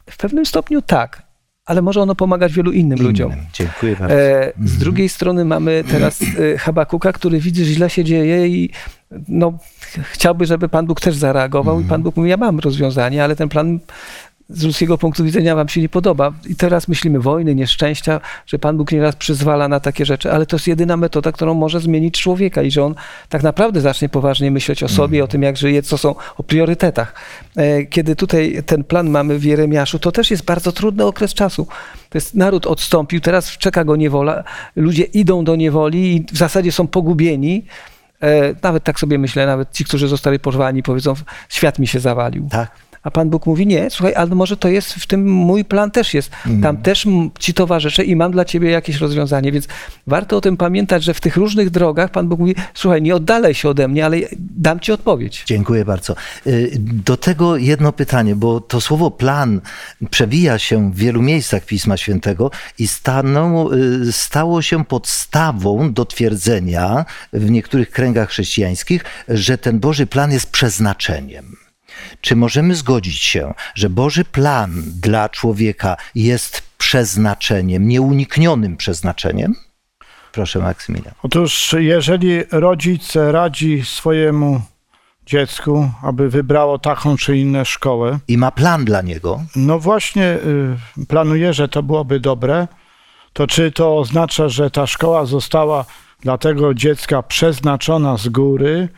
w 0.10 0.18
pewnym 0.18 0.46
stopniu 0.46 0.82
tak, 0.82 1.24
ale 1.66 1.82
może 1.82 2.02
ono 2.02 2.16
pomagać 2.16 2.54
wielu 2.54 2.72
innym, 2.72 2.98
innym. 2.98 3.08
ludziom. 3.08 3.32
Dziękuję 3.54 3.96
bardzo. 3.96 4.16
E, 4.16 4.54
z 4.56 4.62
mhm. 4.62 4.80
drugiej 4.80 5.10
strony 5.10 5.46
mamy 5.46 5.84
teraz 5.92 6.22
e, 6.22 6.58
Habakuka, 6.58 7.14
który 7.14 7.40
widzi, 7.40 7.66
że 7.66 7.72
źle 7.72 7.90
się 7.90 8.04
dzieje 8.04 8.48
i 8.48 8.70
no, 9.28 9.58
chciałby, 10.12 10.46
żeby 10.46 10.70
Pan 10.70 10.86
Bóg 10.86 11.02
też 11.02 11.16
zareagował 11.16 11.76
i 11.76 11.84
Pan 11.84 11.84
mhm. 11.84 12.02
Bóg 12.02 12.16
mówi, 12.16 12.30
ja 12.30 12.38
mam 12.38 12.60
rozwiązanie, 12.60 13.24
ale 13.24 13.36
ten 13.36 13.50
plan 13.50 13.80
z 14.50 14.64
ludzkiego 14.64 14.98
punktu 14.98 15.24
widzenia 15.24 15.56
wam 15.56 15.70
się 15.70 15.82
nie 15.82 15.90
podoba. 15.90 16.34
I 16.46 16.56
teraz 16.56 16.88
myślimy 16.88 17.20
wojny, 17.20 17.56
nieszczęścia, 17.56 18.22
że 18.46 18.60
Pan 18.60 18.78
Bóg 18.78 18.92
nieraz 18.92 19.16
przyzwala 19.16 19.68
na 19.68 19.80
takie 19.80 20.06
rzeczy, 20.06 20.32
ale 20.32 20.46
to 20.46 20.56
jest 20.56 20.68
jedyna 20.68 20.98
metoda, 20.98 21.32
którą 21.32 21.54
może 21.54 21.80
zmienić 21.80 22.22
człowieka 22.22 22.62
i 22.62 22.72
że 22.72 22.84
on 22.84 22.96
tak 23.30 23.44
naprawdę 23.44 23.82
zacznie 23.82 24.10
poważnie 24.10 24.52
myśleć 24.52 24.84
o 24.84 24.88
sobie, 24.88 25.18
mm. 25.18 25.26
o 25.26 25.28
tym, 25.28 25.42
jak 25.42 25.58
żyje, 25.58 25.84
co 25.84 25.98
są, 25.98 26.16
o 26.38 26.44
priorytetach. 26.44 27.14
E, 27.58 27.86
kiedy 27.86 28.16
tutaj 28.16 28.64
ten 28.66 28.84
plan 28.84 29.10
mamy 29.10 29.40
w 29.40 29.44
Jeremiaszu, 29.44 30.00
to 30.00 30.12
też 30.12 30.32
jest 30.32 30.44
bardzo 30.44 30.72
trudny 30.72 31.06
okres 31.06 31.34
czasu. 31.34 31.68
To 32.10 32.18
jest 32.18 32.36
naród 32.36 32.68
odstąpił, 32.68 33.22
teraz 33.22 33.58
czeka 33.58 33.84
go 33.84 33.96
niewola, 33.96 34.44
ludzie 34.76 35.04
idą 35.04 35.44
do 35.44 35.56
niewoli 35.56 36.16
i 36.16 36.26
w 36.34 36.38
zasadzie 36.38 36.72
są 36.72 36.88
pogubieni. 36.88 37.66
E, 38.22 38.56
nawet 38.64 38.84
tak 38.84 39.00
sobie 39.00 39.18
myślę, 39.18 39.46
nawet 39.46 39.72
ci, 39.72 39.86
którzy 39.86 40.08
zostali 40.08 40.40
porwani, 40.40 40.84
powiedzą, 40.84 41.14
świat 41.50 41.80
mi 41.80 41.88
się 41.88 42.00
zawalił. 42.00 42.48
Tak. 42.52 42.89
A 43.04 43.12
Pan 43.12 43.30
Bóg 43.30 43.46
mówi, 43.46 43.68
nie, 43.68 43.90
słuchaj, 43.90 44.16
ale 44.16 44.36
może 44.36 44.58
to 44.58 44.68
jest, 44.68 44.94
w 44.94 45.08
tym 45.08 45.32
mój 45.32 45.66
plan 45.66 45.92
też 45.92 46.14
jest. 46.14 46.32
Mhm. 46.32 46.62
Tam 46.62 46.78
też 46.78 47.08
ci 47.40 47.54
towarzyszę 47.54 48.04
i 48.04 48.16
mam 48.16 48.32
dla 48.32 48.46
ciebie 48.46 48.70
jakieś 48.70 48.98
rozwiązanie. 48.98 49.52
Więc 49.52 49.68
warto 50.08 50.38
o 50.38 50.42
tym 50.42 50.58
pamiętać, 50.58 51.04
że 51.04 51.14
w 51.14 51.22
tych 51.22 51.38
różnych 51.38 51.70
drogach 51.70 52.12
Pan 52.12 52.28
Bóg 52.28 52.40
mówi, 52.40 52.56
słuchaj, 52.74 53.02
nie 53.02 53.16
oddalaj 53.16 53.54
się 53.54 53.70
ode 53.70 53.88
mnie, 53.88 54.06
ale 54.06 54.18
dam 54.40 54.80
ci 54.80 54.92
odpowiedź. 54.92 55.44
Dziękuję 55.46 55.86
bardzo. 55.86 56.16
Y, 56.48 56.72
do 56.80 57.18
tego 57.18 57.58
jedno 57.58 57.92
pytanie, 57.92 58.36
bo 58.36 58.62
to 58.62 58.82
słowo 58.82 59.12
plan 59.12 59.62
przewija 60.10 60.60
się 60.60 60.92
w 60.92 60.96
wielu 60.96 61.22
miejscach 61.22 61.66
Pisma 61.66 61.98
Świętego 61.98 62.52
i 62.80 62.88
stanął, 62.88 63.74
y, 63.74 64.12
stało 64.12 64.62
się 64.62 64.86
podstawą 64.86 65.94
do 65.94 66.06
twierdzenia 66.06 67.06
w 67.34 67.52
niektórych 67.52 67.92
kręgach 67.92 68.30
chrześcijańskich, 68.30 69.04
że 69.28 69.58
ten 69.58 69.80
Boży 69.80 70.08
plan 70.08 70.32
jest 70.32 70.52
przeznaczeniem. 70.52 71.59
Czy 72.22 72.36
możemy 72.36 72.76
zgodzić 72.76 73.18
się, 73.18 73.54
że 73.76 73.90
Boży 73.90 74.26
plan 74.26 74.84
dla 74.86 75.30
człowieka 75.30 75.98
jest 76.16 76.64
przeznaczeniem, 76.78 77.88
nieuniknionym 77.88 78.78
przeznaczeniem? 78.78 79.56
Proszę, 80.32 80.60
Maksymilian. 80.60 81.14
Otóż, 81.24 81.76
jeżeli 81.80 82.44
rodzic 82.52 83.16
radzi 83.16 83.84
swojemu 83.86 84.62
dziecku, 85.26 85.92
aby 86.04 86.30
wybrało 86.30 86.80
taką 86.80 87.18
czy 87.18 87.38
inną 87.38 87.64
szkołę. 87.64 88.20
I 88.28 88.38
ma 88.38 88.52
plan 88.52 88.86
dla 88.86 89.02
niego. 89.02 89.42
No 89.56 89.80
właśnie, 89.80 90.38
y, 90.98 91.06
planuje, 91.08 91.54
że 91.54 91.68
to 91.68 91.84
byłoby 91.84 92.20
dobre. 92.20 92.68
To 93.34 93.48
czy 93.48 93.72
to 93.72 93.98
oznacza, 93.98 94.50
że 94.50 94.72
ta 94.72 94.88
szkoła 94.88 95.26
została 95.26 95.86
dla 96.20 96.38
tego 96.38 96.74
dziecka 96.74 97.24
przeznaczona 97.24 98.18
z 98.18 98.30
góry, 98.30 98.90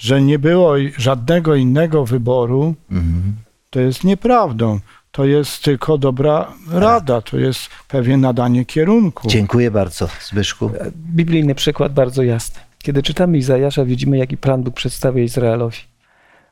że 0.00 0.22
nie 0.22 0.38
było 0.38 0.74
żadnego 0.96 1.54
innego 1.54 2.04
wyboru, 2.04 2.74
mhm. 2.90 3.36
to 3.70 3.80
jest 3.80 4.04
nieprawdą. 4.04 4.80
To 5.12 5.24
jest 5.24 5.62
tylko 5.64 5.98
dobra 5.98 6.52
rada, 6.72 7.22
to 7.22 7.38
jest 7.38 7.68
pewnie 7.88 8.16
nadanie 8.16 8.64
kierunku. 8.64 9.28
Dziękuję 9.28 9.70
bardzo, 9.70 10.08
Zbyszku. 10.22 10.70
Biblijny 10.96 11.54
przykład 11.54 11.92
bardzo 11.92 12.22
jasny. 12.22 12.60
Kiedy 12.78 13.02
czytamy 13.02 13.38
Izajasza, 13.38 13.84
widzimy, 13.84 14.18
jaki 14.18 14.36
plan 14.36 14.62
Bóg 14.62 14.74
przedstawia 14.74 15.22
Izraelowi. 15.22 15.78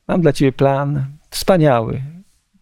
Mam 0.09 0.21
dla 0.21 0.33
ciebie 0.33 0.53
plan 0.53 1.05
wspaniały, 1.31 2.03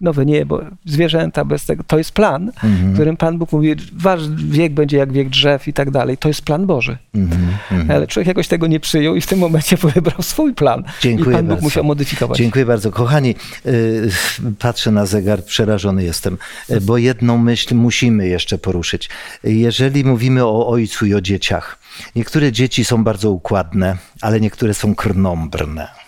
nowe 0.01 0.27
niebo, 0.27 0.61
zwierzęta 0.85 1.45
bez 1.45 1.67
tego. 1.67 1.85
To 1.87 1.99
jest 1.99 2.13
plan, 2.13 2.51
mm-hmm. 2.51 2.93
którym 2.95 3.17
Pan 3.17 3.39
Bóg 3.39 3.53
mówi, 3.53 3.75
wasz 3.93 4.29
wiek 4.29 4.75
będzie 4.75 4.97
jak 4.97 5.13
wiek 5.13 5.29
drzew 5.29 5.69
i 5.69 5.73
tak 5.73 5.91
dalej. 5.91 6.17
To 6.17 6.29
jest 6.29 6.43
plan 6.43 6.67
Boży. 6.67 6.99
Mm-hmm. 7.15 7.93
Ale 7.93 8.07
człowiek 8.07 8.27
jakoś 8.27 8.49
tego 8.49 8.67
nie 8.67 8.81
przyjął 8.81 9.17
i 9.17 9.21
w 9.21 9.27
tym 9.27 9.39
momencie 9.39 9.77
wybrał 9.95 10.23
swój 10.23 10.55
plan. 10.55 10.85
Dziękuję 11.01 11.31
I 11.31 11.37
Pan 11.37 11.47
Bóg 11.47 11.49
bardzo. 11.49 11.65
musiał 11.65 11.85
modyfikować. 11.85 12.39
Dziękuję 12.39 12.67
bardzo. 12.67 12.91
Kochani, 12.91 13.35
y, 13.67 14.11
patrzę 14.59 14.91
na 14.91 15.07
zegar, 15.07 15.45
przerażony 15.45 16.05
jestem, 16.05 16.39
y, 16.71 16.81
bo 16.81 16.99
jedną 16.99 17.39
myśl 17.39 17.75
musimy 17.75 18.29
jeszcze 18.29 18.59
poruszyć. 18.59 19.09
Jeżeli 19.45 20.05
mówimy 20.05 20.45
o 20.45 20.69
ojcu 20.69 21.07
i 21.07 21.15
o 21.15 21.21
dzieciach, 21.21 21.79
niektóre 22.17 22.53
dzieci 22.53 22.85
są 22.85 23.05
bardzo 23.05 23.31
układne, 23.31 23.97
ale 24.21 24.41
niektóre 24.41 24.75
są 24.75 24.95
krnąbrne 24.95 26.06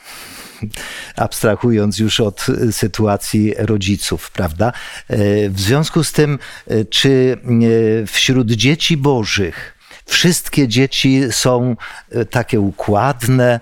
abstrahując 1.17 1.99
już 1.99 2.21
od 2.21 2.47
sytuacji 2.71 3.55
rodziców, 3.59 4.31
prawda? 4.31 4.73
E, 5.09 5.17
w 5.51 5.61
związku 5.61 6.05
z 6.05 6.13
tym, 6.13 6.39
e, 6.67 6.85
czy 6.85 7.37
e, 8.03 8.07
wśród 8.07 8.51
dzieci 8.51 8.97
bożych, 8.97 9.75
wszystkie 10.07 10.69
dzieci 10.69 11.23
są 11.31 11.77
takie 12.31 12.61
układne, 12.61 13.61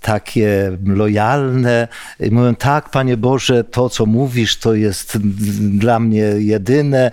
takie 0.00 0.78
lojalne. 0.86 1.88
Mówią, 2.30 2.54
tak, 2.54 2.90
Panie 2.90 3.16
Boże, 3.16 3.64
to 3.64 3.90
co 3.90 4.06
mówisz, 4.06 4.56
to 4.56 4.74
jest 4.74 5.18
dla 5.78 6.00
mnie 6.00 6.22
jedyne. 6.38 7.10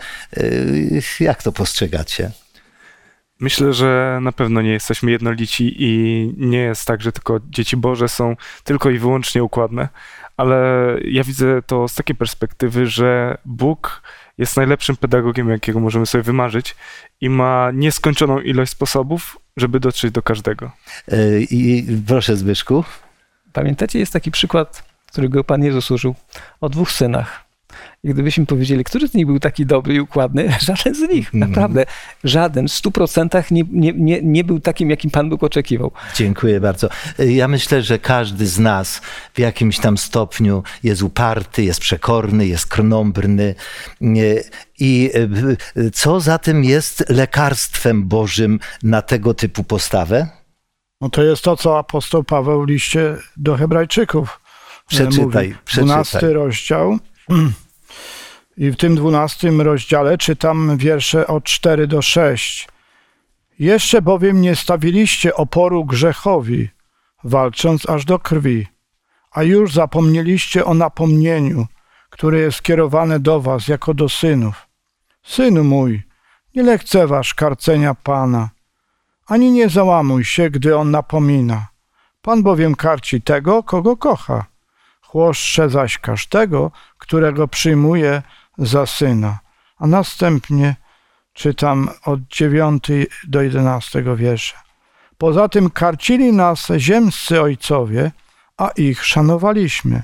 Jak 1.20 1.44
to 1.44 1.52
postrzegacie? 1.52 2.32
Myślę, 3.42 3.74
że 3.74 4.20
na 4.22 4.32
pewno 4.32 4.62
nie 4.62 4.72
jesteśmy 4.72 5.12
jednolici 5.12 5.76
i 5.78 6.34
nie 6.38 6.58
jest 6.58 6.86
tak, 6.86 7.02
że 7.02 7.12
tylko 7.12 7.40
dzieci 7.50 7.78
Boże 7.78 8.10
są 8.10 8.36
tylko 8.64 8.90
i 8.90 8.98
wyłącznie 8.98 9.44
układne, 9.44 9.90
ale 10.38 10.56
ja 11.04 11.24
widzę 11.24 11.62
to 11.62 11.88
z 11.88 11.96
takiej 11.96 12.16
perspektywy, 12.16 12.88
że 12.88 13.38
Bóg 13.46 14.02
jest 14.38 14.58
najlepszym 14.58 14.98
pedagogiem, 14.98 15.50
jakiego 15.50 15.80
możemy 15.80 16.06
sobie 16.06 16.24
wymarzyć 16.24 16.76
i 17.22 17.30
ma 17.30 17.72
nieskończoną 17.74 18.40
ilość 18.40 18.72
sposobów, 18.72 19.38
żeby 19.58 19.80
dotrzeć 19.80 20.12
do 20.12 20.22
każdego. 20.22 20.72
E, 21.08 21.42
I 21.42 21.86
proszę 22.08 22.38
Zbyszku. 22.38 22.84
Pamiętacie, 23.54 24.00
jest 24.00 24.14
taki 24.14 24.32
przykład, 24.32 24.84
którego 25.08 25.44
Pan 25.44 25.64
Jezus 25.64 25.92
użył 25.92 26.16
o 26.62 26.70
dwóch 26.70 26.92
synach. 26.92 27.51
I 28.04 28.10
gdybyśmy 28.10 28.46
powiedzieli, 28.46 28.84
który 28.84 29.08
z 29.08 29.14
nich 29.14 29.26
był 29.26 29.40
taki 29.40 29.66
dobry 29.66 29.94
i 29.94 30.00
układny, 30.00 30.54
żaden 30.68 30.96
z 30.96 31.14
nich, 31.14 31.34
mm. 31.34 31.50
naprawdę, 31.50 31.86
żaden, 32.24 32.68
w 32.68 32.72
stu 32.72 32.92
procentach 32.92 33.52
nie, 33.52 33.64
nie, 33.72 33.94
nie, 33.94 34.20
nie 34.24 34.44
był 34.44 34.60
takim, 34.60 34.90
jakim 34.90 35.12
Pan 35.12 35.30
Bóg 35.30 35.44
oczekiwał. 35.44 35.92
Dziękuję 36.16 36.60
bardzo. 36.60 36.90
Ja 37.20 37.48
myślę, 37.48 37.82
że 37.82 38.00
każdy 38.00 38.48
z 38.48 38.60
nas 38.60 39.02
w 39.34 39.40
jakimś 39.40 39.80
tam 39.80 39.98
stopniu 39.98 40.64
jest 40.84 41.02
uparty, 41.02 41.64
jest 41.64 41.80
przekorny, 41.80 42.48
jest 42.48 42.66
krnąbrny. 42.66 43.56
I 44.80 45.12
co 45.94 46.20
za 46.20 46.38
tym 46.38 46.64
jest 46.64 47.10
lekarstwem 47.10 48.08
Bożym 48.08 48.60
na 48.84 49.02
tego 49.02 49.34
typu 49.34 49.64
postawę? 49.64 50.28
No 51.02 51.10
to 51.10 51.24
jest 51.24 51.44
to, 51.44 51.58
co 51.58 51.78
apostoł 51.78 52.24
Paweł 52.24 52.66
w 52.66 52.68
liście 52.68 53.18
do 53.38 53.58
Hebrajczyków 53.58 54.42
Przeczytaj, 54.88 55.48
mówi. 55.48 55.56
przeczytaj. 55.66 55.86
12 55.86 56.34
rozdział. 56.34 56.98
I 58.58 58.72
w 58.72 58.76
tym 58.76 58.96
12 58.96 59.52
rozdziale 59.52 60.18
czytam 60.18 60.78
wiersze 60.78 61.28
od 61.28 61.44
4 61.44 61.88
do 61.88 62.02
6. 62.02 62.68
Jeszcze 63.60 64.02
bowiem 64.02 64.42
nie 64.42 64.56
stawiliście 64.56 65.36
oporu 65.36 65.86
grzechowi, 65.86 66.70
walcząc 67.24 67.90
aż 67.90 68.06
do 68.06 68.20
krwi, 68.20 68.68
a 69.32 69.44
już 69.44 69.74
zapomnieliście 69.74 70.66
o 70.66 70.74
napomnieniu, 70.74 71.66
które 72.10 72.40
jest 72.40 72.58
skierowane 72.58 73.20
do 73.20 73.42
was 73.42 73.68
jako 73.68 73.94
do 73.94 74.10
synów. 74.10 74.68
Synu 75.24 75.64
mój, 75.64 76.04
nie 76.56 76.64
lekceważ 76.64 77.34
karcenia 77.34 77.96
Pana, 77.96 78.50
ani 79.28 79.52
nie 79.52 79.70
załamuj 79.70 80.24
się, 80.24 80.50
gdy 80.50 80.78
On 80.78 80.92
napomina. 80.92 81.68
Pan 82.22 82.44
bowiem 82.44 82.76
karci 82.76 83.22
tego, 83.22 83.64
kogo 83.64 83.98
kocha. 83.98 84.46
Chłoszcze 85.02 85.70
zaś 85.70 85.98
każdego, 85.98 86.72
którego 86.98 87.48
przyjmuje 87.48 88.22
za 88.62 88.86
syna. 88.86 89.40
A 89.78 89.88
następnie 89.88 90.76
czytam 91.34 91.90
od 92.06 92.20
9 92.28 92.88
do 93.28 93.42
11 93.42 94.04
wiersza. 94.16 94.64
Poza 95.18 95.50
tym 95.50 95.70
karcili 95.70 96.34
nas 96.34 96.68
ziemscy 96.78 97.42
ojcowie, 97.42 98.12
a 98.58 98.68
ich 98.68 99.06
szanowaliśmy. 99.06 100.04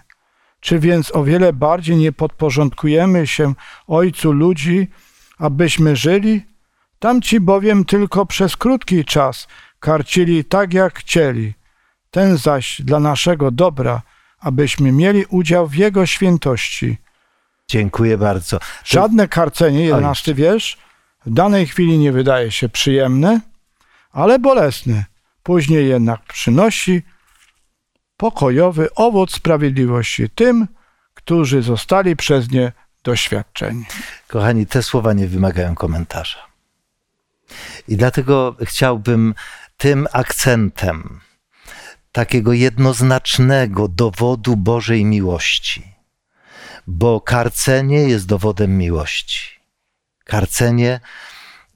Czy 0.60 0.80
więc 0.80 1.16
o 1.16 1.24
wiele 1.24 1.54
bardziej 1.54 1.98
nie 1.98 2.12
podporządkujemy 2.12 3.28
się 3.28 3.54
Ojcu 3.88 4.32
ludzi, 4.32 4.88
abyśmy 5.40 5.96
żyli? 5.96 6.42
Tamci 7.00 7.40
bowiem 7.40 7.86
tylko 7.86 8.26
przez 8.26 8.58
krótki 8.58 9.06
czas 9.06 9.48
karcili 9.80 10.46
tak, 10.46 10.74
jak 10.74 11.00
chcieli. 11.00 11.54
Ten 12.12 12.38
zaś 12.38 12.82
dla 12.82 13.00
naszego 13.00 13.52
dobra, 13.52 14.02
abyśmy 14.40 14.92
mieli 14.92 15.26
udział 15.30 15.68
w 15.68 15.76
Jego 15.76 16.06
świętości. 16.06 16.98
Dziękuję 17.70 18.18
bardzo. 18.18 18.60
Żadne 18.86 19.28
karcenie, 19.28 19.86
jedenasty 19.86 20.34
wiersz, 20.34 20.78
w 21.26 21.34
danej 21.34 21.68
chwili 21.68 21.98
nie 21.98 22.12
wydaje 22.12 22.52
się 22.52 22.70
przyjemne, 22.70 23.42
ale 24.12 24.40
bolesne. 24.40 25.06
Później 25.44 25.88
jednak 25.90 26.24
przynosi 26.24 27.02
pokojowy 28.18 28.94
owoc 28.96 29.36
sprawiedliwości 29.36 30.30
tym, 30.30 30.68
którzy 31.14 31.62
zostali 31.62 32.16
przez 32.16 32.52
nie 32.52 32.72
doświadczeni. 33.04 33.86
Kochani, 34.28 34.66
te 34.66 34.84
słowa 34.84 35.14
nie 35.14 35.28
wymagają 35.28 35.76
komentarza. 35.76 36.40
I 37.88 37.98
dlatego 37.98 38.56
chciałbym 38.62 39.36
tym 39.78 40.08
akcentem 40.14 41.20
takiego 42.12 42.54
jednoznacznego 42.54 43.88
dowodu 43.88 44.56
Bożej 44.56 45.06
miłości, 45.06 45.97
bo 46.88 47.22
karcenie 47.22 48.00
jest 48.00 48.26
dowodem 48.26 48.78
miłości. 48.78 49.60
Karcenie 50.24 51.00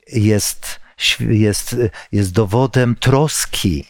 jest, 0.08 0.80
jest, 1.20 1.76
jest 2.12 2.32
dowodem 2.32 2.96
troski 2.96 3.88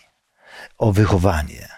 o 0.78 0.92
wychowanie, 0.92 1.70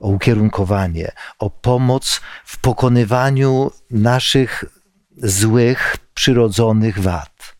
o 0.00 0.08
ukierunkowanie, 0.08 1.12
o 1.38 1.50
pomoc 1.50 2.20
w 2.44 2.58
pokonywaniu 2.58 3.70
naszych 3.90 4.64
złych, 5.16 5.96
przyrodzonych 6.14 6.98
wad. 6.98 7.56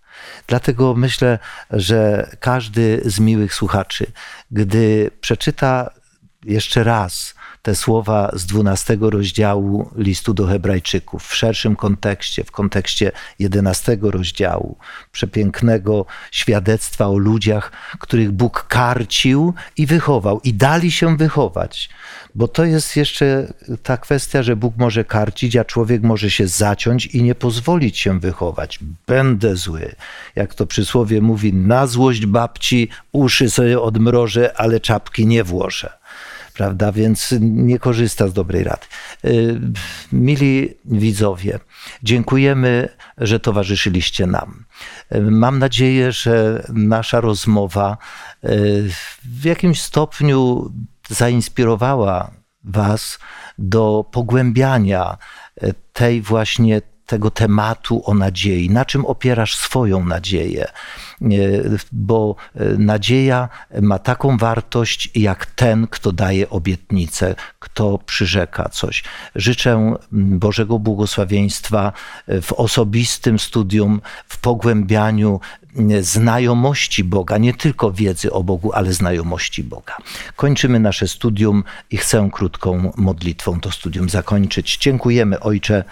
Dlatego 0.47 0.95
myślę, 0.95 1.39
że 1.71 2.31
każdy 2.41 3.03
z 3.05 3.21
miłych 3.21 3.55
słuchaczy, 3.55 4.13
gdy 4.51 5.11
przeczyta 5.21 5.91
jeszcze 6.45 6.85
raz 6.85 7.35
te 7.63 7.75
słowa 7.75 8.31
z 8.33 8.47
12 8.47 8.99
rozdziału 9.01 9.91
listu 9.97 10.35
do 10.35 10.47
Hebrajczyków 10.47 11.27
w 11.27 11.35
szerszym 11.35 11.77
kontekście, 11.77 12.45
w 12.45 12.51
kontekście 12.51 13.13
11 13.39 13.99
rozdziału, 14.03 14.77
przepięknego 15.13 16.07
świadectwa 16.31 17.09
o 17.09 17.19
ludziach, 17.19 17.73
których 17.99 18.33
Bóg 18.33 18.67
karcił 18.69 19.55
i 19.77 19.87
wychował, 19.87 20.41
i 20.45 20.55
dali 20.55 20.91
się 20.91 21.17
wychować. 21.17 21.91
Bo 22.35 22.49
to 22.49 22.65
jest 22.65 22.97
jeszcze 22.97 23.53
ta 23.83 23.97
kwestia, 23.97 24.43
że 24.43 24.57
Bóg 24.57 24.77
może 24.77 25.05
karcić, 25.05 25.57
a 25.57 25.65
człowiek 25.65 26.03
może 26.03 26.31
się 26.31 26.49
zaciąć 26.49 27.07
i 27.07 27.23
nie 27.23 27.35
pozwolić 27.35 27.99
się 27.99 28.21
wychować. 28.21 28.79
Będę 29.07 29.57
zły. 29.57 29.95
Jak 30.37 30.55
to 30.55 30.67
przysłowie 30.67 31.21
mówi, 31.21 31.55
na 31.55 31.87
złość 31.87 32.27
babci 32.27 32.89
uszy 33.13 33.51
sobie 33.51 33.81
odmrożę, 33.81 34.53
ale 34.57 34.81
czapki 34.81 35.27
nie 35.27 35.45
włożę 35.45 36.00
prawda? 36.55 36.93
Więc 36.93 37.35
nie 37.41 37.79
korzysta 37.79 38.29
z 38.29 38.33
dobrej 38.33 38.65
rady. 38.65 38.87
Y, 39.25 39.61
Mili 40.13 40.75
widzowie, 40.85 41.59
dziękujemy, 42.03 42.89
że 43.19 43.41
towarzyszyliście 43.41 44.27
nam. 44.27 44.65
Y, 45.15 45.21
Mam 45.21 45.59
nadzieję, 45.59 46.13
że 46.13 46.63
nasza 46.73 47.21
rozmowa 47.21 47.97
y, 48.45 48.91
w 49.25 49.45
jakimś 49.45 49.83
stopniu 49.83 50.71
zainspirowała 51.09 52.31
Was 52.65 53.19
do 53.59 54.05
pogłębiania 54.13 55.19
tej 55.93 56.23
właśnie 56.23 56.83
tego 57.11 57.31
tematu 57.31 58.03
o 58.05 58.15
nadziei. 58.15 58.71
Na 58.71 58.85
czym 58.85 59.07
opierasz 59.07 59.55
swoją 59.55 60.05
nadzieję? 60.05 60.67
Bo 61.93 62.37
nadzieja 62.79 63.49
ma 63.83 63.99
taką 63.99 64.37
wartość 64.37 65.11
jak 65.15 65.47
ten, 65.47 65.87
kto 65.87 66.13
daje 66.13 66.51
obietnicę, 66.51 67.35
kto 67.59 67.99
przyrzeka 67.99 68.69
coś. 68.69 69.05
Życzę 69.35 69.97
Bożego 70.13 70.79
błogosławieństwa 70.79 71.93
w 72.43 72.53
osobistym 72.53 73.39
studium, 73.39 74.01
w 74.29 74.39
pogłębianiu 74.39 75.41
znajomości 76.01 77.05
Boga, 77.05 77.39
nie 77.39 77.55
tylko 77.55 77.93
wiedzy 77.93 78.33
o 78.33 78.43
Bogu, 78.43 78.73
ale 78.73 78.93
znajomości 78.93 79.65
Boga. 79.65 79.97
Kończymy 80.37 80.81
nasze 80.81 81.09
studium 81.09 81.65
i 81.91 81.97
chcę 81.97 82.29
krótką 82.33 82.93
modlitwą 82.97 83.61
to 83.61 83.71
studium 83.71 84.09
zakończyć. 84.09 84.77
Dziękujemy, 84.77 85.41
Ojcze, 85.41 85.85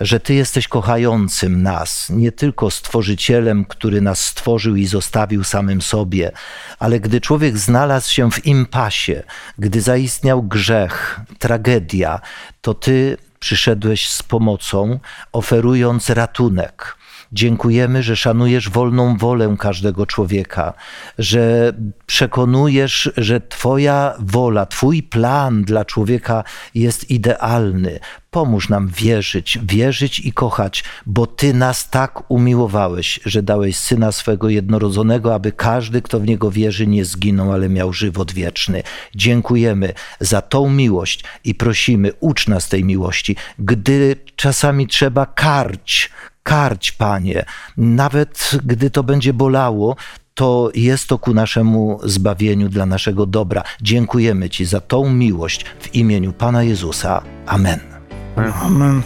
że 0.00 0.20
Ty 0.20 0.34
jesteś 0.34 0.68
kochającym 0.68 1.62
nas, 1.62 2.10
nie 2.10 2.32
tylko 2.32 2.70
stworzycielem, 2.70 3.64
który 3.64 4.00
nas 4.00 4.20
stworzył 4.24 4.76
i 4.76 4.86
zostawił 4.86 5.44
samym 5.44 5.82
sobie, 5.82 6.32
ale 6.78 7.00
gdy 7.00 7.20
człowiek 7.20 7.58
znalazł 7.58 8.12
się 8.12 8.30
w 8.30 8.46
impasie, 8.46 9.22
gdy 9.58 9.80
zaistniał 9.80 10.42
grzech, 10.42 11.20
tragedia, 11.38 12.20
to 12.60 12.74
Ty 12.74 13.16
przyszedłeś 13.38 14.08
z 14.08 14.22
pomocą, 14.22 15.00
oferując 15.32 16.10
ratunek. 16.10 16.96
Dziękujemy, 17.32 18.02
że 18.02 18.16
szanujesz 18.16 18.70
wolną 18.70 19.16
wolę 19.16 19.56
każdego 19.58 20.06
człowieka, 20.06 20.72
że 21.18 21.72
przekonujesz, 22.06 23.10
że 23.16 23.40
Twoja 23.40 24.14
wola, 24.18 24.66
Twój 24.66 25.02
plan 25.02 25.62
dla 25.62 25.84
człowieka 25.84 26.44
jest 26.74 27.10
idealny. 27.10 28.00
Pomóż 28.36 28.68
nam 28.68 28.88
wierzyć, 28.88 29.58
wierzyć 29.62 30.20
i 30.20 30.32
kochać, 30.32 30.84
bo 31.06 31.26
Ty 31.26 31.54
nas 31.54 31.90
tak 31.90 32.30
umiłowałeś, 32.30 33.20
że 33.24 33.42
dałeś 33.42 33.76
Syna 33.76 34.12
swego 34.12 34.48
jednorodzonego, 34.48 35.34
aby 35.34 35.52
każdy, 35.52 36.02
kto 36.02 36.20
w 36.20 36.26
Niego 36.26 36.50
wierzy, 36.50 36.86
nie 36.86 37.04
zginął, 37.04 37.52
ale 37.52 37.68
miał 37.68 37.92
żywot 37.92 38.32
wieczny. 38.32 38.82
Dziękujemy 39.14 39.92
za 40.20 40.42
tą 40.42 40.70
miłość 40.70 41.24
i 41.44 41.54
prosimy, 41.54 42.12
ucz 42.20 42.48
nas 42.48 42.68
tej 42.68 42.84
miłości, 42.84 43.36
gdy 43.58 44.16
czasami 44.36 44.86
trzeba 44.86 45.26
karć, 45.26 46.10
karć, 46.42 46.92
Panie, 46.92 47.44
nawet 47.76 48.50
gdy 48.64 48.90
to 48.90 49.02
będzie 49.02 49.32
bolało, 49.32 49.96
to 50.34 50.70
jest 50.74 51.08
to 51.08 51.18
ku 51.18 51.34
naszemu 51.34 52.00
zbawieniu, 52.04 52.68
dla 52.68 52.86
naszego 52.86 53.26
dobra. 53.26 53.62
Dziękujemy 53.82 54.50
Ci 54.50 54.64
za 54.64 54.80
tą 54.80 55.10
miłość 55.10 55.64
w 55.80 55.94
imieniu 55.94 56.32
Pana 56.32 56.62
Jezusa. 56.62 57.22
Amen. 57.46 57.95
Amen. 58.36 59.02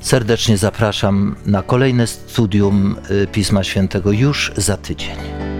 Serdecznie 0.00 0.58
zapraszam 0.58 1.36
na 1.46 1.62
kolejne 1.62 2.06
studium 2.06 2.96
y, 3.10 3.26
Pisma 3.26 3.64
Świętego 3.64 4.12
już 4.12 4.52
za 4.56 4.76
tydzień. 4.76 5.51